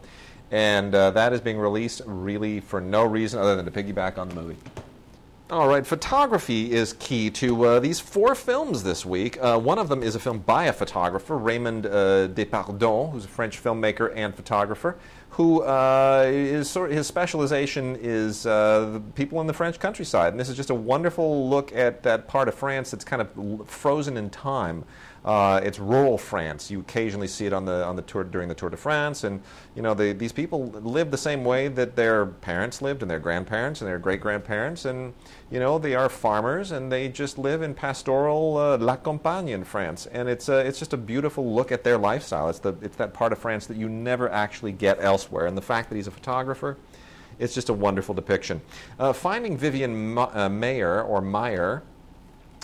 And 0.51 0.95
uh, 0.95 1.13
that 1.13 1.33
is 1.33 1.41
being 1.41 1.59
released 1.59 2.03
really 2.05 2.61
for 2.61 2.79
no 2.79 3.05
reason 3.05 3.41
other 3.41 3.57
than 3.57 3.65
to 3.65 3.71
piggyback 3.71 4.19
on 4.19 4.29
the 4.29 4.35
movie. 4.35 4.57
All 5.51 5.67
right, 5.67 5.87
photography 5.87 6.73
is 6.73 6.93
key 6.93 7.31
to 7.31 7.65
uh, 7.65 7.81
these 7.81 8.01
four 8.01 8.35
films 8.35 8.83
this 8.83 9.07
week. 9.07 9.39
Uh, 9.41 9.59
one 9.59 9.79
of 9.79 9.89
them 9.89 10.03
is 10.03 10.15
a 10.15 10.21
film 10.21 10.41
by 10.41 10.65
a 10.65 10.73
photographer, 10.75 11.39
Raymond 11.39 11.87
uh, 11.87 12.29
Depardon, 12.29 13.11
who's 13.11 13.25
a 13.25 13.29
French 13.29 13.63
filmmaker 13.65 14.15
and 14.15 14.35
photographer. 14.35 14.99
who 15.31 15.63
uh, 15.63 16.25
is 16.27 16.69
sort 16.69 16.91
his 16.91 17.07
specialization 17.07 17.97
is 18.01 18.45
uh, 18.45 18.91
the 18.93 19.01
people 19.15 19.41
in 19.41 19.47
the 19.47 19.53
French 19.53 19.79
countryside, 19.79 20.33
and 20.33 20.41
this 20.41 20.49
is 20.49 20.57
just 20.57 20.71
a 20.71 20.75
wonderful 20.75 21.49
look 21.49 21.73
at 21.73 22.03
that 22.03 22.27
part 22.27 22.49
of 22.49 22.55
France 22.55 22.91
that's 22.91 23.05
kind 23.05 23.23
of 23.23 23.69
frozen 23.69 24.17
in 24.17 24.31
time. 24.31 24.85
Uh, 25.29 25.61
it's 25.63 25.79
rural 25.79 26.17
France. 26.17 26.71
You 26.71 26.81
occasionally 26.81 27.29
see 27.29 27.45
it 27.45 27.53
on 27.53 27.67
the 27.67 27.85
on 27.85 27.97
the 27.97 28.03
tour 28.03 28.25
during 28.25 28.49
the 28.49 28.55
Tour 28.55 28.71
de 28.71 28.79
France, 28.79 29.25
and 29.25 29.43
you 29.75 29.83
know 29.83 29.93
these 29.93 30.33
people 30.33 30.69
live 30.69 31.11
the 31.11 31.19
same 31.19 31.45
way 31.45 31.69
that 31.69 31.97
their 31.97 32.25
parents 32.25 32.81
lived, 32.81 33.03
and 33.03 33.11
their 33.11 33.19
grandparents, 33.19 33.83
and 33.83 33.89
their 33.91 33.99
great 33.99 34.23
grandparents, 34.23 34.87
and 34.87 35.13
you 35.51 35.61
know 35.61 35.79
they 35.79 35.95
are 35.95 36.09
farmers, 36.09 36.71
and 36.71 36.91
they 36.91 37.11
just 37.11 37.37
live 37.37 37.61
in 37.61 37.75
pastoral 37.75 38.57
uh, 38.57 38.79
la 38.79 38.97
campagne 38.97 39.51
in 39.51 39.65
France, 39.65 40.07
and 40.07 40.31
it's 40.31 40.49
a, 40.49 40.61
it's 40.61 40.79
just 40.79 40.95
a 40.95 40.97
beautiful 40.97 41.53
look 41.55 41.73
at 41.73 41.85
their 41.85 41.99
lifestyle. 41.99 42.49
It's 42.49 42.61
the 42.61 42.75
it's 42.81 42.97
that 42.97 43.13
part 43.13 43.31
of 43.31 43.39
France 43.39 43.67
that 43.67 43.77
you 43.77 43.91
never 43.91 44.31
actually 44.31 44.73
get 44.73 44.97
elsewhere, 44.99 45.45
and 45.45 45.59
the 45.59 45.63
fact 45.63 45.91
that 45.91 45.97
he's 45.97 46.07
a 46.07 46.11
photographer. 46.11 46.79
It's 47.39 47.55
just 47.55 47.69
a 47.69 47.75
wonderful 47.75 48.15
depiction. 48.15 48.63
Uh, 48.99 49.13
finding 49.13 49.59
Vivian 49.59 50.15
Ma- 50.15 50.31
uh, 50.33 50.49
Mayer 50.49 51.03
or 51.03 51.21
Meyer, 51.21 51.85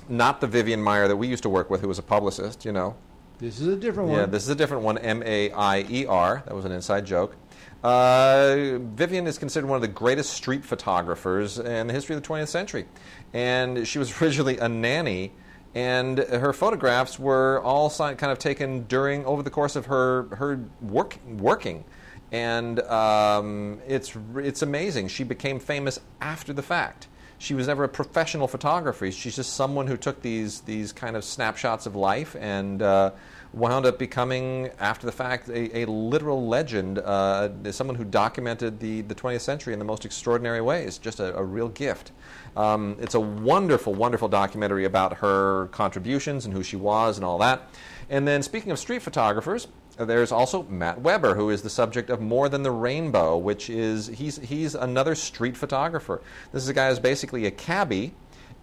not 0.09 0.41
the 0.41 0.47
Vivian 0.47 0.83
Meyer 0.83 1.09
that 1.09 1.17
we 1.17 1.27
used 1.27 1.43
to 1.45 1.49
work 1.49 1.71
with, 1.71 1.81
who 1.81 1.89
was 1.89 1.99
a 1.99 2.03
publicist, 2.03 2.65
you 2.65 2.73
know. 2.73 2.97
This 3.39 3.61
is 3.61 3.67
a 3.67 3.77
different 3.77 4.11
one. 4.11 4.19
Yeah, 4.21 4.27
this 4.27 4.45
is 4.45 4.49
a 4.49 4.55
different 4.55 4.85
one, 4.85 4.99
M 4.99 5.23
A 5.25 5.51
I 5.51 5.85
E 5.89 6.07
R. 6.07 6.43
That 6.47 6.55
was 6.55 6.65
an 6.65 6.73
inside 6.73 7.05
joke. 7.05 7.37
Uh, 7.83 8.79
Vivian 8.95 9.27
is 9.27 9.37
considered 9.37 9.67
one 9.67 9.77
of 9.77 9.83
the 9.83 9.89
greatest 9.89 10.33
street 10.33 10.65
photographers 10.65 11.59
in 11.59 11.87
the 11.87 11.93
history 11.93 12.17
of 12.17 12.23
the 12.23 12.29
20th 12.29 12.49
century. 12.49 12.87
And 13.35 13.87
she 13.87 13.99
was 13.99 14.23
originally 14.23 14.59
a 14.59 14.69
nanny, 14.69 15.33
and 15.75 16.19
her 16.19 16.53
photographs 16.53 17.19
were 17.19 17.61
all 17.63 17.91
kind 17.91 18.25
of 18.25 18.39
taken 18.39 18.85
during, 18.85 19.25
over 19.27 19.43
the 19.43 19.51
course 19.51 19.77
of 19.77 19.87
her, 19.87 20.23
her 20.37 20.61
work, 20.81 21.19
working. 21.29 21.85
And 22.33 22.81
um, 22.81 23.81
it's, 23.87 24.17
it's 24.37 24.63
amazing. 24.63 25.09
She 25.09 25.25
became 25.25 25.61
famous 25.61 26.01
after 26.21 26.53
the 26.53 26.63
fact 26.63 27.09
she 27.45 27.53
was 27.53 27.67
never 27.67 27.85
a 27.85 27.89
professional 27.89 28.49
photographer. 28.49 29.11
She's 29.11 29.37
just 29.37 29.53
someone 29.53 29.87
who 29.87 29.99
took 29.99 30.23
these 30.23 30.63
these 30.63 30.93
kind 30.93 31.15
of 31.15 31.25
snapshots 31.25 31.85
of 31.85 31.95
life 31.95 32.35
and 32.41 32.81
uh, 32.81 33.11
wound 33.53 33.85
up 33.85 33.99
becoming, 33.99 34.71
after 34.81 35.05
the 35.05 35.13
fact, 35.13 35.51
a, 35.51 35.81
a 35.81 35.85
literal 35.85 36.49
legend. 36.49 36.99
Uh, 36.99 37.51
someone 37.71 37.97
who 37.97 38.05
documented 38.05 38.81
the, 38.81 39.03
the 39.03 39.15
20th 39.15 39.43
century 39.43 39.75
in 39.75 39.79
the 39.79 39.85
most 39.85 40.07
extraordinary 40.07 40.63
ways. 40.63 40.97
Just 40.97 41.21
a, 41.21 41.37
a 41.37 41.45
real 41.45 41.69
gift. 41.69 42.13
Um, 42.57 42.97
it's 42.99 43.15
a 43.15 43.21
wonderful, 43.21 43.93
wonderful 43.93 44.29
documentary 44.29 44.87
about 44.87 45.19
her 45.19 45.67
contributions 45.67 46.47
and 46.47 46.55
who 46.55 46.63
she 46.63 46.77
was 46.77 47.19
and 47.19 47.27
all 47.27 47.39
that. 47.39 47.69
And 48.09 48.27
then, 48.27 48.43
speaking 48.43 48.73
of 48.73 48.79
street 48.79 49.03
photographers, 49.03 49.69
there's 49.97 50.33
also 50.33 50.65
Matt 50.65 51.01
Weber, 51.01 51.35
who 51.35 51.51
is 51.51 51.63
the 51.63 51.71
subject 51.71 52.11
of 52.11 52.21
More 52.21 52.49
Than 52.49 52.63
the 52.63 52.71
Rainbow, 52.71 53.37
which 53.37 53.71
is 53.71 54.09
he's 54.09 54.39
he's 54.39 54.75
another 54.75 55.15
street 55.15 55.57
photographer. 55.57 56.21
This 56.53 56.63
is 56.63 56.69
a 56.69 56.75
guy 56.75 56.89
who's 56.89 56.99
basically 56.99 57.47
a 57.47 57.51
cabbie 57.51 58.15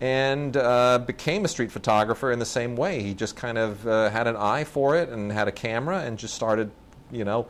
and 0.02 0.58
uh, 0.58 0.98
became 1.00 1.46
a 1.46 1.48
street 1.48 1.72
photographer 1.72 2.32
in 2.32 2.40
the 2.40 2.46
same 2.46 2.76
way. 2.76 3.02
He 3.04 3.14
just 3.14 3.36
kind 3.36 3.58
of 3.58 3.88
uh, 3.88 4.10
had 4.10 4.28
an 4.28 4.36
eye 4.36 4.64
for 4.64 4.98
it 4.98 5.10
and 5.10 5.32
had 5.32 5.48
a 5.48 5.52
camera 5.52 6.00
and 6.00 6.18
just 6.18 6.34
started, 6.34 6.72
you 7.12 7.24
know, 7.24 7.48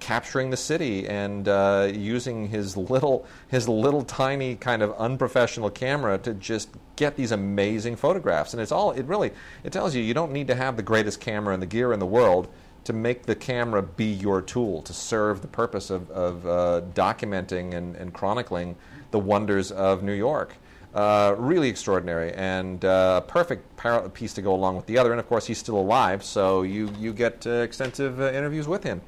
capturing 0.00 0.50
the 0.50 0.56
city 0.56 1.08
and 1.08 1.48
uh, 1.48 1.90
using 1.92 2.48
his 2.48 2.76
little 2.76 3.24
his 3.48 3.68
little 3.68 4.02
tiny 4.02 4.56
kind 4.56 4.82
of 4.82 4.92
unprofessional 4.98 5.70
camera 5.70 6.18
to 6.18 6.34
just 6.34 6.70
get 6.96 7.16
these 7.16 7.32
amazing 7.32 7.96
photographs. 7.96 8.52
And 8.52 8.60
it's 8.60 8.72
all 8.72 8.90
it 8.90 9.06
really 9.06 9.30
it 9.64 9.72
tells 9.72 9.94
you 9.94 10.02
you 10.02 10.12
don't 10.12 10.32
need 10.32 10.48
to 10.48 10.54
have 10.54 10.76
the 10.76 10.82
greatest 10.82 11.20
camera 11.20 11.54
and 11.54 11.62
the 11.62 11.66
gear 11.66 11.92
in 11.92 11.98
the 12.00 12.06
world 12.06 12.48
to 12.84 12.92
make 12.92 13.24
the 13.24 13.34
camera 13.34 13.82
be 13.82 14.12
your 14.12 14.42
tool 14.42 14.82
to 14.82 14.92
serve 14.92 15.40
the 15.40 15.48
purpose 15.48 15.90
of, 15.90 16.10
of 16.10 16.46
uh, 16.46 16.82
documenting 16.94 17.74
and, 17.74 17.96
and, 17.96 18.12
chronicling 18.12 18.76
the 19.10 19.18
wonders 19.18 19.70
of 19.70 20.02
New 20.02 20.12
York. 20.12 20.56
Uh, 20.94 21.34
really 21.38 21.68
extraordinary 21.68 22.32
and 22.34 22.84
uh, 22.84 23.22
perfect 23.22 23.76
par- 23.76 24.06
piece 24.10 24.34
to 24.34 24.42
go 24.42 24.54
along 24.54 24.76
with 24.76 24.84
the 24.86 24.98
other. 24.98 25.10
And 25.10 25.18
of 25.18 25.26
course, 25.26 25.46
he's 25.46 25.58
still 25.58 25.78
alive, 25.78 26.22
so 26.22 26.62
you, 26.62 26.92
you 26.98 27.14
get 27.14 27.46
uh, 27.46 27.50
extensive 27.50 28.20
uh, 28.20 28.30
interviews 28.32 28.68
with 28.68 28.84
him. 28.84 29.00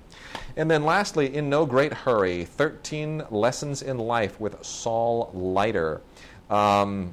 And 0.56 0.70
then 0.70 0.84
lastly, 0.84 1.34
In 1.34 1.50
No 1.50 1.66
Great 1.66 1.92
Hurry 1.92 2.44
13 2.44 3.24
Lessons 3.30 3.82
in 3.82 3.98
Life 3.98 4.40
with 4.40 4.64
Saul 4.64 5.30
Leiter. 5.34 6.00
Um, 6.48 7.12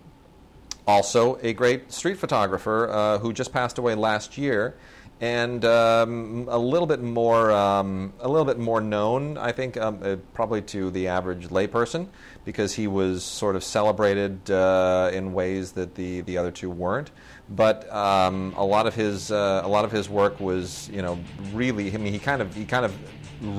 also, 0.87 1.37
a 1.41 1.53
great 1.53 1.91
street 1.91 2.17
photographer 2.17 2.89
uh, 2.89 3.17
who 3.19 3.33
just 3.33 3.51
passed 3.51 3.77
away 3.77 3.95
last 3.95 4.37
year 4.37 4.75
and 5.21 5.63
um, 5.65 6.47
a 6.49 6.57
little 6.57 6.87
bit 6.87 6.99
more 6.99 7.51
um, 7.51 8.11
a 8.19 8.27
little 8.27 8.43
bit 8.45 8.57
more 8.57 8.81
known, 8.81 9.37
I 9.37 9.51
think, 9.51 9.77
um, 9.77 9.99
uh, 10.01 10.15
probably 10.33 10.63
to 10.63 10.89
the 10.89 11.07
average 11.07 11.49
layperson, 11.49 12.07
because 12.43 12.73
he 12.73 12.87
was 12.87 13.23
sort 13.23 13.55
of 13.55 13.63
celebrated 13.63 14.49
uh, 14.49 15.11
in 15.13 15.31
ways 15.31 15.73
that 15.73 15.93
the, 15.93 16.21
the 16.21 16.39
other 16.39 16.49
two 16.49 16.71
weren't. 16.71 17.11
But 17.51 17.91
um, 17.93 18.55
a 18.57 18.65
lot 18.65 18.87
of 18.87 18.95
his 18.95 19.31
uh, 19.31 19.61
a 19.63 19.67
lot 19.67 19.85
of 19.85 19.91
his 19.91 20.09
work 20.09 20.39
was, 20.39 20.89
you 20.89 21.03
know, 21.03 21.19
really. 21.53 21.93
I 21.93 21.97
mean, 21.97 22.13
he 22.13 22.19
kind 22.19 22.41
of 22.41 22.55
he 22.55 22.65
kind 22.65 22.83
of 22.83 22.97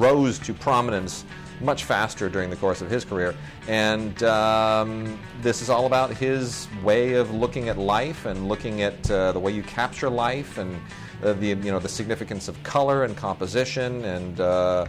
rose 0.01 0.41
to 0.41 0.55
prominence 0.55 1.25
much 1.61 1.85
faster 1.85 2.29
during 2.29 2.51
the 2.51 2.57
course 2.57 2.83
of 2.83 2.91
his 2.91 3.05
career. 3.05 3.37
And 3.69 4.21
um, 4.25 5.17
this 5.43 5.63
is 5.63 5.71
all 5.71 5.87
about 5.87 6.11
his 6.11 6.67
way 6.83 7.15
of 7.15 7.33
looking 7.33 7.69
at 7.69 7.79
life 7.79 8.27
and 8.27 8.49
looking 8.49 8.83
at 8.83 9.09
uh, 9.09 9.31
the 9.31 9.39
way 9.39 9.53
you 9.53 9.63
capture 9.63 10.11
life 10.11 10.59
and 10.59 10.81
uh, 11.23 11.33
the 11.35 11.49
you 11.49 11.71
know 11.71 11.79
the 11.79 11.89
significance 11.89 12.49
of 12.49 12.61
color 12.63 13.05
and 13.05 13.17
composition, 13.17 14.05
and 14.05 14.41
uh, 14.41 14.87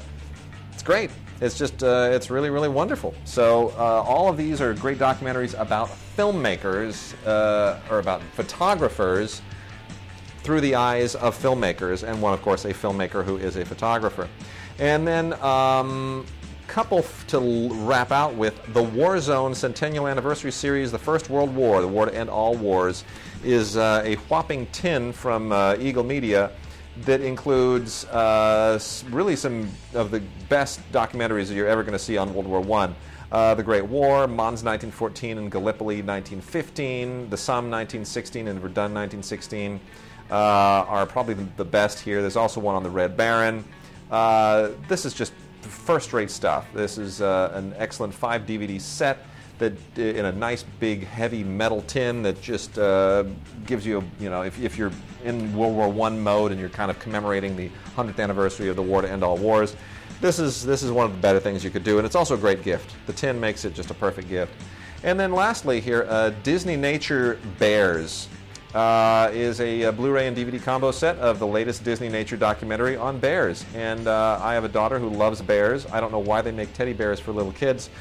it's 0.72 0.84
great. 0.84 1.12
It's 1.42 1.58
just 1.58 1.84
uh, 1.84 2.10
it's 2.12 2.30
really 2.30 2.50
really 2.50 2.70
wonderful. 2.70 3.14
So 3.26 3.74
uh, 3.78 4.04
all 4.04 4.30
of 4.30 4.38
these 4.38 4.62
are 4.62 4.74
great 4.74 4.98
documentaries 4.98 5.60
about 5.60 5.90
filmmakers 6.18 7.14
uh, 7.26 7.80
or 7.90 8.00
about 8.00 8.22
photographers 8.34 9.42
through 10.44 10.62
the 10.62 10.76
eyes 10.76 11.16
of 11.16 11.38
filmmakers, 11.38 12.08
and 12.08 12.22
one 12.22 12.34
of 12.34 12.42
course 12.42 12.66
a 12.66 12.74
filmmaker 12.74 13.24
who 13.24 13.38
is 13.38 13.56
a 13.56 13.66
photographer. 13.66 14.28
And 14.80 15.08
then 15.08 15.34
um, 15.42 16.26
couple 16.68 17.06
to 17.28 17.70
wrap 17.86 18.12
out 18.12 18.34
with 18.34 18.74
the 18.74 18.82
War 18.82 19.20
Zone 19.20 19.54
Centennial 19.54 20.08
Anniversary 20.08 20.52
Series, 20.52 20.92
the 20.92 20.98
First 20.98 21.30
World 21.30 21.56
War, 21.56 21.82
the 21.82 21.88
war 21.88 22.08
to 22.08 22.16
end 22.16 22.32
all 22.32 22.56
wars, 22.56 23.04
is 23.44 23.78
uh, 23.78 24.02
a 24.06 24.16
whopping 24.16 24.66
10 24.68 25.14
from 25.14 25.52
uh, 25.52 25.76
Eagle 25.80 26.04
Media 26.04 26.52
that 27.02 27.22
includes 27.22 28.06
uh, 28.06 28.80
really 29.10 29.36
some 29.36 29.70
of 29.94 30.12
the 30.12 30.22
best 30.50 30.80
documentaries 30.92 31.48
that 31.48 31.56
you're 31.56 31.68
ever 31.68 31.84
going 31.84 31.94
to 31.94 32.00
see 32.00 32.18
on 32.18 32.34
World 32.34 32.48
War 32.48 32.80
I. 32.80 32.94
Uh, 33.32 33.56
the 33.56 33.64
Great 33.64 33.86
War, 33.86 34.28
Mons 34.28 34.64
1914 34.64 35.40
and 35.40 35.52
Gallipoli 35.52 36.04
1915, 36.04 37.30
the 37.30 37.38
Somme 37.38 37.72
1916 37.72 38.48
and 38.48 38.60
Verdun 38.60 38.94
1916 38.94 39.80
uh, 40.30 40.34
are 40.34 41.06
probably 41.08 41.34
the, 41.34 41.48
the, 41.58 41.66
best 41.66 42.00
here. 42.00 42.22
There's 42.22 42.36
also 42.36 42.62
one 42.62 42.76
on 42.76 42.84
the 42.84 42.92
Red 42.92 43.18
Baron. 43.18 43.64
Uh, 44.12 44.70
this 44.88 45.06
is 45.06 45.16
just 45.16 45.34
first-rate 45.62 46.30
stuff. 46.30 46.68
This 46.76 47.00
is 47.00 47.22
an 47.22 47.74
excellent 47.78 48.14
five 48.14 48.44
DVD 48.44 48.80
set 48.80 49.18
that 49.64 49.74
uh, 49.98 50.02
in 50.02 50.26
a 50.26 50.32
nice 50.32 50.64
big 50.80 51.06
heavy 51.06 51.44
metal 51.44 51.82
tin 51.84 52.22
that 52.24 52.42
just 52.42 52.78
uh, 52.78 53.24
gives 53.66 53.86
you, 53.86 54.00
a, 54.00 54.24
you 54.24 54.30
know, 54.30 54.42
if, 54.42 54.62
if 54.62 54.78
you're 54.78 54.92
in 55.24 55.56
World 55.56 55.76
War 55.76 55.90
One 55.90 56.20
mode 56.20 56.52
and 56.52 56.60
you're 56.60 56.70
kind 56.70 56.92
of 56.92 57.00
commemorating 57.00 57.56
the 57.56 57.70
100th 57.96 58.20
anniversary 58.20 58.70
of 58.70 58.76
the 58.76 58.82
war 58.82 59.02
to 59.02 59.10
end 59.10 59.24
all 59.24 59.38
wars, 59.38 59.76
this 60.22 60.40
is 60.40 60.66
this 60.66 60.84
is 60.84 60.92
one 60.92 61.06
of 61.06 61.12
the 61.12 61.22
better 61.22 61.40
things 61.40 61.64
you 61.64 61.70
could 61.70 61.84
do, 61.84 61.98
and 61.98 62.06
it's 62.06 62.16
also 62.16 62.36
a 62.36 62.38
great 62.38 62.64
gift. 62.64 62.96
The 63.08 63.14
tin 63.14 63.40
makes 63.40 63.66
it 63.66 63.74
just 63.74 63.92
a 63.92 63.94
perfect 63.94 64.30
gift. 64.30 64.54
And 65.04 65.20
then 65.20 65.34
lastly 65.34 65.82
here, 65.82 66.06
uh, 66.10 66.32
Disney 66.44 66.76
Nature 66.76 67.40
Bears. 67.60 68.28
Uh, 68.74 69.30
is 69.32 69.62
a, 69.62 69.84
a, 69.84 69.92
Blu-ray 69.92 70.28
and 70.28 70.36
DVD 70.36 70.60
combo 70.60 70.90
set 70.90 71.16
of 71.18 71.38
the 71.38 71.46
latest 71.46 71.84
Disney 71.84 72.10
nature 72.10 72.36
documentary 72.36 72.98
on 72.98 73.20
bears. 73.20 73.64
And 73.76 74.08
uh, 74.08 74.40
I 74.42 74.56
have 74.56 74.64
a 74.64 74.68
daughter 74.68 74.98
who 74.98 75.10
loves 75.10 75.44
bears. 75.44 75.86
I 75.92 76.02
don't 76.02 76.12
know 76.12 76.18
why 76.18 76.42
they 76.42 76.52
make 76.52 76.74
teddy 76.74 76.92
bears 76.92 77.20
for 77.20 77.32
little 77.32 77.52
kids, 77.52 77.92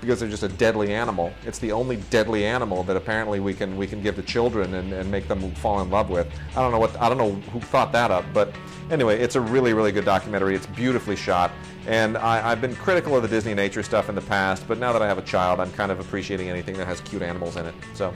because 0.00 0.20
they're 0.20 0.28
just 0.28 0.42
a 0.42 0.48
deadly 0.48 0.94
animal. 0.94 1.32
It's 1.44 1.58
the 1.58 1.72
only 1.72 1.96
deadly 1.96 2.44
animal 2.44 2.82
that 2.84 2.96
apparently 2.96 3.40
we 3.40 3.54
can 3.54 3.76
we 3.76 3.86
can 3.86 4.02
give 4.02 4.16
to 4.16 4.22
children 4.22 4.74
and, 4.74 4.92
and 4.92 5.10
make 5.10 5.28
them 5.28 5.50
fall 5.56 5.80
in 5.80 5.90
love 5.90 6.10
with. 6.10 6.26
I 6.52 6.62
don't 6.62 6.72
know 6.72 6.78
what 6.78 6.96
I 7.00 7.08
don't 7.08 7.18
know 7.18 7.32
who 7.50 7.60
thought 7.60 7.92
that 7.92 8.10
up, 8.10 8.24
but 8.32 8.54
anyway, 8.90 9.20
it's 9.20 9.36
a 9.36 9.40
really 9.40 9.72
really 9.72 9.92
good 9.92 10.04
documentary. 10.04 10.54
It's 10.54 10.66
beautifully 10.66 11.16
shot, 11.16 11.52
and 11.86 12.16
I, 12.16 12.40
have 12.48 12.60
been 12.60 12.74
critical 12.76 13.16
of 13.16 13.22
the 13.22 13.28
Disney 13.28 13.54
nature 13.54 13.82
stuff 13.82 14.08
in 14.08 14.14
the 14.14 14.22
past, 14.22 14.66
but 14.66 14.78
now 14.78 14.92
that 14.92 15.02
I 15.02 15.06
have 15.06 15.18
a 15.18 15.22
child, 15.22 15.60
I'm 15.60 15.72
kind 15.72 15.92
of 15.92 16.00
appreciating 16.00 16.48
anything 16.48 16.76
that 16.78 16.86
has 16.86 17.00
cute 17.02 17.22
animals 17.22 17.56
in 17.56 17.66
it. 17.66 17.74
So 17.94 18.14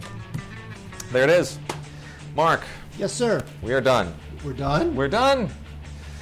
there 1.12 1.24
it 1.24 1.30
is, 1.30 1.58
Mark. 2.34 2.62
Yes, 2.98 3.12
sir. 3.12 3.44
We 3.62 3.72
are 3.72 3.80
done. 3.80 4.14
We're 4.44 4.52
done. 4.52 4.94
We're 4.94 5.08
done. 5.08 5.50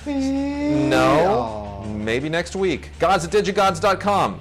No. 0.06 1.84
Maybe 1.86 2.28
next 2.28 2.56
week. 2.56 2.90
Gods 2.98 3.24
at 3.24 3.30
digigods.com. 3.30 4.40